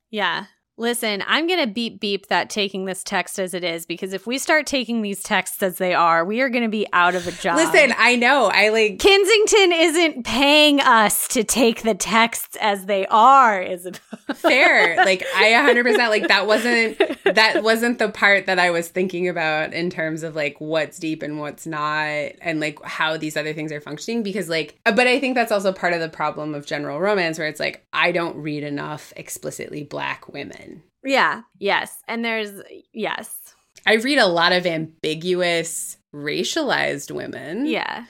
Yeah 0.10 0.48
Listen, 0.76 1.24
I'm 1.28 1.46
going 1.46 1.60
to 1.60 1.68
beep 1.68 2.00
beep 2.00 2.28
that 2.28 2.50
taking 2.50 2.86
this 2.86 3.04
text 3.04 3.38
as 3.38 3.54
it 3.54 3.64
is 3.64 3.86
because 3.86 4.12
if 4.12 4.26
we 4.26 4.40
start 4.40 4.66
taking 4.66 5.04
these 5.04 5.22
texts 5.22 5.62
as 5.62 5.78
they 5.78 5.94
are, 5.94 6.26
we 6.26 6.42
are 6.42 6.50
going 6.50 6.64
to 6.64 6.70
be 6.70 6.88
out 6.92 7.14
of 7.14 7.28
a 7.28 7.32
job. 7.32 7.58
Listen, 7.58 7.94
I 7.96 8.16
know. 8.16 8.50
I 8.52 8.70
like 8.70 8.98
Kensington 8.98 9.72
isn't 9.72 10.26
paying 10.26 10.80
us 10.82 11.28
to 11.28 11.44
take 11.44 11.84
the 11.84 11.94
texts 11.94 12.58
as 12.60 12.88
they 12.88 13.06
are, 13.06 13.62
is 13.62 13.86
it? 13.86 13.98
Fair. 14.34 14.96
Like 14.96 15.24
I 15.36 15.52
100% 15.52 16.10
like 16.10 16.28
that 16.30 16.48
wasn't 16.48 16.98
that 17.24 17.62
wasn't 17.62 18.00
the 18.00 18.10
part 18.10 18.48
that 18.48 18.58
I 18.58 18.72
was 18.72 18.88
thinking 18.88 19.30
about 19.30 19.74
in 19.74 19.92
terms 19.92 20.24
of 20.24 20.36
like 20.36 20.60
what's 20.60 20.98
deep 20.98 21.22
and 21.22 21.40
what's 21.40 21.68
not 21.68 22.32
and 22.42 22.60
like 22.60 22.84
how 22.84 23.16
these 23.16 23.38
other 23.38 23.54
things 23.54 23.72
are 23.72 23.80
functioning 23.80 24.24
because 24.24 24.50
like 24.50 24.80
but 24.84 25.06
I 25.06 25.20
think 25.20 25.36
that's 25.36 25.52
also 25.52 25.72
part 25.72 25.94
of 25.94 26.00
the 26.00 26.10
problem 26.10 26.56
of 26.56 26.66
general 26.66 27.00
romance 27.00 27.38
where 27.38 27.48
it's 27.48 27.60
like 27.60 27.86
I 27.94 28.12
don't 28.12 28.38
read 28.38 28.64
enough 28.64 29.14
explicitly 29.16 29.84
black 29.84 30.34
women 30.34 30.63
yeah. 31.04 31.42
Yes. 31.60 31.98
And 32.08 32.24
there's, 32.24 32.62
yes. 32.94 33.56
I 33.86 33.96
read 33.96 34.18
a 34.18 34.28
lot 34.28 34.54
of 34.54 34.66
ambiguous, 34.66 35.98
racialized 36.14 37.12
women. 37.12 37.66
Yeah. 37.66 38.06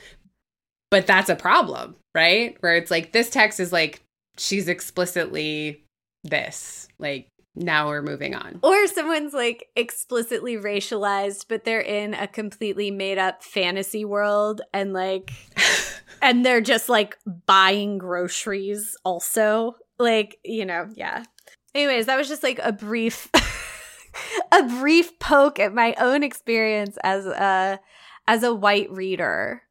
But 0.92 1.08
that's 1.08 1.30
a 1.30 1.36
problem, 1.36 1.96
right? 2.14 2.56
Where 2.60 2.76
it's 2.76 2.92
like, 2.92 3.12
this 3.12 3.30
text 3.30 3.60
is 3.60 3.74
like, 3.74 4.02
she's 4.38 4.68
explicitly 4.68 5.84
this. 6.24 6.88
Like, 7.00 7.28
now 7.56 7.88
we're 7.88 8.02
moving 8.02 8.36
on. 8.36 8.60
Or 8.64 8.88
someone's 8.88 9.34
like 9.34 9.68
explicitly 9.76 10.58
racialized, 10.58 11.46
but 11.48 11.64
they're 11.64 11.82
in 11.82 12.14
a 12.14 12.28
completely 12.28 12.92
made 12.92 13.18
up 13.18 13.44
fantasy 13.44 14.06
world 14.06 14.62
and 14.74 14.94
like, 14.94 15.32
and 16.22 16.46
they're 16.46 16.62
just 16.62 16.90
like 16.90 17.18
buying 17.46 17.98
groceries 17.98 18.96
also. 19.04 19.76
Like, 20.00 20.40
you 20.44 20.66
know, 20.66 20.90
yeah. 20.96 21.24
Anyways, 21.76 22.06
that 22.06 22.18
was 22.18 22.28
just 22.28 22.44
like 22.44 22.60
a 22.62 22.72
brief 22.72 23.30
a 24.52 24.64
brief 24.64 25.18
poke 25.20 25.60
at 25.60 25.74
my 25.74 25.96
own 26.00 26.24
experience 26.24 26.98
as 27.04 27.26
a 27.26 27.80
as 28.28 28.44
a 28.44 28.54
white 28.54 28.92
reader 28.92 29.64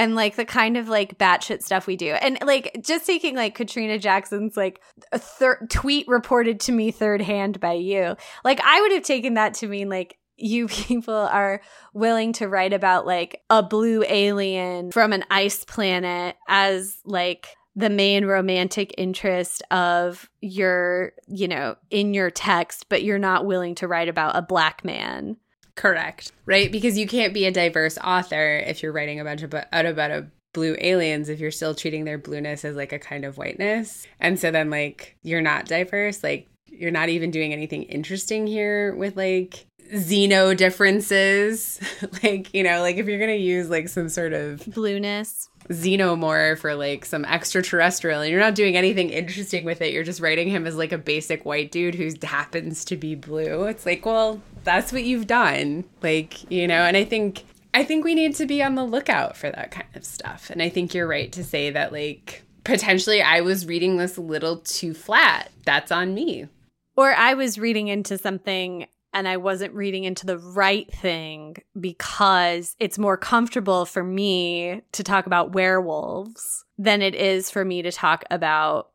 and 0.00 0.14
like 0.14 0.36
the 0.36 0.46
kind 0.46 0.78
of 0.78 0.88
like 0.88 1.18
batshit 1.18 1.62
stuff 1.62 1.86
we 1.86 1.94
do. 1.94 2.12
And 2.12 2.38
like 2.42 2.80
just 2.82 3.04
taking 3.04 3.36
like 3.36 3.54
Katrina 3.54 3.98
Jackson's 3.98 4.56
like 4.56 4.80
a 5.12 5.18
thir- 5.18 5.66
tweet 5.68 6.08
reported 6.08 6.60
to 6.60 6.72
me 6.72 6.90
third 6.90 7.20
hand 7.20 7.60
by 7.60 7.74
you. 7.74 8.16
Like 8.42 8.60
I 8.64 8.80
would 8.80 8.92
have 8.92 9.02
taken 9.02 9.34
that 9.34 9.54
to 9.54 9.68
mean 9.68 9.90
like 9.90 10.16
you 10.38 10.68
people 10.68 11.14
are 11.14 11.60
willing 11.92 12.32
to 12.34 12.48
write 12.48 12.72
about 12.72 13.04
like 13.04 13.42
a 13.50 13.62
blue 13.62 14.02
alien 14.08 14.90
from 14.90 15.12
an 15.12 15.24
ice 15.30 15.64
planet 15.66 16.36
as 16.48 16.96
like 17.04 17.48
the 17.76 17.90
main 17.90 18.24
romantic 18.24 18.92
interest 18.98 19.62
of 19.70 20.28
your, 20.40 21.12
you 21.28 21.48
know, 21.48 21.76
in 21.90 22.14
your 22.14 22.30
text, 22.30 22.86
but 22.88 23.02
you're 23.02 23.18
not 23.18 23.46
willing 23.46 23.74
to 23.76 23.88
write 23.88 24.08
about 24.08 24.36
a 24.36 24.42
black 24.42 24.84
man. 24.84 25.36
Correct. 25.76 26.32
Right? 26.46 26.70
Because 26.70 26.98
you 26.98 27.06
can't 27.06 27.32
be 27.32 27.46
a 27.46 27.50
diverse 27.50 27.96
author 27.98 28.56
if 28.66 28.82
you're 28.82 28.92
writing 28.92 29.20
about 29.20 29.42
about, 29.42 29.66
about 29.72 30.10
a 30.10 30.26
blue 30.52 30.76
aliens 30.80 31.28
if 31.28 31.38
you're 31.38 31.50
still 31.50 31.74
treating 31.74 32.04
their 32.04 32.18
blueness 32.18 32.64
as 32.64 32.76
like 32.76 32.92
a 32.92 32.98
kind 32.98 33.24
of 33.24 33.38
whiteness. 33.38 34.06
And 34.18 34.38
so 34.38 34.50
then 34.50 34.68
like 34.68 35.16
you're 35.22 35.40
not 35.40 35.66
diverse, 35.66 36.22
like 36.22 36.48
you're 36.66 36.90
not 36.90 37.08
even 37.08 37.30
doing 37.30 37.52
anything 37.52 37.84
interesting 37.84 38.46
here 38.46 38.94
with 38.94 39.16
like 39.16 39.66
xeno 39.92 40.56
differences. 40.56 41.80
like, 42.22 42.52
you 42.54 42.62
know, 42.62 42.80
like 42.80 42.96
if 42.96 43.06
you're 43.06 43.18
going 43.18 43.30
to 43.30 43.36
use 43.36 43.70
like 43.70 43.88
some 43.88 44.08
sort 44.08 44.32
of 44.32 44.64
blueness 44.66 45.48
xenomorph 45.68 46.58
for 46.58 46.74
like 46.74 47.04
some 47.04 47.24
extraterrestrial 47.26 48.22
and 48.22 48.30
you're 48.30 48.40
not 48.40 48.56
doing 48.56 48.76
anything 48.76 49.10
interesting 49.10 49.64
with 49.64 49.80
it 49.80 49.92
you're 49.92 50.02
just 50.02 50.18
writing 50.18 50.48
him 50.48 50.66
as 50.66 50.74
like 50.74 50.90
a 50.90 50.98
basic 50.98 51.44
white 51.44 51.70
dude 51.70 51.94
who 51.94 52.10
happens 52.24 52.84
to 52.84 52.96
be 52.96 53.14
blue 53.14 53.64
it's 53.64 53.86
like 53.86 54.04
well 54.04 54.40
that's 54.64 54.92
what 54.92 55.04
you've 55.04 55.26
done. 55.26 55.84
Like, 56.02 56.50
you 56.50 56.66
know, 56.66 56.82
and 56.82 56.96
I 56.96 57.04
think 57.04 57.44
I 57.72 57.84
think 57.84 58.04
we 58.04 58.14
need 58.14 58.34
to 58.36 58.46
be 58.46 58.62
on 58.62 58.74
the 58.74 58.84
lookout 58.84 59.36
for 59.36 59.50
that 59.50 59.70
kind 59.70 59.88
of 59.94 60.04
stuff. 60.04 60.50
And 60.50 60.62
I 60.62 60.68
think 60.68 60.94
you're 60.94 61.06
right 61.06 61.30
to 61.32 61.44
say 61.44 61.70
that 61.70 61.92
like 61.92 62.42
potentially 62.64 63.22
I 63.22 63.40
was 63.40 63.66
reading 63.66 63.96
this 63.96 64.16
a 64.16 64.22
little 64.22 64.58
too 64.58 64.94
flat. 64.94 65.50
That's 65.64 65.92
on 65.92 66.14
me. 66.14 66.48
Or 66.96 67.14
I 67.14 67.34
was 67.34 67.58
reading 67.58 67.88
into 67.88 68.18
something 68.18 68.86
and 69.12 69.26
I 69.26 69.36
wasn't 69.36 69.74
reading 69.74 70.04
into 70.04 70.26
the 70.26 70.38
right 70.38 70.90
thing 70.92 71.56
because 71.78 72.76
it's 72.78 72.98
more 72.98 73.16
comfortable 73.16 73.84
for 73.84 74.04
me 74.04 74.82
to 74.92 75.02
talk 75.02 75.26
about 75.26 75.52
werewolves 75.52 76.64
than 76.78 77.02
it 77.02 77.14
is 77.14 77.50
for 77.50 77.64
me 77.64 77.82
to 77.82 77.92
talk 77.92 78.24
about 78.30 78.90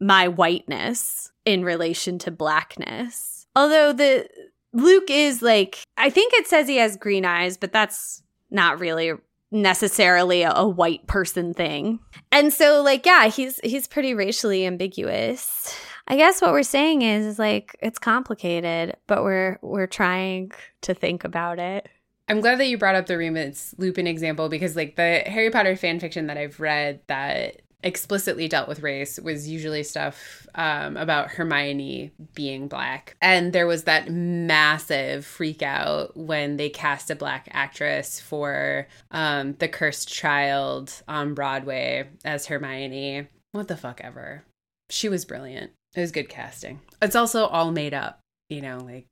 my 0.00 0.28
whiteness 0.28 1.30
in 1.44 1.64
relation 1.64 2.18
to 2.20 2.30
blackness. 2.30 3.46
Although 3.54 3.92
the 3.92 4.28
Luke 4.72 5.08
is 5.08 5.40
like, 5.40 5.84
I 5.96 6.10
think 6.10 6.32
it 6.34 6.46
says 6.46 6.66
he 6.66 6.76
has 6.76 6.96
green 6.96 7.24
eyes, 7.24 7.56
but 7.56 7.72
that's 7.72 8.22
not 8.50 8.80
really 8.80 9.12
necessarily 9.52 10.42
a, 10.42 10.52
a 10.52 10.68
white 10.68 11.06
person 11.06 11.54
thing. 11.54 12.00
And 12.32 12.52
so 12.52 12.82
like 12.82 13.06
yeah, 13.06 13.28
he's 13.28 13.60
he's 13.62 13.86
pretty 13.86 14.14
racially 14.14 14.66
ambiguous. 14.66 15.76
I 16.06 16.16
guess 16.16 16.42
what 16.42 16.52
we're 16.52 16.62
saying 16.62 17.02
is, 17.02 17.24
is 17.24 17.38
like 17.38 17.76
it's 17.80 17.98
complicated, 17.98 18.96
but 19.06 19.22
we're 19.22 19.58
we're 19.62 19.86
trying 19.86 20.52
to 20.82 20.94
think 20.94 21.24
about 21.24 21.58
it. 21.58 21.88
I'm 22.28 22.40
glad 22.40 22.58
that 22.58 22.68
you 22.68 22.78
brought 22.78 22.94
up 22.94 23.06
the 23.06 23.18
Remus 23.18 23.74
Lupin 23.78 24.06
example 24.06 24.48
because 24.48 24.76
like 24.76 24.96
the 24.96 25.22
Harry 25.26 25.50
Potter 25.50 25.76
fan 25.76 26.00
fiction 26.00 26.26
that 26.26 26.38
I've 26.38 26.58
read 26.58 27.00
that 27.06 27.62
explicitly 27.82 28.48
dealt 28.48 28.66
with 28.66 28.82
race 28.82 29.20
was 29.20 29.46
usually 29.46 29.82
stuff 29.82 30.46
um, 30.54 30.96
about 30.96 31.30
Hermione 31.30 32.12
being 32.34 32.66
black. 32.66 33.14
And 33.20 33.52
there 33.52 33.66
was 33.66 33.84
that 33.84 34.10
massive 34.10 35.26
freak 35.26 35.62
out 35.62 36.16
when 36.16 36.56
they 36.56 36.70
cast 36.70 37.10
a 37.10 37.14
black 37.14 37.46
actress 37.52 38.18
for 38.20 38.88
um, 39.10 39.52
The 39.58 39.68
Cursed 39.68 40.08
Child 40.08 41.02
on 41.06 41.34
Broadway 41.34 42.08
as 42.24 42.46
Hermione. 42.46 43.28
What 43.52 43.68
the 43.68 43.76
fuck 43.76 44.00
ever. 44.02 44.44
She 44.88 45.10
was 45.10 45.26
brilliant. 45.26 45.72
It 45.94 46.00
was 46.00 46.12
good 46.12 46.28
casting. 46.28 46.80
It's 47.00 47.16
also 47.16 47.46
all 47.46 47.70
made 47.70 47.94
up, 47.94 48.20
you 48.48 48.60
know, 48.60 48.78
like 48.78 49.06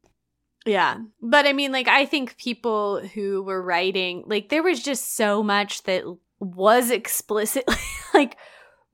yeah. 0.65 0.99
But 1.21 1.47
I 1.47 1.53
mean, 1.53 1.73
like, 1.73 1.89
I 1.89 2.07
think 2.07 2.37
people 2.37 3.01
who 3.01 3.43
were 3.43 3.63
writing, 3.63 4.25
like, 4.27 4.49
there 4.49 4.63
was 4.63 4.83
just 4.83 5.17
so 5.17 5.43
much 5.43 5.83
that 5.85 6.05
was 6.39 6.91
explicitly, 6.91 7.75
like, 8.15 8.37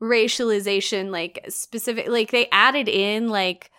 racialization, 0.03 1.11
like, 1.11 1.45
specific, 1.49 2.09
like, 2.09 2.31
they 2.31 2.49
added 2.51 2.89
in, 2.89 3.29
like, 3.29 3.71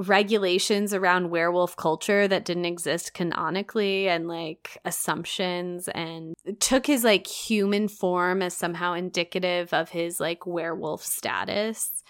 regulations 0.00 0.94
around 0.94 1.28
werewolf 1.30 1.76
culture 1.76 2.26
that 2.26 2.46
didn't 2.46 2.64
exist 2.64 3.12
canonically 3.12 4.08
and 4.08 4.26
like 4.26 4.78
assumptions 4.86 5.88
and 5.88 6.34
took 6.58 6.86
his 6.86 7.04
like 7.04 7.26
human 7.26 7.86
form 7.86 8.40
as 8.40 8.56
somehow 8.56 8.94
indicative 8.94 9.74
of 9.74 9.90
his 9.90 10.18
like 10.18 10.46
werewolf 10.46 11.04
status 11.04 12.02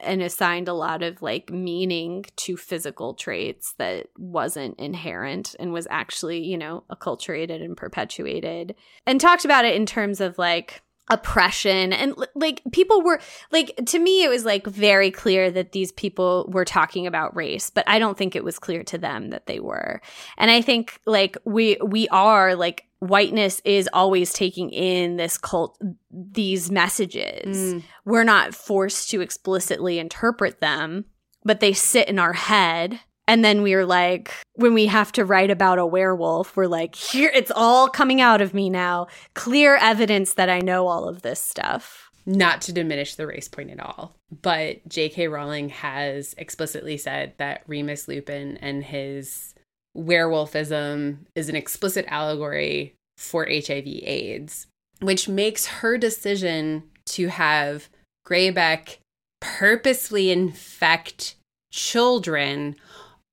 and 0.00 0.20
assigned 0.20 0.68
a 0.68 0.74
lot 0.74 1.02
of 1.02 1.22
like 1.22 1.50
meaning 1.50 2.24
to 2.36 2.56
physical 2.56 3.14
traits 3.14 3.74
that 3.78 4.08
wasn't 4.18 4.78
inherent 4.78 5.54
and 5.58 5.72
was 5.72 5.86
actually, 5.90 6.44
you 6.44 6.58
know, 6.58 6.84
acculturated 6.90 7.64
and 7.64 7.76
perpetuated. 7.76 8.74
And 9.06 9.20
talked 9.20 9.46
about 9.46 9.64
it 9.64 9.74
in 9.74 9.86
terms 9.86 10.20
of 10.20 10.36
like 10.36 10.82
oppression. 11.10 11.92
And 11.92 12.14
like 12.34 12.62
people 12.72 13.02
were 13.02 13.20
like 13.50 13.78
to 13.86 13.98
me 13.98 14.22
it 14.22 14.28
was 14.28 14.44
like 14.44 14.66
very 14.66 15.10
clear 15.10 15.50
that 15.50 15.72
these 15.72 15.92
people 15.92 16.48
were 16.50 16.64
talking 16.64 17.06
about 17.06 17.34
race 17.34 17.68
but 17.70 17.84
i 17.88 17.98
don't 17.98 18.16
think 18.16 18.36
it 18.36 18.44
was 18.44 18.58
clear 18.58 18.82
to 18.84 18.96
them 18.96 19.30
that 19.30 19.46
they 19.46 19.60
were. 19.60 20.00
And 20.38 20.50
i 20.50 20.62
think 20.62 21.00
like 21.06 21.36
we 21.44 21.76
we 21.84 22.08
are 22.08 22.54
like 22.54 22.86
whiteness 23.00 23.60
is 23.64 23.88
always 23.92 24.32
taking 24.32 24.70
in 24.70 25.16
this 25.16 25.36
cult 25.38 25.80
these 26.10 26.70
messages. 26.70 27.56
Mm. 27.56 27.82
we're 28.04 28.24
not 28.24 28.54
forced 28.54 29.10
to 29.10 29.20
explicitly 29.20 29.98
interpret 29.98 30.60
them 30.60 31.06
but 31.44 31.60
they 31.60 31.72
sit 31.72 32.08
in 32.08 32.18
our 32.18 32.34
head 32.34 33.00
and 33.30 33.44
then 33.44 33.62
we 33.62 33.74
are 33.74 33.86
like, 33.86 34.34
when 34.54 34.74
we 34.74 34.86
have 34.86 35.12
to 35.12 35.24
write 35.24 35.52
about 35.52 35.78
a 35.78 35.86
werewolf, 35.86 36.56
we're 36.56 36.66
like, 36.66 36.96
here, 36.96 37.30
it's 37.32 37.52
all 37.54 37.88
coming 37.88 38.20
out 38.20 38.40
of 38.40 38.54
me 38.54 38.68
now. 38.68 39.06
Clear 39.34 39.76
evidence 39.76 40.34
that 40.34 40.50
I 40.50 40.58
know 40.58 40.88
all 40.88 41.08
of 41.08 41.22
this 41.22 41.40
stuff. 41.40 42.10
Not 42.26 42.60
to 42.62 42.72
diminish 42.72 43.14
the 43.14 43.28
race 43.28 43.46
point 43.46 43.70
at 43.70 43.78
all, 43.78 44.16
but 44.42 44.86
J.K. 44.88 45.28
Rowling 45.28 45.68
has 45.68 46.34
explicitly 46.38 46.96
said 46.96 47.34
that 47.38 47.62
Remus 47.68 48.08
Lupin 48.08 48.56
and 48.56 48.82
his 48.82 49.54
werewolfism 49.96 51.18
is 51.36 51.48
an 51.48 51.54
explicit 51.54 52.06
allegory 52.08 52.96
for 53.16 53.46
HIV/AIDS, 53.46 54.66
which 55.02 55.28
makes 55.28 55.66
her 55.66 55.96
decision 55.96 56.82
to 57.06 57.28
have 57.28 57.90
Greyback 58.26 58.96
purposely 59.40 60.32
infect 60.32 61.36
children 61.70 62.74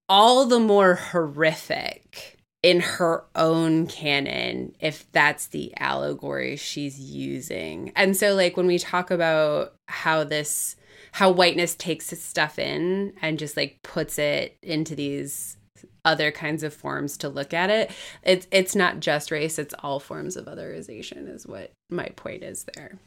all 0.10 0.46
the 0.46 0.60
more 0.60 0.96
horrific 0.96 2.38
in 2.64 2.80
her 2.80 3.24
own 3.36 3.88
canon 3.88 4.76
if 4.80 5.10
that's 5.12 5.48
the 5.48 5.74
allegory 5.78 6.56
she's 6.56 7.00
using. 7.00 7.92
And 7.96 8.18
so 8.18 8.34
like 8.34 8.58
when 8.58 8.68
we 8.68 8.80
talk 8.80 9.12
about 9.12 9.76
how 9.88 10.24
this 10.24 10.76
how 11.14 11.32
whiteness 11.32 11.76
takes 11.76 12.12
its 12.12 12.22
stuff 12.22 12.60
in 12.60 13.14
and 13.22 13.40
just 13.40 13.58
like 13.58 13.80
puts 13.84 14.20
it 14.20 14.58
into 14.62 14.96
these 14.96 15.58
other 16.04 16.32
kinds 16.32 16.64
of 16.64 16.74
forms 16.74 17.18
to 17.18 17.30
look 17.30 17.54
at 17.54 17.70
it. 17.70 17.92
It's 18.24 18.48
it's 18.52 18.76
not 18.76 19.00
just 19.00 19.32
race, 19.32 19.60
it's 19.60 19.76
all 19.80 20.00
forms 20.00 20.36
of 20.36 20.46
otherization 20.46 21.34
is 21.34 21.46
what 21.46 21.72
my 21.90 22.08
point 22.16 22.44
is 22.44 22.66
there. 22.76 22.98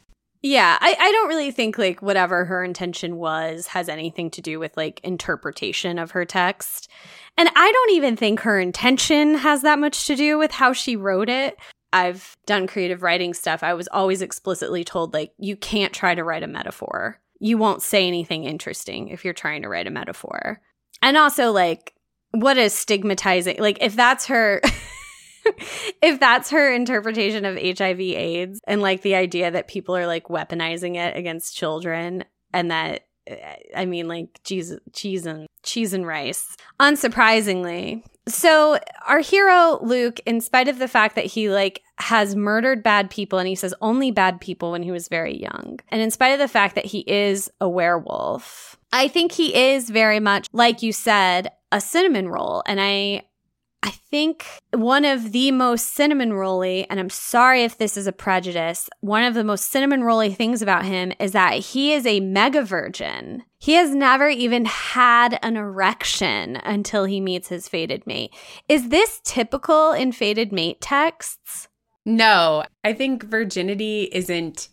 Yeah, 0.43 0.79
I, 0.81 0.97
I 0.99 1.13
don't 1.13 1.29
really 1.29 1.51
think 1.51 1.77
like 1.77 2.01
whatever 2.01 2.47
her 2.47 2.65
intention 2.65 3.17
was 3.17 3.67
has 3.69 3.89
anything 3.89 4.31
to 4.31 4.41
do 4.41 4.59
with 4.59 4.75
like 4.77 5.01
interpretation 5.05 5.99
of 5.99 6.13
her 6.13 6.25
text. 6.25 6.89
And 7.37 7.51
I 7.55 7.71
don't 7.71 7.91
even 7.91 8.17
think 8.17 8.41
her 8.41 8.59
intention 8.59 9.35
has 9.35 9.63
that 9.63 9.79
much 9.79 10.07
to 10.07 10.17
do 10.17 10.39
with 10.39 10.51
how 10.51 10.73
she 10.73 10.97
wrote 10.97 11.29
it. 11.29 11.59
I've 11.93 12.37
done 12.47 12.67
creative 12.67 13.03
writing 13.03 13.35
stuff. 13.35 13.63
I 13.63 13.75
was 13.75 13.89
always 13.89 14.23
explicitly 14.23 14.83
told 14.83 15.13
like 15.13 15.33
you 15.39 15.57
can't 15.57 15.93
try 15.93 16.15
to 16.15 16.25
write 16.25 16.43
a 16.43 16.49
metaphor. 16.49 17.21
You 17.39 17.59
won't 17.59 17.83
say 17.83 18.07
anything 18.07 18.45
interesting 18.45 19.09
if 19.09 19.25
you're 19.25 19.35
trying 19.35 19.63
to 19.63 19.69
write 19.69 19.87
a 19.87 19.91
metaphor. 19.91 20.63
And 21.03 21.17
also 21.17 21.51
like 21.51 21.95
what 22.33 22.57
is 22.57 22.73
stigmatizing 22.73 23.57
like 23.59 23.79
if 23.81 23.97
that's 23.97 24.27
her 24.27 24.63
if 26.03 26.21
that's 26.21 26.51
her 26.51 26.73
interpretation 26.73 27.45
of 27.45 27.57
HIV 27.57 28.01
AIDS 28.01 28.61
and 28.67 28.83
like 28.83 29.03
the 29.03 29.15
idea 29.15 29.51
that 29.51 29.69
people 29.69 29.97
are 29.97 30.07
like 30.07 30.25
weaponizing 30.25 30.97
it 30.97 31.17
against 31.17 31.57
children 31.57 32.25
and 32.53 32.71
that 32.71 33.07
I 33.77 33.87
mean 33.87 34.09
like 34.09 34.41
cheese 34.45 34.75
cheese 34.93 35.27
and 35.27 35.47
cheese 35.63 35.93
and 35.93 36.07
rice. 36.07 36.57
Unsurprisingly. 36.81 38.03
So 38.29 38.79
our 39.07 39.21
hero 39.21 39.79
Luke 39.83 40.21
in 40.27 40.41
spite 40.41 40.69
of 40.69 40.79
the 40.79 40.89
fact 40.89 41.17
that 41.17 41.27
he 41.27 41.51
like 41.51 41.83
has 41.97 42.37
murdered 42.37 42.83
bad 42.83 43.11
people 43.11 43.39
and 43.39 43.49
he 43.49 43.55
says 43.55 43.75
only 43.81 44.11
bad 44.11 44.41
people 44.41 44.73
when 44.73 44.83
he 44.83 44.91
was 44.91 45.09
very 45.09 45.37
young. 45.37 45.79
And 45.89 46.01
in 46.01 46.11
spite 46.11 46.33
of 46.33 46.39
the 46.39 46.49
fact 46.49 46.75
that 46.75 46.87
he 46.87 47.01
is 47.01 47.51
a 47.61 47.69
werewolf, 47.69 48.79
I 48.93 49.09
think 49.09 49.33
he 49.33 49.55
is 49.55 49.91
very 49.91 50.21
much 50.21 50.47
like 50.53 50.83
you 50.83 50.93
said 50.93 51.51
a 51.73 51.81
cinnamon 51.81 52.29
roll 52.29 52.63
and 52.67 52.81
I 52.81 53.25
I 53.83 53.91
think 53.91 54.45
one 54.73 55.05
of 55.05 55.33
the 55.33 55.51
most 55.53 55.95
cinnamon 55.95 56.35
rolly, 56.35 56.87
and 56.91 57.01
I'm 57.01 57.09
sorry 57.09 57.63
if 57.65 57.79
this 57.79 57.97
is 57.97 58.07
a 58.07 58.13
prejudice, 58.13 58.91
one 59.01 59.23
of 59.23 59.35
the 59.35 59.45
most 59.45 59.71
cinnamon 59.71 60.05
rolly 60.05 60.35
things 60.35 60.61
about 60.61 60.85
him 60.85 61.13
is 61.19 61.33
that 61.33 61.55
he 61.55 61.93
is 61.95 62.05
a 62.07 62.21
mega 62.21 62.63
virgin. 62.63 63.45
He 63.59 63.75
has 63.75 63.95
never 63.95 64.29
even 64.29 64.67
had 64.67 65.39
an 65.43 65.57
erection 65.57 66.57
until 66.57 67.05
he 67.05 67.21
meets 67.21 67.49
his 67.49 67.69
fated 67.69 68.07
mate. 68.07 68.35
Is 68.69 68.89
this 68.89 69.21
typical 69.25 69.93
in 69.93 70.13
fated 70.13 70.53
mate 70.53 70.81
texts? 70.81 71.69
No, 72.05 72.65
I 72.85 72.93
think 72.93 73.23
virginity 73.23 74.09
isn't 74.13 74.69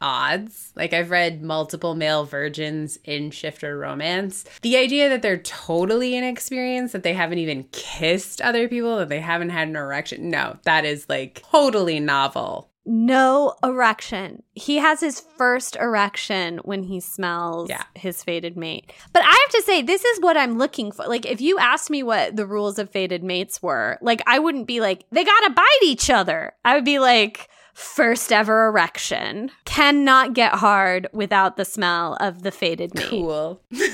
odds. 0.00 0.72
Like 0.76 0.92
I've 0.92 1.10
read 1.10 1.42
multiple 1.42 1.94
male 1.94 2.24
virgins 2.24 2.98
in 3.04 3.30
shifter 3.30 3.78
romance. 3.78 4.44
The 4.62 4.76
idea 4.76 5.08
that 5.08 5.22
they're 5.22 5.38
totally 5.38 6.16
inexperienced, 6.16 6.92
that 6.92 7.02
they 7.02 7.14
haven't 7.14 7.38
even 7.38 7.64
kissed 7.72 8.40
other 8.40 8.68
people, 8.68 8.98
that 8.98 9.08
they 9.08 9.20
haven't 9.20 9.50
had 9.50 9.68
an 9.68 9.76
erection. 9.76 10.30
No, 10.30 10.58
that 10.64 10.84
is 10.84 11.08
like 11.08 11.42
totally 11.50 12.00
novel. 12.00 12.70
No 12.90 13.54
erection. 13.62 14.42
He 14.54 14.76
has 14.76 15.00
his 15.00 15.20
first 15.36 15.76
erection 15.76 16.56
when 16.64 16.84
he 16.84 17.00
smells 17.00 17.68
yeah. 17.68 17.82
his 17.94 18.24
fated 18.24 18.56
mate. 18.56 18.90
But 19.12 19.24
I 19.24 19.26
have 19.26 19.60
to 19.60 19.62
say, 19.62 19.82
this 19.82 20.02
is 20.02 20.22
what 20.22 20.38
I'm 20.38 20.56
looking 20.56 20.90
for. 20.92 21.06
Like, 21.06 21.26
if 21.26 21.42
you 21.42 21.58
asked 21.58 21.90
me 21.90 22.02
what 22.02 22.36
the 22.36 22.46
rules 22.46 22.78
of 22.78 22.88
fated 22.88 23.22
mates 23.22 23.62
were, 23.62 23.98
like, 24.00 24.22
I 24.26 24.38
wouldn't 24.38 24.66
be 24.66 24.80
like, 24.80 25.04
they 25.12 25.22
gotta 25.22 25.50
bite 25.50 25.82
each 25.82 26.08
other. 26.08 26.54
I 26.64 26.76
would 26.76 26.86
be 26.86 26.98
like, 26.98 27.50
first 27.78 28.32
ever 28.32 28.66
erection 28.66 29.52
cannot 29.64 30.34
get 30.34 30.54
hard 30.54 31.06
without 31.12 31.56
the 31.56 31.64
smell 31.64 32.16
of 32.20 32.42
the 32.42 32.50
fated 32.50 32.92
meat. 32.94 33.08
Cool. 33.08 33.62
that 33.70 33.84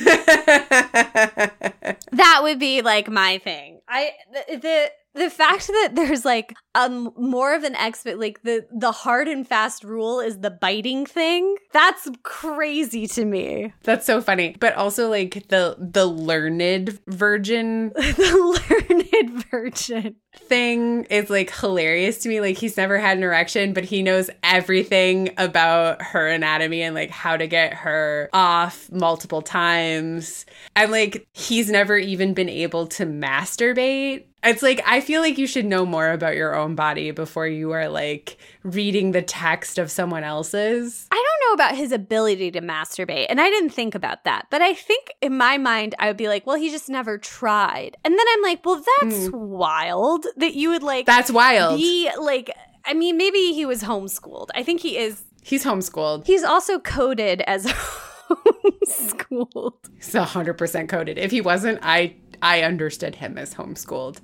would 2.43 2.59
be 2.59 2.81
like 2.81 3.11
my 3.11 3.37
thing. 3.39 3.81
I 3.87 4.13
the, 4.33 4.57
the 4.57 4.91
the 5.15 5.31
fact 5.31 5.67
that 5.69 5.93
there's 5.95 6.25
like 6.25 6.55
um 6.75 7.13
more 7.17 7.55
of 7.55 7.65
an 7.65 7.75
expert 7.77 8.19
like 8.19 8.43
the 8.43 8.67
the 8.73 8.93
hard 8.93 9.29
and 9.29 9.47
fast 9.47 9.85
rule 9.85 10.21
is 10.21 10.41
the 10.41 10.51
biting 10.51 11.07
thing 11.07 11.57
that's 11.73 12.09
crazy 12.23 13.07
to 13.07 13.25
me 13.25 13.73
That's 13.83 14.07
so 14.07 14.21
funny. 14.21 14.57
But 14.59 14.75
also 14.75 15.09
like 15.09 15.49
the 15.49 15.77
the 15.79 16.07
learned 16.07 16.99
virgin 17.07 17.89
the 17.95 18.69
learned 18.71 19.45
virgin 19.51 20.17
thing 20.35 21.05
is 21.05 21.31
like 21.31 21.53
hilarious 21.55 22.19
to 22.19 22.29
me. 22.29 22.41
Like 22.41 22.57
he's 22.59 22.77
never 22.77 22.99
had 22.99 23.17
an 23.17 23.23
erection, 23.23 23.73
but 23.73 23.85
he 23.85 24.03
knows 24.03 24.31
everything 24.43 25.31
about 25.39 26.03
her 26.03 26.29
anatomy 26.29 26.83
and 26.83 26.95
like 26.95 27.11
how 27.11 27.37
to 27.37 27.47
get 27.47 27.75
her 27.75 28.29
off 28.33 28.91
multiple 28.91 29.43
times. 29.43 30.47
And 30.77 30.91
like 30.91 31.27
he's 31.33 31.71
never 31.71 31.97
even 31.97 32.35
been 32.35 32.49
able 32.49 32.87
to 32.89 33.07
masturbate. 33.07 34.25
It's 34.45 34.63
like 34.63 34.83
I 34.87 35.01
feel 35.01 35.23
like 35.23 35.39
you 35.39 35.47
should 35.47 35.65
know 35.65 35.87
more 35.87 36.11
about 36.11 36.37
your 36.37 36.55
own 36.55 36.75
body 36.75 37.11
before 37.13 37.47
you 37.47 37.73
are 37.73 37.89
like 37.89 38.37
reading 38.63 39.13
the 39.13 39.23
text 39.23 39.79
of 39.79 39.91
someone 39.91 40.23
else's. 40.23 41.09
I 41.11 41.15
don't 41.15 41.49
know 41.49 41.55
about 41.65 41.77
his 41.77 41.93
ability 41.93 42.51
to 42.53 42.61
masturbate, 42.61 43.27
and 43.31 43.41
I 43.41 43.49
didn't 43.49 43.71
think 43.71 43.95
about 43.95 44.25
that. 44.25 44.47
But 44.51 44.61
I 44.61 44.75
think 44.75 45.15
in 45.23 45.37
my 45.37 45.57
mind, 45.57 45.95
I 45.99 46.09
would 46.09 46.19
be 46.19 46.29
like, 46.29 46.47
well, 46.47 46.57
he 46.57 46.71
just 46.71 46.91
never 46.91 47.17
tried. 47.17 47.97
And 48.05 48.13
then 48.13 48.27
I'm 48.35 48.43
like, 48.43 48.65
well, 48.67 48.85
that's 49.01 49.29
hmm. 49.29 49.37
wild 49.37 50.27
that 50.37 50.55
you 50.55 50.71
would 50.71 50.83
like 50.83 51.07
That's 51.07 51.31
wild. 51.31 51.79
be 51.79 52.11
like, 52.21 52.51
I 52.85 52.93
mean, 52.93 53.17
maybe 53.17 53.53
he 53.53 53.65
was 53.65 53.83
homeschooled. 53.83 54.49
I 54.55 54.63
think 54.63 54.81
he 54.81 54.99
is. 54.99 55.23
He's 55.43 55.65
homeschooled. 55.65 56.27
He's 56.27 56.45
also 56.45 56.79
coded 56.79 57.41
as 57.43 57.67
homeschooled. 58.29 59.75
He's 59.97 60.13
100% 60.13 60.89
coded. 60.89 61.19
If 61.19 61.31
he 61.31 61.41
wasn't, 61.41 61.79
I 61.83 62.17
I 62.43 62.63
understood 62.63 63.15
him 63.15 63.39
as 63.39 63.55
homeschooled. 63.55 64.19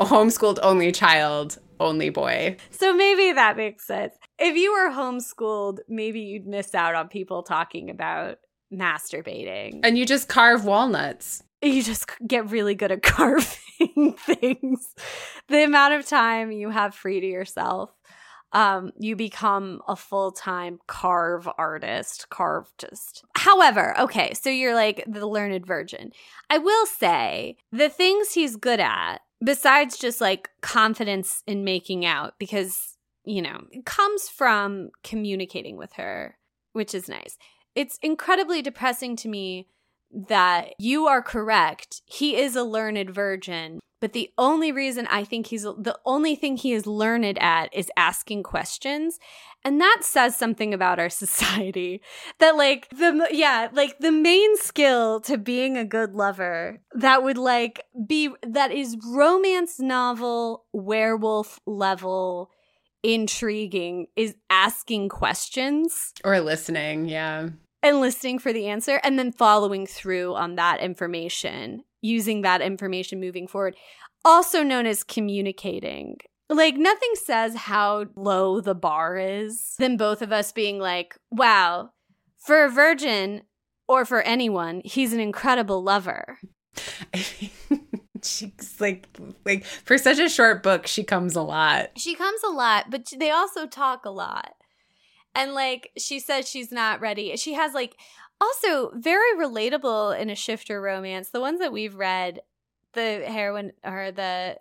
A 0.00 0.04
homeschooled 0.04 0.58
only 0.62 0.92
child, 0.92 1.58
only 1.80 2.10
boy. 2.10 2.56
So 2.70 2.94
maybe 2.94 3.32
that 3.32 3.56
makes 3.56 3.86
sense. 3.86 4.14
If 4.38 4.56
you 4.56 4.72
were 4.72 4.90
homeschooled, 4.90 5.78
maybe 5.88 6.20
you'd 6.20 6.46
miss 6.46 6.74
out 6.74 6.94
on 6.94 7.08
people 7.08 7.42
talking 7.42 7.90
about 7.90 8.38
masturbating. 8.72 9.80
And 9.82 9.98
you 9.98 10.06
just 10.06 10.28
carve 10.28 10.64
walnuts. 10.64 11.42
you 11.62 11.82
just 11.82 12.10
get 12.26 12.50
really 12.50 12.74
good 12.74 12.92
at 12.92 13.02
carving 13.02 14.14
things. 14.18 14.94
The 15.48 15.64
amount 15.64 15.94
of 15.94 16.06
time 16.06 16.52
you 16.52 16.70
have 16.70 16.94
free 16.94 17.20
to 17.20 17.26
yourself, 17.26 17.90
um, 18.52 18.92
you 18.98 19.16
become 19.16 19.80
a 19.88 19.96
full 19.96 20.32
time 20.32 20.78
carve 20.86 21.48
artist, 21.58 22.28
carve 22.30 22.72
just. 22.78 23.24
However, 23.36 23.98
okay, 23.98 24.32
so 24.34 24.48
you're 24.48 24.74
like 24.74 25.04
the 25.06 25.26
learned 25.26 25.66
virgin. 25.66 26.12
I 26.48 26.58
will 26.58 26.86
say 26.86 27.56
the 27.72 27.88
things 27.88 28.32
he's 28.32 28.56
good 28.56 28.80
at, 28.80 29.18
besides 29.42 29.98
just 29.98 30.20
like 30.20 30.50
confidence 30.60 31.42
in 31.46 31.64
making 31.64 32.04
out, 32.04 32.34
because, 32.38 32.96
you 33.24 33.42
know, 33.42 33.62
it 33.70 33.84
comes 33.84 34.28
from 34.28 34.90
communicating 35.04 35.76
with 35.76 35.92
her, 35.94 36.38
which 36.72 36.94
is 36.94 37.08
nice. 37.08 37.36
It's 37.74 37.98
incredibly 38.02 38.62
depressing 38.62 39.16
to 39.16 39.28
me 39.28 39.68
that 40.10 40.74
you 40.78 41.06
are 41.06 41.22
correct. 41.22 42.02
He 42.06 42.36
is 42.36 42.56
a 42.56 42.64
learned 42.64 43.10
virgin, 43.10 43.80
but 44.00 44.12
the 44.12 44.30
only 44.38 44.72
reason 44.72 45.06
I 45.08 45.24
think 45.24 45.48
he's 45.48 45.62
the 45.62 45.98
only 46.04 46.34
thing 46.36 46.56
he 46.56 46.72
is 46.72 46.86
learned 46.86 47.38
at 47.38 47.74
is 47.74 47.90
asking 47.96 48.42
questions. 48.44 49.18
And 49.64 49.80
that 49.80 49.98
says 50.02 50.36
something 50.36 50.72
about 50.72 50.98
our 50.98 51.10
society 51.24 52.00
that, 52.38 52.56
like, 52.56 52.88
the, 52.90 53.28
yeah, 53.30 53.68
like 53.72 53.98
the 53.98 54.12
main 54.12 54.56
skill 54.56 55.20
to 55.22 55.36
being 55.36 55.76
a 55.76 55.84
good 55.84 56.14
lover 56.14 56.80
that 56.92 57.22
would, 57.22 57.38
like, 57.38 57.84
be, 58.06 58.30
that 58.42 58.70
is 58.70 58.96
romance 59.04 59.80
novel, 59.80 60.64
werewolf 60.72 61.60
level 61.66 62.50
intriguing 63.02 64.06
is 64.16 64.34
asking 64.50 65.08
questions 65.08 66.12
Or 66.24 66.40
listening, 66.40 67.08
yeah. 67.08 67.48
and 67.82 68.00
listening 68.00 68.38
for 68.38 68.52
the 68.52 68.66
answer 68.68 69.00
and 69.04 69.18
then 69.18 69.32
following 69.32 69.86
through 69.86 70.34
on 70.34 70.56
that 70.56 70.80
information, 70.80 71.84
using 72.02 72.42
that 72.42 72.60
information 72.60 73.20
moving 73.20 73.46
forward, 73.46 73.76
also 74.24 74.62
known 74.62 74.86
as 74.86 75.02
communicating. 75.02 76.16
Like, 76.50 76.76
nothing 76.76 77.10
says 77.14 77.54
how 77.54 78.06
low 78.16 78.60
the 78.60 78.74
bar 78.74 79.18
is 79.18 79.74
than 79.78 79.96
both 79.96 80.22
of 80.22 80.32
us 80.32 80.50
being 80.52 80.78
like, 80.78 81.18
wow, 81.30 81.90
for 82.38 82.64
a 82.64 82.70
virgin 82.70 83.42
or 83.86 84.04
for 84.04 84.22
anyone, 84.22 84.82
he's 84.84 85.12
an 85.12 85.20
incredible 85.20 85.82
lover. 85.82 86.38
She's 88.22 88.80
like 88.80 89.08
like 89.44 89.64
for 89.64 89.96
such 89.96 90.18
a 90.18 90.28
short 90.28 90.62
book, 90.62 90.86
she 90.86 91.04
comes 91.04 91.36
a 91.36 91.42
lot. 91.42 91.90
She 91.96 92.14
comes 92.14 92.40
a 92.42 92.50
lot, 92.50 92.86
but 92.90 93.06
they 93.16 93.30
also 93.30 93.66
talk 93.66 94.04
a 94.04 94.10
lot. 94.10 94.54
And 95.34 95.54
like 95.54 95.90
she 95.96 96.18
says 96.18 96.48
she's 96.48 96.72
not 96.72 97.00
ready. 97.00 97.36
She 97.36 97.54
has 97.54 97.74
like 97.74 97.96
also 98.40 98.90
very 98.94 99.34
relatable 99.36 100.18
in 100.18 100.30
a 100.30 100.34
shifter 100.34 100.80
romance. 100.80 101.30
The 101.30 101.40
ones 101.40 101.60
that 101.60 101.72
we've 101.72 101.94
read, 101.94 102.40
the 102.94 103.22
heroine 103.26 103.72
or 103.84 104.10
the 104.12 104.56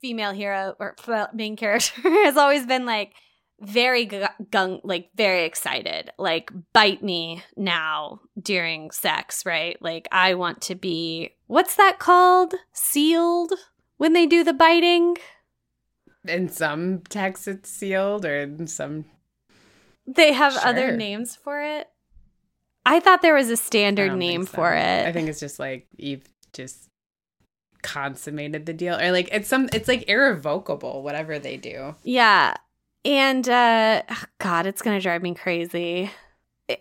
female 0.00 0.32
hero 0.32 0.74
or 0.78 0.94
main 1.34 1.56
character 1.56 2.00
has 2.24 2.36
always 2.36 2.66
been 2.66 2.86
like 2.86 3.12
very 3.60 4.06
gung 4.06 4.80
like 4.84 5.10
very 5.14 5.44
excited 5.44 6.10
like 6.18 6.50
bite 6.72 7.02
me 7.02 7.42
now 7.58 8.18
during 8.40 8.90
sex 8.90 9.44
right 9.44 9.76
like 9.82 10.08
i 10.12 10.32
want 10.32 10.62
to 10.62 10.74
be 10.74 11.28
what's 11.46 11.76
that 11.76 11.98
called 11.98 12.54
sealed 12.72 13.52
when 13.98 14.14
they 14.14 14.24
do 14.24 14.42
the 14.42 14.54
biting 14.54 15.14
In 16.26 16.48
some 16.48 17.02
texts 17.10 17.46
it's 17.46 17.68
sealed 17.68 18.24
or 18.24 18.38
in 18.38 18.66
some 18.66 19.04
they 20.06 20.32
have 20.32 20.54
Sure. 20.54 20.66
other 20.66 20.96
names 20.96 21.36
for 21.36 21.60
it 21.60 21.90
i 22.86 23.00
thought 23.00 23.22
there 23.22 23.34
was 23.34 23.50
a 23.50 23.56
standard 23.56 24.16
name 24.16 24.44
so. 24.44 24.52
for 24.52 24.74
it 24.74 25.06
I 25.06 25.12
think 25.12 25.28
it's 25.28 25.40
just 25.40 25.58
like 25.58 25.86
you've 25.96 26.24
just 26.52 26.90
consummated 27.82 28.66
the 28.66 28.72
deal. 28.72 28.98
Or 28.98 29.12
like 29.12 29.28
it's 29.32 29.48
some 29.48 29.68
it's 29.72 29.88
like 29.88 30.08
irrevocable, 30.08 31.02
whatever 31.02 31.38
they 31.38 31.56
do. 31.56 31.94
Yeah. 32.02 32.54
And 33.04 33.48
uh 33.48 34.02
god, 34.38 34.66
it's 34.66 34.82
going 34.82 34.96
to 34.96 35.02
drive 35.02 35.22
me 35.22 35.34
crazy. 35.34 36.10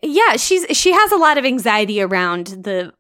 Yeah, 0.04 0.36
she's 0.36 0.66
she 0.78 0.92
has 0.92 1.12
a 1.12 1.18
lot 1.18 1.38
of 1.38 1.46
anxiety 1.46 2.02
around 2.02 2.48
the 2.48 2.94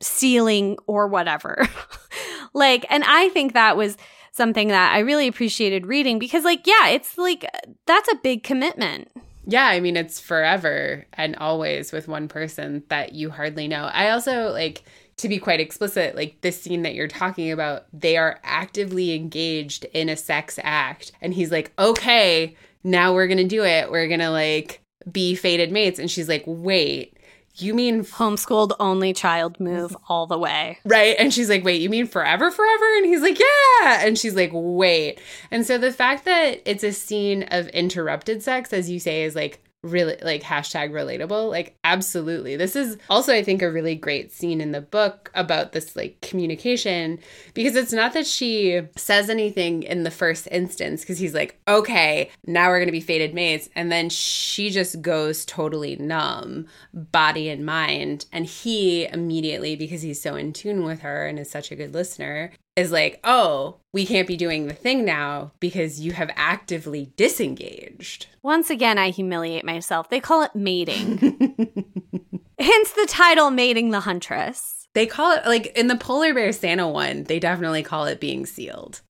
sealing 0.00 0.78
or 0.86 1.06
whatever. 1.06 1.68
like 2.54 2.86
and 2.90 3.04
I 3.06 3.28
think 3.30 3.54
that 3.54 3.76
was 3.76 3.96
something 4.32 4.68
that 4.68 4.94
I 4.94 5.00
really 5.00 5.28
appreciated 5.28 5.86
reading 5.86 6.18
because 6.18 6.44
like 6.44 6.66
yeah, 6.66 6.88
it's 6.88 7.18
like 7.18 7.44
that's 7.86 8.10
a 8.10 8.16
big 8.22 8.42
commitment. 8.42 9.10
Yeah, 9.50 9.66
I 9.66 9.80
mean 9.80 9.96
it's 9.96 10.20
forever 10.20 11.06
and 11.14 11.34
always 11.34 11.90
with 11.90 12.06
one 12.06 12.28
person 12.28 12.84
that 12.88 13.14
you 13.14 13.30
hardly 13.30 13.66
know. 13.66 13.90
I 13.92 14.10
also 14.10 14.50
like 14.50 14.84
to 15.16 15.28
be 15.28 15.38
quite 15.38 15.58
explicit, 15.58 16.14
like 16.14 16.40
this 16.40 16.62
scene 16.62 16.82
that 16.82 16.94
you're 16.94 17.08
talking 17.08 17.50
about, 17.50 17.86
they 17.92 18.16
are 18.16 18.38
actively 18.44 19.12
engaged 19.12 19.86
in 19.86 20.08
a 20.08 20.16
sex 20.16 20.60
act. 20.62 21.10
And 21.20 21.34
he's 21.34 21.50
like, 21.50 21.72
okay, 21.80 22.56
now 22.84 23.12
we're 23.12 23.26
going 23.26 23.38
to 23.38 23.44
do 23.44 23.64
it. 23.64 23.90
We're 23.90 24.06
going 24.06 24.20
to 24.20 24.30
like 24.30 24.80
be 25.10 25.34
fated 25.34 25.72
mates. 25.72 25.98
And 25.98 26.08
she's 26.08 26.28
like, 26.28 26.44
wait, 26.46 27.18
you 27.62 27.74
mean 27.74 28.04
Homeschooled 28.04 28.72
only 28.80 29.12
child 29.12 29.58
move 29.60 29.96
all 30.08 30.26
the 30.26 30.38
way. 30.38 30.78
Right. 30.84 31.16
And 31.18 31.32
she's 31.32 31.48
like, 31.48 31.64
wait, 31.64 31.80
you 31.80 31.90
mean 31.90 32.06
forever, 32.06 32.50
forever? 32.50 32.96
And 32.96 33.06
he's 33.06 33.22
like, 33.22 33.38
yeah. 33.38 34.04
And 34.06 34.18
she's 34.18 34.34
like, 34.34 34.50
wait. 34.52 35.20
And 35.50 35.66
so 35.66 35.78
the 35.78 35.92
fact 35.92 36.24
that 36.24 36.62
it's 36.64 36.84
a 36.84 36.92
scene 36.92 37.44
of 37.50 37.68
interrupted 37.68 38.42
sex, 38.42 38.72
as 38.72 38.90
you 38.90 38.98
say, 38.98 39.22
is 39.22 39.34
like 39.34 39.60
really 39.82 40.16
like 40.22 40.42
hashtag 40.42 40.90
relatable. 40.90 41.50
Like, 41.50 41.76
absolutely. 41.84 42.56
This 42.56 42.76
is 42.76 42.98
also, 43.08 43.32
I 43.32 43.42
think, 43.42 43.62
a 43.62 43.70
really 43.70 43.94
great 43.94 44.32
scene 44.32 44.60
in 44.60 44.72
the 44.72 44.80
book 44.80 45.30
about 45.34 45.72
this 45.72 45.96
like 45.96 46.20
communication 46.20 47.18
because 47.54 47.76
it's 47.76 47.92
not 47.92 48.12
that 48.12 48.26
she 48.26 48.82
says 48.96 49.30
anything 49.30 49.82
in 49.82 50.02
the 50.02 50.10
first 50.10 50.48
instance 50.50 51.00
because 51.00 51.18
he's 51.18 51.34
like, 51.34 51.58
okay, 51.66 52.30
now 52.46 52.68
we're 52.68 52.78
going 52.78 52.88
to 52.88 52.92
be 52.92 53.00
fated 53.00 53.34
mates. 53.34 53.68
And 53.74 53.90
then 53.90 54.10
she 54.10 54.70
just 54.70 55.00
goes 55.00 55.44
totally 55.44 55.96
numb, 55.96 56.66
body 56.92 57.48
and 57.48 57.64
mind. 57.64 58.26
And 58.32 58.44
he 58.44 59.06
immediately, 59.06 59.76
because 59.76 60.02
he's 60.02 60.20
so 60.20 60.34
in 60.34 60.52
tune 60.52 60.84
with 60.84 61.00
her 61.00 61.26
and 61.26 61.38
is 61.38 61.50
such 61.50 61.70
a 61.70 61.76
good 61.76 61.94
listener, 61.94 62.52
is 62.80 62.90
like, 62.90 63.20
oh, 63.22 63.76
we 63.92 64.06
can't 64.06 64.26
be 64.26 64.36
doing 64.36 64.66
the 64.66 64.74
thing 64.74 65.04
now 65.04 65.52
because 65.60 66.00
you 66.00 66.12
have 66.12 66.30
actively 66.34 67.12
disengaged. 67.16 68.26
Once 68.42 68.70
again, 68.70 68.98
I 68.98 69.10
humiliate 69.10 69.64
myself. 69.64 70.08
They 70.08 70.20
call 70.20 70.42
it 70.42 70.54
mating. 70.54 71.18
Hence 72.58 72.92
the 72.92 73.06
title 73.08 73.50
Mating 73.50 73.90
the 73.90 74.00
Huntress. 74.00 74.88
They 74.94 75.06
call 75.06 75.32
it, 75.32 75.46
like 75.46 75.68
in 75.78 75.86
the 75.86 75.96
Polar 75.96 76.34
Bear 76.34 76.52
Santa 76.52 76.88
one, 76.88 77.24
they 77.24 77.38
definitely 77.38 77.82
call 77.82 78.06
it 78.06 78.20
being 78.20 78.44
sealed, 78.44 79.00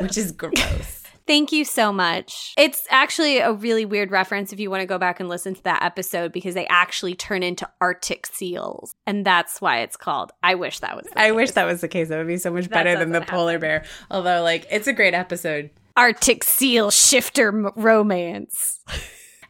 which 0.00 0.16
is 0.16 0.32
gross. 0.32 0.97
Thank 1.28 1.52
you 1.52 1.64
so 1.66 1.92
much. 1.92 2.54
It's 2.56 2.86
actually 2.88 3.38
a 3.38 3.52
really 3.52 3.84
weird 3.84 4.10
reference 4.10 4.52
if 4.52 4.58
you 4.58 4.70
want 4.70 4.80
to 4.80 4.86
go 4.86 4.96
back 4.96 5.20
and 5.20 5.28
listen 5.28 5.54
to 5.54 5.62
that 5.64 5.82
episode 5.82 6.32
because 6.32 6.54
they 6.54 6.66
actually 6.68 7.14
turn 7.14 7.42
into 7.42 7.68
Arctic 7.82 8.26
seals. 8.26 8.94
And 9.06 9.24
that's 9.26 9.60
why 9.60 9.80
it's 9.80 9.96
called. 9.96 10.32
I 10.42 10.54
wish 10.54 10.80
that 10.80 10.96
was 10.96 11.06
I 11.14 11.26
case. 11.28 11.34
wish 11.36 11.50
that 11.52 11.66
was 11.66 11.82
the 11.82 11.88
case. 11.88 12.08
That 12.08 12.16
would 12.16 12.26
be 12.26 12.38
so 12.38 12.50
much 12.50 12.70
better 12.70 12.98
than 12.98 13.10
the 13.12 13.20
happen. 13.20 13.30
polar 13.34 13.58
bear. 13.58 13.84
Although, 14.10 14.42
like, 14.42 14.66
it's 14.70 14.86
a 14.86 14.92
great 14.94 15.12
episode. 15.14 15.68
Arctic 15.98 16.44
seal 16.44 16.90
shifter 16.90 17.48
m- 17.48 17.72
romance. 17.76 18.80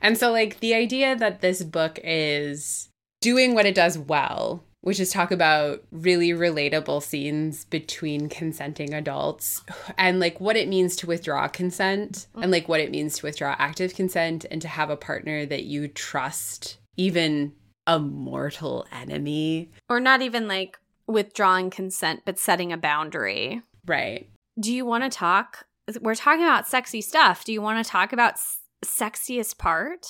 and 0.03 0.19
so, 0.19 0.33
like, 0.33 0.59
the 0.59 0.75
idea 0.75 1.15
that 1.15 1.41
this 1.43 1.63
book 1.63 2.01
is 2.03 2.89
doing 3.21 3.55
what 3.55 3.67
it 3.67 3.75
does 3.77 3.97
well 3.97 4.65
which 4.81 5.01
is 5.01 5.11
talk 5.11 5.31
about 5.31 5.83
really 5.91 6.31
relatable 6.31 7.03
scenes 7.03 7.65
between 7.65 8.29
consenting 8.29 8.95
adults 8.95 9.63
and 9.99 10.21
like 10.21 10.41
what 10.41 10.57
it 10.57 10.69
means 10.69 10.97
to 10.97 11.07
withdraw 11.07 11.49
consent 11.49 12.27
and 12.41 12.51
like 12.51 12.69
what 12.69 12.81
it 12.81 12.91
means 12.91 13.19
to 13.19 13.27
withdraw 13.27 13.55
active 13.59 13.95
consent 13.95 14.45
and 14.51 14.63
to 14.63 14.69
have 14.69 14.91
a 14.91 14.97
partner 14.97 15.45
that 15.47 15.65
you 15.65 15.89
trust 15.89 16.79
even 16.97 17.53
a 17.87 17.99
mortal 17.99 18.87
enemy. 18.93 19.71
Or 19.89 20.01
not 20.01 20.23
even 20.23 20.47
like 20.47 20.79
withdrawing 21.07 21.71
consent 21.71 22.23
but 22.25 22.39
setting 22.39 22.73
a 22.73 22.77
boundary. 22.77 23.63
Right. 23.87 24.29
Do 24.61 24.73
you 24.73 24.85
want 24.85 25.05
to 25.05 25.11
talk 25.11 25.67
we're 26.03 26.15
talking 26.15 26.45
about 26.45 26.69
sexy 26.69 27.01
stuff. 27.01 27.45
Do 27.47 27.53
you 27.53 27.63
want 27.63 27.83
to 27.83 27.91
talk 27.91 28.13
about 28.13 28.35
s- 28.35 28.59
sexiest 28.85 29.57
part? 29.57 30.07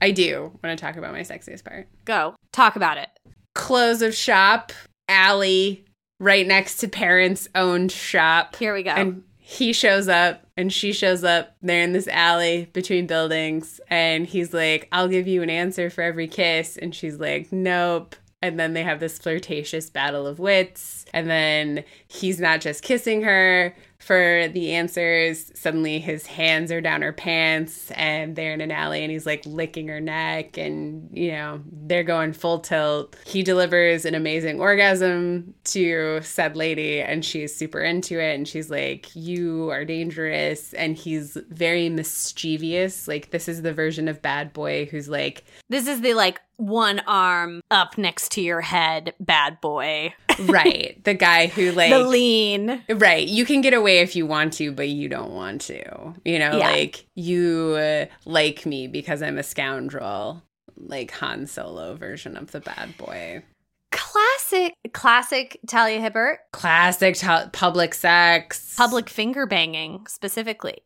I 0.00 0.10
do 0.10 0.58
want 0.62 0.76
to 0.78 0.84
talk 0.84 0.96
about 0.96 1.12
my 1.12 1.20
sexiest 1.20 1.64
part. 1.64 1.88
Go. 2.04 2.34
Talk 2.52 2.76
about 2.76 2.98
it 2.98 3.08
close 3.54 4.02
of 4.02 4.14
shop 4.14 4.72
alley 5.08 5.84
right 6.18 6.46
next 6.46 6.76
to 6.78 6.88
parents 6.88 7.48
owned 7.54 7.92
shop. 7.92 8.56
Here 8.56 8.72
we 8.72 8.82
go. 8.82 8.90
And 8.90 9.24
he 9.38 9.72
shows 9.72 10.08
up 10.08 10.46
and 10.56 10.72
she 10.72 10.92
shows 10.92 11.24
up. 11.24 11.56
They're 11.60 11.82
in 11.82 11.92
this 11.92 12.08
alley 12.08 12.70
between 12.72 13.06
buildings. 13.06 13.80
And 13.88 14.26
he's 14.26 14.54
like, 14.54 14.88
I'll 14.92 15.08
give 15.08 15.26
you 15.26 15.42
an 15.42 15.50
answer 15.50 15.90
for 15.90 16.02
every 16.02 16.28
kiss. 16.28 16.76
And 16.76 16.94
she's 16.94 17.18
like, 17.18 17.52
Nope. 17.52 18.16
And 18.42 18.58
then 18.58 18.74
they 18.74 18.82
have 18.82 19.00
this 19.00 19.18
flirtatious 19.18 19.88
battle 19.88 20.26
of 20.26 20.38
wits. 20.38 21.04
And 21.14 21.30
then 21.30 21.84
he's 22.08 22.40
not 22.40 22.60
just 22.60 22.82
kissing 22.82 23.22
her, 23.22 23.74
for 24.02 24.48
the 24.52 24.72
answers. 24.72 25.52
Suddenly 25.54 26.00
his 26.00 26.26
hands 26.26 26.72
are 26.72 26.80
down 26.80 27.02
her 27.02 27.12
pants 27.12 27.90
and 27.92 28.34
they're 28.34 28.52
in 28.52 28.60
an 28.60 28.72
alley 28.72 29.02
and 29.02 29.12
he's 29.12 29.26
like 29.26 29.42
licking 29.46 29.88
her 29.88 30.00
neck 30.00 30.58
and, 30.58 31.08
you 31.12 31.30
know, 31.30 31.60
they're 31.70 32.02
going 32.02 32.32
full 32.32 32.58
tilt. 32.58 33.16
He 33.24 33.42
delivers 33.42 34.04
an 34.04 34.14
amazing 34.14 34.60
orgasm 34.60 35.54
to 35.64 36.20
said 36.22 36.56
lady 36.56 37.00
and 37.00 37.24
she's 37.24 37.54
super 37.54 37.80
into 37.80 38.20
it 38.20 38.34
and 38.34 38.46
she's 38.46 38.70
like, 38.70 39.14
You 39.14 39.70
are 39.70 39.84
dangerous. 39.84 40.72
And 40.74 40.96
he's 40.96 41.38
very 41.50 41.88
mischievous. 41.88 43.06
Like, 43.06 43.30
this 43.30 43.48
is 43.48 43.62
the 43.62 43.72
version 43.72 44.08
of 44.08 44.20
Bad 44.20 44.52
Boy 44.52 44.86
who's 44.86 45.08
like, 45.08 45.44
This 45.68 45.86
is 45.86 46.00
the 46.00 46.14
like 46.14 46.40
one 46.62 47.00
arm 47.00 47.60
up 47.70 47.98
next 47.98 48.30
to 48.32 48.40
your 48.40 48.60
head 48.60 49.14
bad 49.18 49.60
boy. 49.60 50.14
right. 50.40 50.98
The 51.04 51.14
guy 51.14 51.48
who 51.48 51.72
like 51.72 51.90
the 51.90 51.98
lean. 52.06 52.82
Right. 52.88 53.26
You 53.26 53.44
can 53.44 53.60
get 53.60 53.74
away 53.74 53.98
if 53.98 54.14
you 54.14 54.24
want 54.24 54.52
to, 54.54 54.70
but 54.70 54.88
you 54.88 55.08
don't 55.08 55.32
want 55.32 55.60
to. 55.62 56.14
You 56.24 56.38
know, 56.38 56.58
yeah. 56.58 56.70
like 56.70 57.06
you 57.14 57.74
uh, 57.76 58.06
like 58.24 58.64
me 58.64 58.86
because 58.86 59.22
I'm 59.22 59.38
a 59.38 59.42
scoundrel. 59.42 60.42
Like 60.76 61.10
Han 61.12 61.46
Solo 61.46 61.94
version 61.96 62.36
of 62.36 62.52
the 62.52 62.60
bad 62.60 62.96
boy. 62.96 63.42
Classic, 63.90 64.74
classic 64.92 65.58
Talia 65.68 66.00
Hibbert. 66.00 66.38
Classic 66.52 67.14
t- 67.16 67.26
public 67.52 67.94
sex. 67.94 68.74
Public 68.76 69.08
finger 69.08 69.46
banging, 69.46 70.06
specifically 70.08 70.82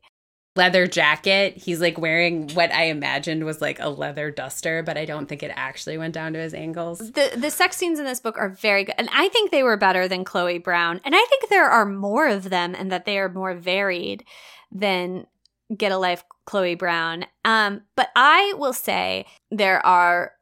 leather 0.57 0.87
jacket. 0.87 1.57
He's 1.57 1.81
like 1.81 1.99
wearing 1.99 2.49
what 2.51 2.73
I 2.73 2.85
imagined 2.85 3.45
was 3.45 3.61
like 3.61 3.79
a 3.81 3.89
leather 3.89 4.31
duster, 4.31 4.83
but 4.83 4.97
I 4.97 5.05
don't 5.05 5.27
think 5.27 5.43
it 5.43 5.53
actually 5.55 5.99
went 5.99 6.15
down 6.15 6.33
to 6.33 6.39
his 6.39 6.55
ankles. 6.55 6.99
The 6.99 7.33
the 7.37 7.51
sex 7.51 7.77
scenes 7.77 7.99
in 7.99 8.05
this 8.05 8.21
book 8.21 8.39
are 8.39 8.49
very 8.49 8.85
good. 8.85 8.95
And 8.99 9.09
I 9.13 9.29
think 9.29 9.51
they 9.51 9.63
were 9.63 9.77
better 9.77 10.09
than 10.09 10.25
Chloe 10.25 10.59
Brown. 10.59 11.01
And 11.05 11.15
I 11.15 11.25
think 11.29 11.49
there 11.49 11.69
are 11.69 11.87
more 11.87 12.27
of 12.29 12.51
them 12.51 12.75
and 12.75 12.91
that 12.91 13.05
they 13.05 13.19
are 13.19 13.29
more 13.29 13.55
varied 13.55 14.25
than 14.73 15.27
Get 15.77 15.93
a 15.93 15.99
Life 15.99 16.25
Chloe 16.45 16.75
Brown. 16.75 17.27
Um, 17.45 17.83
but 17.97 18.09
I 18.15 18.55
will 18.57 18.73
say 18.73 19.27
there 19.51 19.85
are 19.85 20.33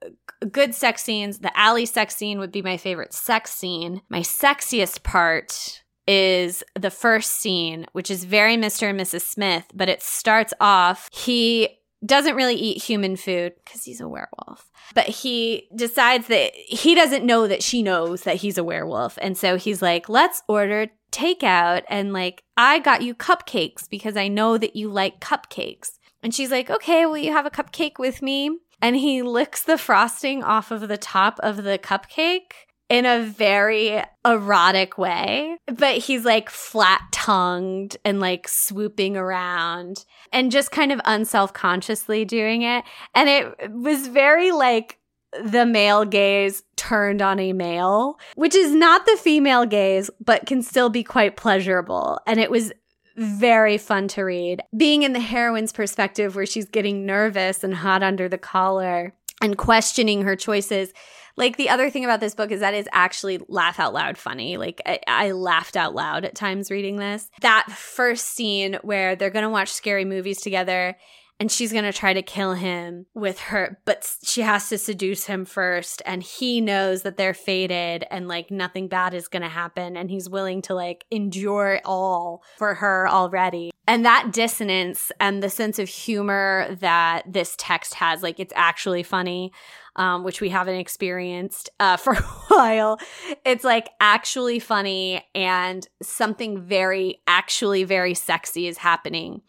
good 0.50 0.74
sex 0.74 1.02
scenes. 1.02 1.38
The 1.38 1.56
alley 1.58 1.86
sex 1.86 2.16
scene 2.16 2.38
would 2.38 2.52
be 2.52 2.62
my 2.62 2.76
favorite 2.76 3.14
sex 3.14 3.52
scene. 3.52 4.02
My 4.08 4.20
sexiest 4.20 5.02
part 5.02 5.83
is 6.06 6.62
the 6.78 6.90
first 6.90 7.32
scene, 7.32 7.86
which 7.92 8.10
is 8.10 8.24
very 8.24 8.56
Mr. 8.56 8.90
and 8.90 9.00
Mrs. 9.00 9.22
Smith, 9.22 9.66
but 9.74 9.88
it 9.88 10.02
starts 10.02 10.52
off, 10.60 11.08
he 11.12 11.80
doesn't 12.04 12.36
really 12.36 12.54
eat 12.54 12.82
human 12.82 13.16
food 13.16 13.54
because 13.64 13.84
he's 13.84 14.00
a 14.00 14.08
werewolf. 14.08 14.70
But 14.94 15.06
he 15.06 15.68
decides 15.74 16.26
that 16.28 16.52
he 16.54 16.94
doesn't 16.94 17.24
know 17.24 17.46
that 17.48 17.62
she 17.62 17.82
knows 17.82 18.22
that 18.22 18.36
he's 18.36 18.58
a 18.58 18.64
werewolf. 18.64 19.18
And 19.22 19.38
so 19.38 19.56
he's 19.56 19.80
like, 19.80 20.08
let's 20.08 20.42
order 20.48 20.88
takeout. 21.12 21.82
And 21.88 22.12
like, 22.12 22.42
I 22.56 22.78
got 22.78 23.02
you 23.02 23.14
cupcakes 23.14 23.88
because 23.88 24.16
I 24.16 24.28
know 24.28 24.58
that 24.58 24.76
you 24.76 24.90
like 24.90 25.20
cupcakes. 25.20 25.98
And 26.22 26.34
she's 26.34 26.50
like, 26.50 26.70
okay, 26.70 27.06
will 27.06 27.18
you 27.18 27.32
have 27.32 27.46
a 27.46 27.50
cupcake 27.50 27.98
with 27.98 28.20
me? 28.22 28.50
And 28.82 28.96
he 28.96 29.22
licks 29.22 29.62
the 29.62 29.78
frosting 29.78 30.42
off 30.42 30.70
of 30.70 30.88
the 30.88 30.98
top 30.98 31.38
of 31.42 31.62
the 31.62 31.78
cupcake 31.78 32.52
in 32.88 33.06
a 33.06 33.22
very 33.24 34.02
erotic 34.26 34.98
way, 34.98 35.56
but 35.66 35.98
he's 35.98 36.24
like 36.24 36.50
flat 36.50 37.00
tongued 37.12 37.96
and 38.04 38.20
like 38.20 38.46
swooping 38.46 39.16
around 39.16 40.04
and 40.32 40.52
just 40.52 40.70
kind 40.70 40.92
of 40.92 41.00
unself 41.04 41.52
consciously 41.52 42.24
doing 42.24 42.62
it. 42.62 42.84
And 43.14 43.28
it 43.28 43.72
was 43.72 44.08
very 44.08 44.52
like 44.52 44.98
the 45.42 45.66
male 45.66 46.04
gaze 46.04 46.62
turned 46.76 47.22
on 47.22 47.40
a 47.40 47.52
male, 47.52 48.18
which 48.36 48.54
is 48.54 48.72
not 48.72 49.06
the 49.06 49.16
female 49.16 49.66
gaze, 49.66 50.10
but 50.20 50.46
can 50.46 50.62
still 50.62 50.90
be 50.90 51.02
quite 51.02 51.36
pleasurable. 51.36 52.20
And 52.26 52.38
it 52.38 52.50
was 52.50 52.72
very 53.16 53.78
fun 53.78 54.08
to 54.08 54.22
read. 54.22 54.62
Being 54.76 55.02
in 55.02 55.12
the 55.12 55.20
heroine's 55.20 55.72
perspective, 55.72 56.34
where 56.34 56.46
she's 56.46 56.68
getting 56.68 57.06
nervous 57.06 57.64
and 57.64 57.74
hot 57.74 58.02
under 58.02 58.28
the 58.28 58.38
collar 58.38 59.14
and 59.40 59.56
questioning 59.56 60.22
her 60.22 60.36
choices 60.36 60.92
like 61.36 61.56
the 61.56 61.68
other 61.68 61.90
thing 61.90 62.04
about 62.04 62.20
this 62.20 62.34
book 62.34 62.50
is 62.50 62.60
that 62.60 62.74
it's 62.74 62.88
actually 62.92 63.40
laugh 63.48 63.80
out 63.80 63.94
loud 63.94 64.16
funny. 64.16 64.56
Like 64.56 64.80
I, 64.86 65.00
I 65.06 65.32
laughed 65.32 65.76
out 65.76 65.94
loud 65.94 66.24
at 66.24 66.34
times 66.34 66.70
reading 66.70 66.96
this. 66.96 67.30
That 67.40 67.70
first 67.70 68.26
scene 68.26 68.78
where 68.82 69.16
they're 69.16 69.30
going 69.30 69.44
to 69.44 69.50
watch 69.50 69.72
scary 69.72 70.04
movies 70.04 70.40
together 70.40 70.96
and 71.40 71.50
she's 71.50 71.72
going 71.72 71.84
to 71.84 71.92
try 71.92 72.12
to 72.12 72.22
kill 72.22 72.54
him 72.54 73.06
with 73.14 73.38
her 73.40 73.80
but 73.84 74.08
she 74.22 74.42
has 74.42 74.68
to 74.68 74.78
seduce 74.78 75.24
him 75.24 75.44
first 75.44 76.00
and 76.06 76.22
he 76.22 76.60
knows 76.60 77.02
that 77.02 77.16
they're 77.16 77.34
fated 77.34 78.04
and 78.10 78.28
like 78.28 78.50
nothing 78.50 78.88
bad 78.88 79.14
is 79.14 79.28
going 79.28 79.42
to 79.42 79.48
happen 79.48 79.96
and 79.96 80.10
he's 80.10 80.28
willing 80.28 80.62
to 80.62 80.74
like 80.74 81.04
endure 81.10 81.80
all 81.84 82.42
for 82.56 82.74
her 82.74 83.08
already 83.08 83.72
and 83.86 84.04
that 84.04 84.32
dissonance 84.32 85.10
and 85.20 85.42
the 85.42 85.50
sense 85.50 85.78
of 85.78 85.88
humor 85.88 86.68
that 86.80 87.22
this 87.26 87.54
text 87.58 87.94
has 87.94 88.22
like 88.22 88.38
it's 88.38 88.52
actually 88.56 89.02
funny 89.02 89.52
um, 89.96 90.24
which 90.24 90.40
we 90.40 90.48
haven't 90.48 90.76
experienced 90.76 91.70
uh, 91.80 91.96
for 91.98 92.14
a 92.14 92.22
while. 92.48 92.98
It's 93.44 93.64
like 93.64 93.90
actually 94.00 94.58
funny 94.58 95.24
and 95.34 95.86
something 96.02 96.60
very, 96.60 97.20
actually 97.26 97.84
very 97.84 98.14
sexy 98.14 98.66
is 98.66 98.78
happening. 98.78 99.42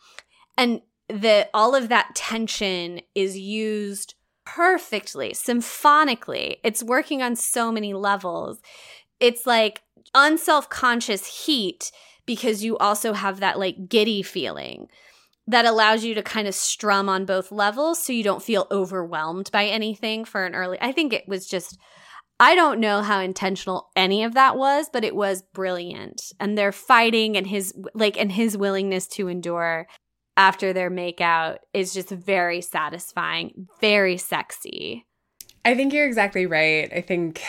And 0.58 0.82
the 1.08 1.48
all 1.54 1.76
of 1.76 1.90
that 1.90 2.16
tension 2.16 3.02
is 3.14 3.38
used 3.38 4.16
perfectly, 4.46 5.34
symphonically. 5.34 6.58
It's 6.64 6.84
working 6.84 7.22
on 7.22 7.36
so 7.36 7.72
many 7.72 7.94
levels. 7.94 8.60
It's 9.20 9.46
like 9.46 9.82
unself 10.14 10.70
conscious 10.70 11.46
heat 11.46 11.92
because 12.26 12.64
you 12.64 12.78
also 12.78 13.14
have 13.14 13.40
that 13.40 13.60
like 13.60 13.90
giddy 13.90 14.22
feeling 14.22 14.88
that 15.48 15.66
allows 15.66 16.04
you 16.04 16.14
to 16.16 16.24
kind 16.24 16.48
of 16.48 16.56
strum 16.56 17.08
on 17.08 17.26
both 17.26 17.52
levels 17.52 18.04
so 18.04 18.14
you 18.14 18.24
don't 18.24 18.44
feel 18.44 18.68
overwhelmed 18.72 19.52
by 19.52 19.66
anything 19.66 20.26
for 20.26 20.46
an 20.46 20.56
early. 20.56 20.78
I 20.82 20.92
think 20.92 21.14
it 21.14 21.28
was 21.28 21.48
just 21.48 21.78
I 22.38 22.54
don't 22.56 22.82
know 22.82 23.02
how 23.02 23.22
intentional 23.22 23.92
any 23.96 24.24
of 24.24 24.34
that 24.34 24.58
was, 24.58 24.90
but 24.92 25.06
it 25.06 25.16
was 25.16 25.42
brilliant. 25.54 26.22
And 26.40 26.58
they're 26.58 26.74
fighting 26.74 27.38
and 27.38 27.48
his 27.48 27.74
like 27.94 28.18
and 28.20 28.32
his 28.32 28.58
willingness 28.58 29.08
to 29.10 29.30
endure 29.30 29.88
after 30.36 30.74
their 30.74 30.92
makeout 30.92 31.58
is 31.74 31.94
just 31.94 32.10
very 32.10 32.60
satisfying, 32.60 33.68
very 33.80 34.18
sexy. 34.18 35.06
I 35.64 35.76
think 35.76 35.94
you're 35.94 36.06
exactly 36.06 36.46
right. 36.46 36.92
I 36.94 37.02
think 37.02 37.42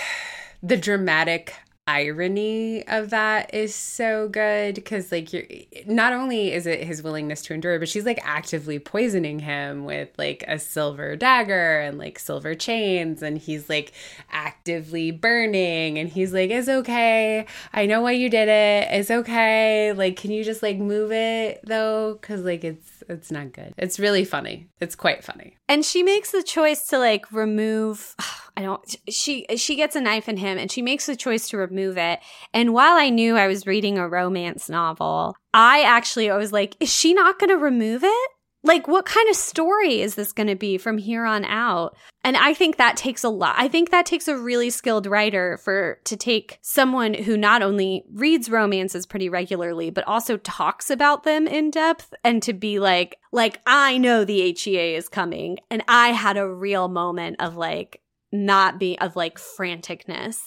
the 0.62 0.76
dramatic 0.76 1.54
irony 1.88 2.86
of 2.88 3.10
that 3.10 3.54
is 3.54 3.72
so 3.72 4.28
good 4.28 4.74
because 4.74 5.12
like 5.12 5.32
you're 5.32 5.44
not 5.86 6.12
only 6.12 6.52
is 6.52 6.66
it 6.66 6.82
his 6.82 7.00
willingness 7.00 7.42
to 7.42 7.54
endure 7.54 7.78
but 7.78 7.88
she's 7.88 8.04
like 8.04 8.18
actively 8.24 8.78
poisoning 8.78 9.38
him 9.38 9.84
with 9.84 10.08
like 10.18 10.42
a 10.48 10.58
silver 10.58 11.14
dagger 11.14 11.78
and 11.78 11.96
like 11.96 12.18
silver 12.18 12.56
chains 12.56 13.22
and 13.22 13.38
he's 13.38 13.68
like 13.68 13.92
actively 14.32 15.12
burning 15.12 15.96
and 15.96 16.08
he's 16.08 16.32
like 16.32 16.50
it's 16.50 16.68
okay. 16.68 17.46
I 17.72 17.86
know 17.86 18.00
why 18.00 18.12
you 18.12 18.28
did 18.28 18.48
it. 18.48 18.88
It's 18.90 19.10
okay. 19.10 19.92
Like 19.92 20.16
can 20.16 20.32
you 20.32 20.42
just 20.42 20.62
like 20.64 20.78
move 20.78 21.12
it 21.12 21.60
though? 21.64 22.18
Because 22.20 22.42
like 22.42 22.64
it's 22.64 22.95
it's 23.08 23.30
not 23.30 23.52
good 23.52 23.72
it's 23.76 23.98
really 23.98 24.24
funny 24.24 24.68
it's 24.80 24.94
quite 24.94 25.24
funny 25.24 25.56
and 25.68 25.84
she 25.84 26.02
makes 26.02 26.30
the 26.32 26.42
choice 26.42 26.86
to 26.86 26.98
like 26.98 27.30
remove 27.32 28.14
I 28.56 28.62
don't 28.62 28.96
she 29.10 29.46
she 29.56 29.76
gets 29.76 29.96
a 29.96 30.00
knife 30.00 30.28
in 30.28 30.38
him 30.38 30.56
and 30.56 30.70
she 30.70 30.80
makes 30.80 31.06
the 31.06 31.16
choice 31.16 31.48
to 31.50 31.58
remove 31.58 31.98
it. 31.98 32.20
And 32.54 32.72
while 32.72 32.96
I 32.96 33.10
knew 33.10 33.36
I 33.36 33.48
was 33.48 33.66
reading 33.66 33.98
a 33.98 34.08
romance 34.08 34.70
novel, 34.70 35.36
I 35.52 35.82
actually 35.82 36.30
I 36.30 36.36
was 36.36 36.52
like, 36.52 36.74
is 36.80 36.92
she 36.92 37.12
not 37.12 37.38
going 37.38 37.50
to 37.50 37.58
remove 37.58 38.02
it? 38.02 38.30
Like 38.62 38.88
what 38.88 39.06
kind 39.06 39.28
of 39.30 39.36
story 39.36 40.00
is 40.00 40.16
this 40.16 40.32
going 40.32 40.48
to 40.48 40.56
be 40.56 40.76
from 40.76 40.98
here 40.98 41.24
on 41.24 41.44
out? 41.44 41.96
And 42.24 42.36
I 42.36 42.52
think 42.52 42.76
that 42.76 42.96
takes 42.96 43.22
a 43.22 43.28
lot. 43.28 43.54
I 43.56 43.68
think 43.68 43.90
that 43.90 44.06
takes 44.06 44.26
a 44.26 44.36
really 44.36 44.70
skilled 44.70 45.06
writer 45.06 45.56
for 45.58 46.00
to 46.04 46.16
take 46.16 46.58
someone 46.62 47.14
who 47.14 47.36
not 47.36 47.62
only 47.62 48.04
reads 48.12 48.50
romances 48.50 49.06
pretty 49.06 49.28
regularly 49.28 49.90
but 49.90 50.06
also 50.08 50.36
talks 50.38 50.90
about 50.90 51.22
them 51.22 51.46
in 51.46 51.70
depth 51.70 52.12
and 52.24 52.42
to 52.42 52.52
be 52.52 52.80
like 52.80 53.18
like 53.30 53.60
I 53.66 53.98
know 53.98 54.24
the 54.24 54.52
HEA 54.52 54.96
is 54.96 55.08
coming 55.08 55.58
and 55.70 55.84
I 55.86 56.08
had 56.08 56.36
a 56.36 56.48
real 56.48 56.88
moment 56.88 57.36
of 57.40 57.56
like 57.56 58.02
not 58.32 58.80
be 58.80 58.98
of 58.98 59.16
like 59.16 59.38
franticness. 59.38 60.38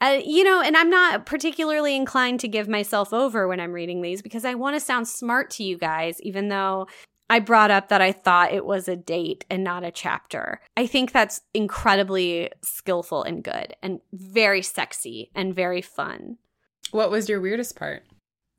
Uh, 0.00 0.20
you 0.24 0.44
know, 0.44 0.60
and 0.60 0.76
I'm 0.76 0.90
not 0.90 1.26
particularly 1.26 1.96
inclined 1.96 2.38
to 2.40 2.48
give 2.48 2.68
myself 2.68 3.12
over 3.12 3.48
when 3.48 3.58
I'm 3.58 3.72
reading 3.72 4.00
these 4.00 4.22
because 4.22 4.44
I 4.44 4.54
want 4.54 4.76
to 4.76 4.80
sound 4.80 5.08
smart 5.08 5.50
to 5.52 5.64
you 5.64 5.76
guys, 5.76 6.20
even 6.20 6.48
though 6.48 6.86
I 7.30 7.40
brought 7.40 7.70
up 7.70 7.88
that 7.88 8.00
I 8.00 8.12
thought 8.12 8.52
it 8.52 8.64
was 8.64 8.88
a 8.88 8.96
date 8.96 9.44
and 9.50 9.62
not 9.62 9.84
a 9.84 9.90
chapter. 9.90 10.60
I 10.76 10.86
think 10.86 11.12
that's 11.12 11.42
incredibly 11.52 12.50
skillful 12.62 13.22
and 13.22 13.44
good 13.44 13.74
and 13.82 14.00
very 14.12 14.62
sexy 14.62 15.30
and 15.34 15.54
very 15.54 15.82
fun. 15.82 16.38
What 16.90 17.10
was 17.10 17.28
your 17.28 17.40
weirdest 17.40 17.76
part? 17.76 18.04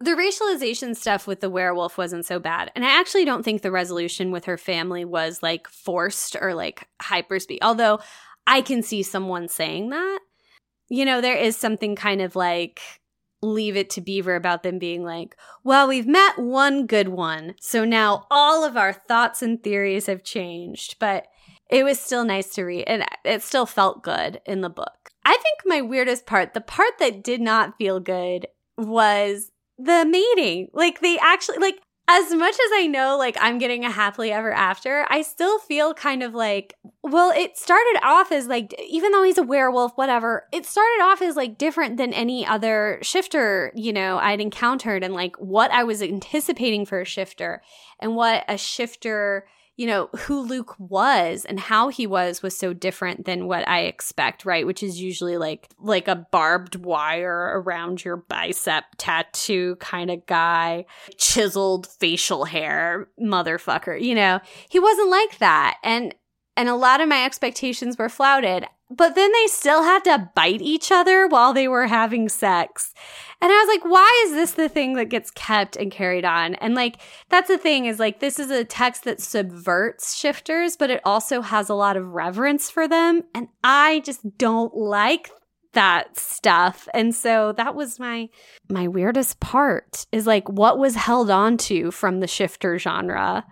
The 0.01 0.11
racialization 0.11 0.95
stuff 0.95 1.27
with 1.27 1.41
the 1.41 1.49
werewolf 1.49 1.97
wasn't 1.97 2.25
so 2.25 2.39
bad. 2.39 2.71
And 2.75 2.85
I 2.85 2.99
actually 2.99 3.25
don't 3.25 3.43
think 3.43 3.61
the 3.61 3.71
resolution 3.71 4.31
with 4.31 4.45
her 4.45 4.57
family 4.57 5.03
was 5.03 5.43
like 5.43 5.67
forced 5.67 6.37
or 6.39 6.53
like 6.53 6.87
hyperspeed. 7.01 7.57
Although 7.61 7.99
I 8.47 8.61
can 8.61 8.81
see 8.81 9.03
someone 9.03 9.47
saying 9.47 9.89
that. 9.89 10.19
You 10.87 11.05
know, 11.05 11.21
there 11.21 11.37
is 11.37 11.57
something 11.57 11.95
kind 11.95 12.21
of 12.21 12.35
like 12.35 12.81
leave 13.41 13.75
it 13.75 13.89
to 13.91 14.01
Beaver 14.01 14.35
about 14.35 14.63
them 14.63 14.79
being 14.79 15.03
like, 15.03 15.35
well, 15.63 15.87
we've 15.87 16.07
met 16.07 16.37
one 16.37 16.85
good 16.85 17.09
one. 17.09 17.55
So 17.59 17.85
now 17.85 18.27
all 18.29 18.65
of 18.65 18.77
our 18.77 18.93
thoughts 18.93 19.41
and 19.41 19.61
theories 19.61 20.07
have 20.07 20.23
changed. 20.23 20.97
But 20.99 21.27
it 21.69 21.83
was 21.83 21.99
still 21.99 22.25
nice 22.25 22.49
to 22.55 22.63
read 22.63 22.85
and 22.87 23.05
it 23.23 23.41
still 23.43 23.65
felt 23.65 24.03
good 24.03 24.41
in 24.45 24.61
the 24.61 24.69
book. 24.69 25.11
I 25.23 25.37
think 25.37 25.59
my 25.65 25.81
weirdest 25.81 26.25
part, 26.25 26.53
the 26.53 26.61
part 26.61 26.97
that 26.99 27.23
did 27.23 27.41
not 27.41 27.77
feel 27.77 27.99
good 27.99 28.47
was 28.77 29.51
the 29.77 30.05
mating. 30.05 30.69
Like 30.73 31.01
they 31.01 31.17
actually 31.19 31.59
like 31.59 31.79
as 32.11 32.33
much 32.33 32.55
as 32.55 32.71
I 32.73 32.87
know, 32.87 33.17
like, 33.19 33.37
I'm 33.39 33.59
getting 33.59 33.85
a 33.85 33.91
happily 33.91 34.31
ever 34.31 34.51
after, 34.51 35.05
I 35.09 35.21
still 35.21 35.59
feel 35.59 35.93
kind 35.93 36.23
of 36.23 36.33
like, 36.33 36.73
well, 37.03 37.31
it 37.31 37.55
started 37.55 37.99
off 38.01 38.31
as 38.31 38.47
like, 38.47 38.73
even 38.89 39.11
though 39.11 39.21
he's 39.21 39.37
a 39.37 39.43
werewolf, 39.43 39.93
whatever, 39.95 40.47
it 40.51 40.65
started 40.65 41.03
off 41.03 41.21
as 41.21 41.35
like 41.35 41.59
different 41.59 41.97
than 41.97 42.11
any 42.13 42.47
other 42.47 42.97
shifter, 43.03 43.71
you 43.75 43.93
know, 43.93 44.17
I'd 44.17 44.41
encountered 44.41 45.03
and 45.03 45.13
like 45.13 45.35
what 45.35 45.69
I 45.69 45.83
was 45.83 46.01
anticipating 46.01 46.87
for 46.87 46.99
a 46.99 47.05
shifter 47.05 47.61
and 47.99 48.15
what 48.15 48.43
a 48.47 48.57
shifter 48.57 49.45
you 49.79 49.87
know, 49.87 50.09
who 50.17 50.41
Luke 50.41 50.75
was 50.77 51.45
and 51.45 51.57
how 51.57 51.87
he 51.87 52.05
was 52.05 52.43
was 52.43 52.55
so 52.55 52.73
different 52.73 53.23
than 53.23 53.47
what 53.47 53.65
I 53.65 53.83
expect, 53.83 54.43
right? 54.43 54.67
Which 54.67 54.83
is 54.83 54.99
usually 54.99 55.37
like 55.37 55.69
like 55.79 56.09
a 56.09 56.27
barbed 56.33 56.75
wire 56.75 57.61
around 57.61 58.03
your 58.03 58.17
bicep 58.17 58.83
tattoo 58.97 59.77
kind 59.77 60.11
of 60.11 60.25
guy, 60.25 60.83
chiseled 61.17 61.87
facial 61.87 62.43
hair, 62.43 63.07
motherfucker, 63.17 64.01
you 64.01 64.15
know. 64.15 64.41
He 64.67 64.79
wasn't 64.79 65.11
like 65.11 65.37
that. 65.37 65.77
And 65.81 66.13
and 66.57 66.67
a 66.67 66.75
lot 66.75 66.99
of 66.99 67.07
my 67.07 67.23
expectations 67.23 67.97
were 67.97 68.09
flouted. 68.09 68.65
But 68.91 69.15
then 69.15 69.31
they 69.31 69.47
still 69.47 69.83
had 69.83 70.03
to 70.05 70.29
bite 70.35 70.61
each 70.61 70.91
other 70.91 71.25
while 71.25 71.53
they 71.53 71.69
were 71.69 71.87
having 71.87 72.27
sex. 72.27 72.93
And 73.41 73.51
I 73.51 73.55
was 73.55 73.67
like, 73.67 73.89
why 73.89 74.23
is 74.25 74.31
this 74.33 74.51
the 74.51 74.67
thing 74.67 74.95
that 74.95 75.05
gets 75.05 75.31
kept 75.31 75.77
and 75.77 75.91
carried 75.91 76.25
on? 76.25 76.55
And 76.55 76.75
like, 76.75 76.97
that's 77.29 77.47
the 77.47 77.57
thing 77.57 77.85
is 77.85 77.97
like, 77.97 78.19
this 78.19 78.37
is 78.37 78.51
a 78.51 78.65
text 78.65 79.05
that 79.05 79.21
subverts 79.21 80.15
shifters, 80.15 80.75
but 80.75 80.89
it 80.89 81.01
also 81.05 81.41
has 81.41 81.69
a 81.69 81.75
lot 81.75 81.95
of 81.95 82.13
reverence 82.13 82.69
for 82.69 82.87
them. 82.87 83.23
And 83.33 83.47
I 83.63 84.01
just 84.03 84.37
don't 84.37 84.75
like 84.75 85.31
that 85.73 86.17
stuff. 86.17 86.87
And 86.93 87.13
so 87.13 87.53
that 87.53 87.75
was 87.75 87.99
my 87.99 88.29
my 88.69 88.87
weirdest 88.87 89.39
part 89.39 90.05
is 90.11 90.25
like 90.27 90.49
what 90.49 90.77
was 90.77 90.95
held 90.95 91.29
on 91.29 91.57
to 91.57 91.91
from 91.91 92.19
the 92.19 92.27
shifter 92.27 92.77
genre. 92.77 93.45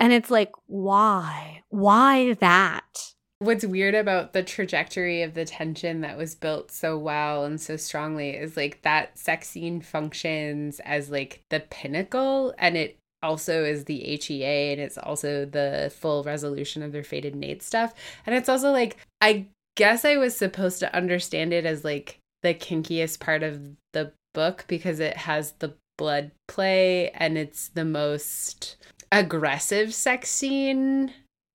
And 0.00 0.12
it's 0.12 0.30
like, 0.30 0.50
why? 0.66 1.62
Why 1.68 2.34
that? 2.34 3.11
What's 3.42 3.66
weird 3.66 3.96
about 3.96 4.32
the 4.32 4.42
trajectory 4.44 5.22
of 5.22 5.34
the 5.34 5.44
tension 5.44 6.02
that 6.02 6.16
was 6.16 6.36
built 6.36 6.70
so 6.70 6.96
well 6.96 7.44
and 7.44 7.60
so 7.60 7.76
strongly 7.76 8.30
is 8.30 8.56
like 8.56 8.82
that 8.82 9.18
sex 9.18 9.48
scene 9.48 9.80
functions 9.80 10.80
as 10.84 11.10
like 11.10 11.42
the 11.50 11.58
pinnacle 11.58 12.54
and 12.56 12.76
it 12.76 12.98
also 13.20 13.64
is 13.64 13.84
the 13.84 13.98
HEA 13.98 14.72
and 14.72 14.80
it's 14.80 14.96
also 14.96 15.44
the 15.44 15.92
full 15.94 16.22
resolution 16.22 16.82
of 16.82 16.92
their 16.92 17.02
fated 17.02 17.34
mate 17.34 17.62
stuff. 17.62 17.94
And 18.26 18.34
it's 18.36 18.48
also 18.48 18.70
like 18.70 18.96
I 19.20 19.46
guess 19.76 20.04
I 20.04 20.16
was 20.16 20.36
supposed 20.36 20.78
to 20.80 20.94
understand 20.94 21.52
it 21.52 21.66
as 21.66 21.84
like 21.84 22.18
the 22.42 22.54
kinkiest 22.54 23.18
part 23.18 23.42
of 23.42 23.60
the 23.92 24.12
book 24.34 24.64
because 24.68 25.00
it 25.00 25.16
has 25.16 25.52
the 25.58 25.74
blood 25.98 26.30
play 26.48 27.10
and 27.10 27.36
it's 27.36 27.68
the 27.68 27.84
most 27.84 28.76
aggressive 29.10 29.94
sex 29.94 30.30
scene. 30.30 31.12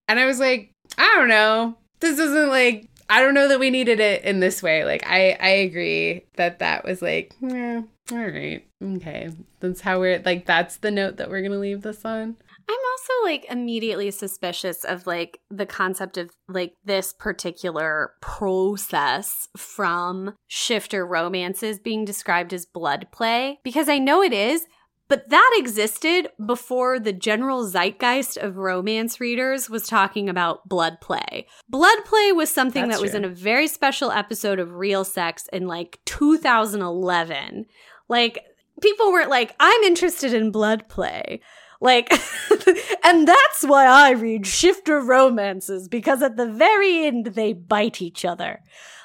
And 0.07 0.19
I 0.19 0.25
was 0.25 0.39
like, 0.39 0.71
I 0.97 1.15
don't 1.15 1.29
know. 1.29 1.77
This 1.99 2.19
isn't 2.19 2.49
like 2.49 2.89
I 3.09 3.21
don't 3.21 3.33
know 3.33 3.47
that 3.47 3.59
we 3.59 3.69
needed 3.69 3.99
it 3.99 4.23
in 4.23 4.39
this 4.39 4.61
way. 4.61 4.83
Like 4.83 5.03
I 5.05 5.37
I 5.39 5.49
agree 5.49 6.25
that 6.35 6.59
that 6.59 6.83
was 6.83 7.01
like, 7.01 7.33
yeah, 7.39 7.81
all 8.11 8.17
right, 8.17 8.65
okay. 8.83 9.29
That's 9.59 9.81
how 9.81 9.99
we're 9.99 10.21
like. 10.25 10.45
That's 10.45 10.77
the 10.77 10.91
note 10.91 11.17
that 11.17 11.29
we're 11.29 11.41
gonna 11.41 11.59
leave 11.59 11.81
this 11.81 12.03
on. 12.05 12.37
I'm 12.69 12.75
also 12.91 13.13
like 13.23 13.45
immediately 13.49 14.11
suspicious 14.11 14.83
of 14.83 15.07
like 15.07 15.39
the 15.49 15.65
concept 15.65 16.17
of 16.17 16.31
like 16.49 16.73
this 16.83 17.13
particular 17.13 18.11
process 18.21 19.47
from 19.55 20.33
shifter 20.47 21.05
romances 21.05 21.79
being 21.79 22.03
described 22.03 22.53
as 22.53 22.65
blood 22.65 23.07
play 23.11 23.59
because 23.63 23.87
I 23.87 23.99
know 23.99 24.21
it 24.21 24.33
is, 24.33 24.67
but 25.07 25.29
that 25.29 25.55
existed 25.57 26.29
before 26.45 26.99
the 26.99 27.13
general 27.13 27.65
zeitgeist 27.65 28.37
of 28.37 28.57
romance 28.57 29.19
readers 29.19 29.69
was 29.69 29.87
talking 29.87 30.27
about 30.27 30.67
blood 30.67 30.99
play. 30.99 31.47
Blood 31.69 32.03
play 32.05 32.31
was 32.31 32.51
something 32.51 32.87
That's 32.87 32.97
that 32.97 33.01
was 33.01 33.11
true. 33.11 33.19
in 33.19 33.25
a 33.25 33.29
very 33.29 33.67
special 33.67 34.11
episode 34.11 34.59
of 34.59 34.75
Real 34.75 35.03
Sex 35.03 35.47
in 35.53 35.67
like 35.67 35.99
2011. 36.05 37.65
Like, 38.09 38.39
people 38.81 39.11
weren't 39.11 39.29
like, 39.29 39.55
I'm 39.59 39.83
interested 39.83 40.33
in 40.33 40.51
blood 40.51 40.87
play. 40.89 41.41
Like, 41.79 42.11
and 43.03 43.27
that's 43.27 43.63
why 43.63 43.85
I 43.85 44.11
read 44.11 44.47
shifter 44.47 44.99
romances 44.99 45.87
because 45.87 46.21
at 46.21 46.35
the 46.35 46.51
very 46.51 47.05
end 47.05 47.27
they 47.27 47.53
bite 47.53 48.01
each 48.01 48.25
other. 48.25 48.61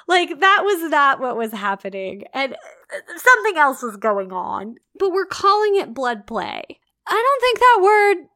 Like, 0.07 0.39
that 0.39 0.61
was 0.65 0.89
not 0.89 1.19
what 1.21 1.37
was 1.37 1.53
happening. 1.53 2.23
And 2.33 2.55
something 3.17 3.57
else 3.57 3.83
is 3.83 3.97
going 3.97 4.31
on, 4.31 4.75
but 4.97 5.11
we're 5.11 5.25
calling 5.25 5.75
it 5.75 5.93
blood 5.93 6.27
play. 6.27 6.63
I 7.05 7.11
don't 7.11 7.41
think 7.41 7.59
that 7.59 7.79
word 7.81 8.27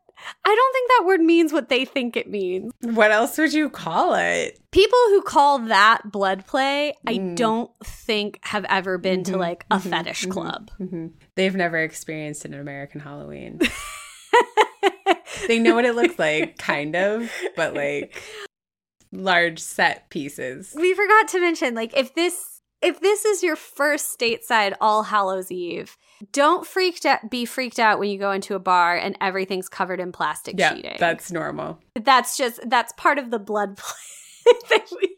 I 0.46 0.56
don't 0.56 0.74
think 0.74 0.90
that 0.90 1.06
word 1.06 1.22
means 1.22 1.54
what 1.54 1.70
they 1.70 1.86
think 1.86 2.18
it 2.18 2.30
means. 2.30 2.72
What 2.82 3.12
else 3.12 3.38
would 3.38 3.54
you 3.54 3.70
call 3.70 4.16
it? 4.16 4.60
People 4.72 5.00
who 5.10 5.22
call 5.22 5.60
that 5.60 6.12
blood 6.12 6.46
play, 6.46 6.94
mm. 7.06 7.12
I 7.12 7.36
don't 7.36 7.72
think 7.86 8.40
have 8.44 8.66
ever 8.66 8.98
been 8.98 9.22
mm-hmm, 9.22 9.34
to 9.34 9.38
like 9.38 9.66
a 9.70 9.78
mm-hmm, 9.78 9.90
fetish 9.90 10.24
mm-hmm, 10.24 10.32
club. 10.32 10.72
Mm-hmm. 10.80 11.08
They've 11.36 11.56
never 11.56 11.78
experienced 11.78 12.46
an 12.46 12.54
American 12.54 13.00
Halloween. 13.00 13.60
they 15.48 15.60
know 15.60 15.76
what 15.76 15.86
it 15.86 15.96
looks 15.96 16.18
like, 16.18 16.58
kind 16.58 16.96
of, 16.96 17.32
but 17.56 17.74
like 17.74 18.22
large 19.12 19.60
set 19.60 20.10
pieces. 20.10 20.74
We 20.76 20.94
forgot 20.94 21.28
to 21.30 21.40
mention 21.40 21.76
like 21.76 21.96
if 21.96 22.16
this 22.16 22.57
if 22.82 23.00
this 23.00 23.26
is 23.26 23.44
your 23.44 23.56
first 23.56 24.18
stateside 24.18 24.76
All 24.80 25.04
Hallows 25.04 25.52
Eve, 25.52 25.98
don't 26.32 26.66
freaked 26.66 27.06
out, 27.06 27.30
be 27.30 27.46
freaked 27.46 27.80
out 27.80 28.00
when 28.00 28.10
you 28.10 28.18
go 28.18 28.32
into 28.32 28.56
a 28.56 28.60
bar 28.60 28.96
and 28.96 29.18
everything's 29.22 29.70
covered 29.70 30.00
in 30.00 30.12
plastic 30.12 30.56
yeah, 30.58 30.76
sheeting. 30.76 30.98
That's 31.00 31.32
normal. 31.32 31.80
That's 31.96 32.38
just 32.38 32.60
that's 32.70 32.94
part 32.94 33.18
of 33.20 33.32
the 33.32 33.40
blood 33.40 33.78
play 33.78 34.54
that 34.70 34.88
we 35.02 35.18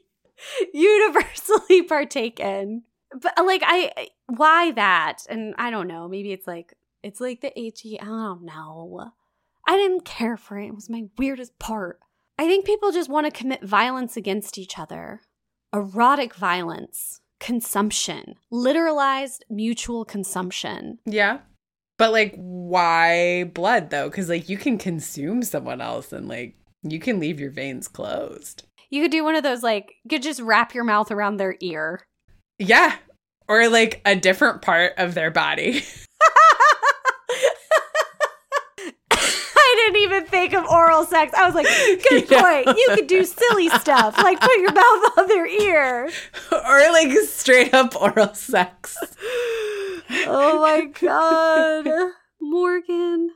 universally 0.73 1.81
partake 1.87 2.39
in. 2.39 2.83
but 3.13 3.37
uh, 3.37 3.43
like 3.43 3.63
I 3.65 4.09
why 4.27 4.71
that? 4.71 5.25
And 5.29 5.55
I 5.57 5.71
don't 5.71 5.87
know. 5.87 6.07
Maybe 6.07 6.31
it's 6.31 6.47
like 6.47 6.73
it's 7.03 7.21
like 7.21 7.41
the 7.41 7.51
HE. 7.55 7.99
I 8.01 8.05
don't 8.05 8.43
know. 8.43 9.11
I 9.67 9.77
didn't 9.77 10.05
care 10.05 10.37
for 10.37 10.57
it. 10.57 10.67
It 10.67 10.75
was 10.75 10.89
my 10.89 11.03
weirdest 11.17 11.59
part. 11.59 11.99
I 12.37 12.47
think 12.47 12.65
people 12.65 12.91
just 12.91 13.09
want 13.09 13.25
to 13.25 13.31
commit 13.31 13.63
violence 13.63 14.15
against 14.17 14.57
each 14.57 14.79
other. 14.79 15.21
Erotic 15.73 16.33
violence, 16.33 17.18
consumption, 17.39 18.35
literalized 18.51 19.39
mutual 19.49 20.05
consumption. 20.05 20.99
Yeah. 21.05 21.39
But 21.97 22.11
like 22.11 22.33
why 22.35 23.45
blood 23.53 23.89
though? 23.89 24.09
Cuz 24.09 24.29
like 24.29 24.49
you 24.49 24.57
can 24.57 24.77
consume 24.77 25.43
someone 25.43 25.81
else 25.81 26.13
and 26.13 26.27
like 26.27 26.55
you 26.83 26.99
can 26.99 27.19
leave 27.19 27.39
your 27.39 27.51
veins 27.51 27.87
closed. 27.87 28.63
You 28.89 29.01
could 29.01 29.11
do 29.11 29.23
one 29.23 29.35
of 29.35 29.43
those 29.43 29.63
like 29.63 29.93
you 30.03 30.09
could 30.09 30.23
just 30.23 30.41
wrap 30.41 30.73
your 30.73 30.83
mouth 30.83 31.11
around 31.11 31.37
their 31.37 31.55
ear. 31.59 32.05
Yeah. 32.57 32.95
Or 33.47 33.67
like 33.67 34.01
a 34.05 34.15
different 34.15 34.61
part 34.61 34.93
of 34.97 35.13
their 35.13 35.31
body. 35.31 35.83
I 39.11 39.73
didn't 39.75 39.88
even 39.99 40.25
think 40.25 40.53
of 40.53 40.65
oral 40.65 41.05
sex. 41.05 41.33
I 41.33 41.45
was 41.45 41.55
like, 41.55 41.67
good 42.09 42.29
yeah. 42.31 42.41
point. 42.63 42.77
You 42.77 42.87
could 42.95 43.07
do 43.07 43.23
silly 43.23 43.69
stuff, 43.69 44.17
like 44.17 44.39
put 44.39 44.57
your 44.57 44.71
mouth 44.73 45.17
on 45.17 45.27
their 45.27 45.45
ear. 45.47 46.09
Or 46.51 46.91
like 46.91 47.11
straight 47.27 47.73
up 47.73 47.95
oral 47.95 48.33
sex. 48.33 48.97
Oh 50.25 50.59
my 50.61 50.85
God. 50.85 52.11
Morgan. 52.41 53.31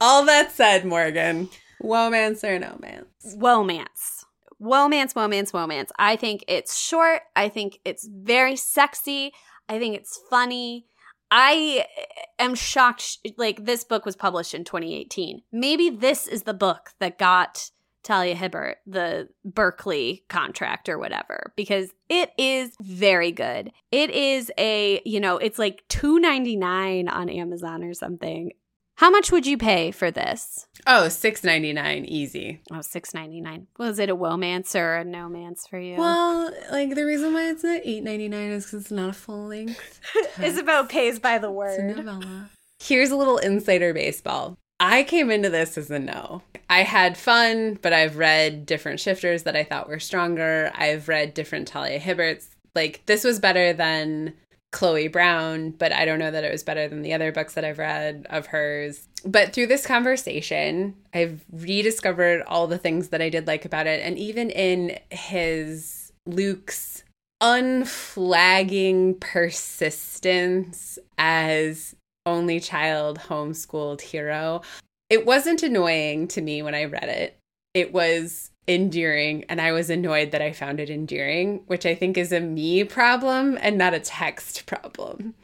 All 0.00 0.24
that 0.26 0.52
said, 0.52 0.84
Morgan, 0.84 1.48
Whoamance 1.82 2.44
or 2.44 2.58
no 2.58 2.76
mance? 2.80 3.34
Whoamance. 3.36 4.24
Whoamance, 4.60 5.14
Whoamance, 5.14 5.52
Whoamance. 5.52 5.90
I 5.98 6.16
think 6.16 6.44
it's 6.48 6.78
short. 6.78 7.22
I 7.34 7.48
think 7.48 7.78
it's 7.84 8.06
very 8.06 8.56
sexy. 8.56 9.32
I 9.68 9.78
think 9.78 9.96
it's 9.96 10.20
funny. 10.30 10.86
I 11.30 11.84
eh, 11.96 12.44
am 12.44 12.54
shocked. 12.54 13.18
Like, 13.36 13.64
this 13.64 13.84
book 13.84 14.04
was 14.04 14.16
published 14.16 14.54
in 14.54 14.64
2018. 14.64 15.42
Maybe 15.52 15.90
this 15.90 16.26
is 16.26 16.42
the 16.42 16.54
book 16.54 16.90
that 17.00 17.18
got 17.18 17.70
Talia 18.06 18.36
Hibbert 18.36 18.76
the 18.86 19.28
Berkeley 19.44 20.24
contract 20.28 20.88
or 20.88 20.96
whatever 20.96 21.52
because 21.56 21.90
it 22.08 22.30
is 22.38 22.70
very 22.80 23.32
good. 23.32 23.72
It 23.90 24.10
is 24.10 24.52
a, 24.56 25.02
you 25.04 25.18
know, 25.18 25.38
it's 25.38 25.58
like 25.58 25.82
2.99 25.88 27.10
on 27.10 27.28
Amazon 27.28 27.82
or 27.82 27.94
something. 27.94 28.52
How 28.96 29.10
much 29.10 29.30
would 29.30 29.46
you 29.46 29.58
pay 29.58 29.90
for 29.90 30.10
this? 30.10 30.66
Oh, 30.86 31.08
six 31.08 31.44
ninety 31.44 31.72
nine, 31.74 32.06
easy. 32.06 32.62
Oh, 32.72 32.80
six 32.80 33.12
ninety 33.12 33.40
nine. 33.42 33.66
Was 33.78 33.98
it 33.98 34.08
a 34.08 34.16
Whoamance 34.16 34.74
or 34.74 34.96
a 34.96 35.04
no 35.04 35.28
mance 35.28 35.66
for 35.66 35.78
you? 35.78 35.96
Well, 35.96 36.50
like 36.70 36.94
the 36.94 37.04
reason 37.04 37.34
why 37.34 37.50
it's 37.50 37.62
not 37.62 37.82
eight 37.84 38.02
ninety 38.02 38.28
nine 38.28 38.50
is 38.50 38.64
because 38.64 38.82
it's 38.82 38.90
not 38.90 39.10
a 39.10 39.12
full 39.12 39.48
length. 39.48 40.00
Isabeau 40.42 40.84
pays 40.84 41.18
by 41.18 41.36
the 41.38 41.50
word. 41.50 41.96
Novella. 41.96 42.50
Here's 42.78 43.10
a 43.10 43.16
little 43.16 43.38
insider 43.38 43.92
baseball. 43.92 44.56
I 44.80 45.02
came 45.04 45.30
into 45.30 45.50
this 45.50 45.76
as 45.76 45.90
a 45.90 45.98
no. 45.98 46.42
I 46.68 46.82
had 46.82 47.16
fun, 47.16 47.78
but 47.82 47.92
I've 47.92 48.16
read 48.16 48.66
different 48.66 49.00
shifters 49.00 49.42
that 49.44 49.56
I 49.56 49.64
thought 49.64 49.88
were 49.88 50.00
stronger. 50.00 50.70
I've 50.74 51.08
read 51.08 51.34
different 51.34 51.68
Talia 51.68 52.00
Hibberts. 52.00 52.48
Like 52.74 53.02
this 53.06 53.24
was 53.24 53.40
better 53.40 53.72
than 53.72 54.34
Chloe 54.76 55.08
Brown, 55.08 55.70
but 55.70 55.90
I 55.90 56.04
don't 56.04 56.18
know 56.18 56.30
that 56.30 56.44
it 56.44 56.52
was 56.52 56.62
better 56.62 56.86
than 56.86 57.00
the 57.00 57.14
other 57.14 57.32
books 57.32 57.54
that 57.54 57.64
I've 57.64 57.78
read 57.78 58.26
of 58.28 58.48
hers. 58.48 59.08
But 59.24 59.54
through 59.54 59.68
this 59.68 59.86
conversation, 59.86 60.94
I've 61.14 61.42
rediscovered 61.50 62.42
all 62.42 62.66
the 62.66 62.76
things 62.76 63.08
that 63.08 63.22
I 63.22 63.30
did 63.30 63.46
like 63.46 63.64
about 63.64 63.86
it. 63.86 64.02
And 64.02 64.18
even 64.18 64.50
in 64.50 64.98
his 65.10 66.12
Luke's 66.26 67.04
unflagging 67.40 69.14
persistence 69.14 70.98
as 71.16 71.96
only 72.26 72.60
child 72.60 73.18
homeschooled 73.18 74.02
hero, 74.02 74.60
it 75.08 75.24
wasn't 75.24 75.62
annoying 75.62 76.28
to 76.28 76.42
me 76.42 76.60
when 76.60 76.74
I 76.74 76.84
read 76.84 77.08
it. 77.08 77.38
It 77.72 77.94
was 77.94 78.50
endearing 78.68 79.44
and 79.48 79.60
I 79.60 79.72
was 79.72 79.90
annoyed 79.90 80.32
that 80.32 80.42
I 80.42 80.52
found 80.52 80.80
it 80.80 80.90
endearing, 80.90 81.62
which 81.66 81.86
I 81.86 81.94
think 81.94 82.16
is 82.16 82.32
a 82.32 82.40
me 82.40 82.84
problem 82.84 83.58
and 83.60 83.78
not 83.78 83.94
a 83.94 84.00
text 84.00 84.66
problem. 84.66 85.34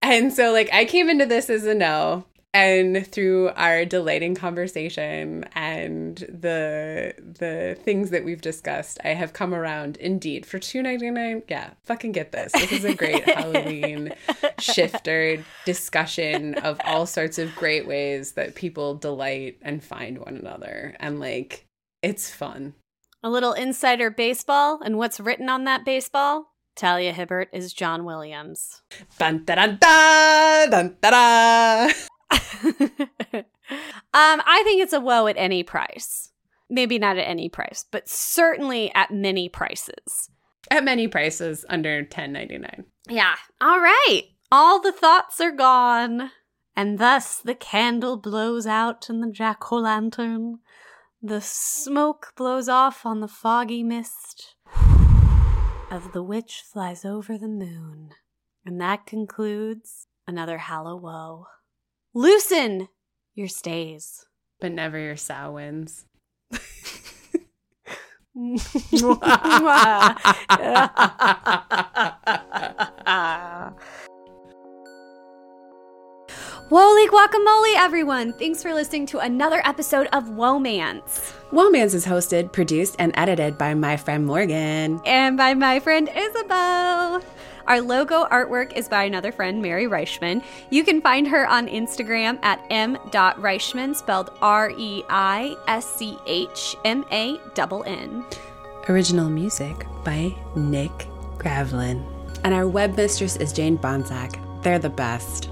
And 0.00 0.32
so 0.32 0.52
like 0.52 0.68
I 0.72 0.84
came 0.84 1.08
into 1.08 1.26
this 1.26 1.48
as 1.48 1.64
a 1.64 1.74
no 1.74 2.24
and 2.54 3.06
through 3.06 3.48
our 3.50 3.86
delighting 3.86 4.34
conversation 4.34 5.44
and 5.54 6.18
the 6.18 7.14
the 7.18 7.78
things 7.82 8.10
that 8.10 8.24
we've 8.24 8.42
discussed, 8.42 8.98
I 9.04 9.10
have 9.10 9.32
come 9.32 9.54
around 9.54 9.96
indeed 9.96 10.44
for 10.44 10.58
2.99. 10.58 11.44
Yeah, 11.48 11.70
fucking 11.84 12.12
get 12.12 12.32
this. 12.32 12.52
This 12.52 12.72
is 12.72 12.84
a 12.84 12.94
great 12.94 13.24
Halloween 13.28 14.12
shifter 14.58 15.42
discussion 15.64 16.54
of 16.56 16.78
all 16.84 17.06
sorts 17.06 17.38
of 17.38 17.54
great 17.54 17.86
ways 17.86 18.32
that 18.32 18.54
people 18.54 18.96
delight 18.96 19.56
and 19.62 19.82
find 19.82 20.18
one 20.18 20.36
another 20.36 20.94
and 21.00 21.20
like 21.20 21.66
it's 22.02 22.30
fun. 22.30 22.74
A 23.22 23.30
little 23.30 23.52
insider 23.52 24.10
baseball, 24.10 24.80
and 24.84 24.98
what's 24.98 25.20
written 25.20 25.48
on 25.48 25.64
that 25.64 25.84
baseball? 25.84 26.52
Talia 26.74 27.12
Hibbert 27.12 27.48
is 27.52 27.72
John 27.72 28.04
Williams. 28.04 28.82
Dun, 29.18 29.44
da, 29.44 29.54
dun, 29.54 29.78
da, 29.80 30.66
dun, 30.66 30.96
da, 31.00 31.92
um, 32.32 33.52
I 34.14 34.62
think 34.64 34.82
it's 34.82 34.92
a 34.92 35.00
woe 35.00 35.26
at 35.26 35.36
any 35.36 35.62
price. 35.62 36.30
Maybe 36.70 36.98
not 36.98 37.18
at 37.18 37.28
any 37.28 37.48
price, 37.48 37.84
but 37.90 38.08
certainly 38.08 38.92
at 38.94 39.10
many 39.10 39.48
prices. 39.48 40.30
At 40.70 40.84
many 40.84 41.08
prices 41.08 41.64
under 41.68 42.02
ten 42.04 42.32
ninety 42.32 42.56
nine. 42.56 42.84
Yeah. 43.08 43.34
All 43.60 43.80
right. 43.80 44.22
All 44.50 44.80
the 44.80 44.92
thoughts 44.92 45.40
are 45.40 45.52
gone. 45.52 46.30
And 46.74 46.98
thus 46.98 47.36
the 47.36 47.54
candle 47.54 48.16
blows 48.16 48.66
out 48.66 49.10
in 49.10 49.20
the 49.20 49.30
jack 49.30 49.70
o' 49.70 49.76
lantern 49.76 50.60
the 51.22 51.40
smoke 51.40 52.32
blows 52.36 52.68
off 52.68 53.06
on 53.06 53.20
the 53.20 53.28
foggy 53.28 53.84
mist 53.84 54.56
as 55.88 56.02
the 56.12 56.22
witch 56.22 56.64
flies 56.72 57.04
over 57.04 57.38
the 57.38 57.46
moon. 57.46 58.10
And 58.66 58.80
that 58.80 59.06
concludes 59.06 60.08
another 60.26 60.58
Hallow 60.58 60.96
Woe. 60.96 61.46
Loosen 62.12 62.88
your 63.34 63.48
stays. 63.48 64.26
But 64.60 64.72
never 64.72 64.98
your 64.98 65.16
sow 65.16 65.52
wins. 65.52 66.06
Holy 76.74 77.06
guacamole, 77.06 77.74
everyone! 77.76 78.32
Thanks 78.32 78.62
for 78.62 78.72
listening 78.72 79.04
to 79.08 79.18
another 79.18 79.60
episode 79.66 80.08
of 80.14 80.24
Whoamance. 80.24 81.34
Whoamance 81.50 81.92
is 81.92 82.06
hosted, 82.06 82.50
produced, 82.50 82.96
and 82.98 83.12
edited 83.14 83.58
by 83.58 83.74
my 83.74 83.98
friend 83.98 84.24
Morgan. 84.24 84.98
And 85.04 85.36
by 85.36 85.52
my 85.52 85.80
friend 85.80 86.08
Isabeau. 86.16 87.20
Our 87.66 87.80
logo 87.82 88.24
artwork 88.24 88.72
is 88.72 88.88
by 88.88 89.04
another 89.04 89.32
friend, 89.32 89.60
Mary 89.60 89.84
Reischmann. 89.84 90.42
You 90.70 90.82
can 90.82 91.02
find 91.02 91.28
her 91.28 91.46
on 91.46 91.68
Instagram 91.68 92.38
at 92.42 92.58
m.reischmann, 92.70 93.94
spelled 93.94 94.30
R 94.40 94.70
E 94.70 95.04
I 95.10 95.54
S 95.68 95.84
C 95.84 96.16
H 96.26 96.74
M 96.86 97.04
A 97.12 97.38
N 97.54 97.82
N. 97.84 98.24
Original 98.88 99.28
music 99.28 99.86
by 100.04 100.34
Nick 100.56 101.06
Gravlin. 101.36 102.02
And 102.44 102.54
our 102.54 102.66
web 102.66 102.96
mistress 102.96 103.36
is 103.36 103.52
Jane 103.52 103.76
Bonsack. 103.76 104.40
They're 104.62 104.78
the 104.78 104.88
best. 104.88 105.51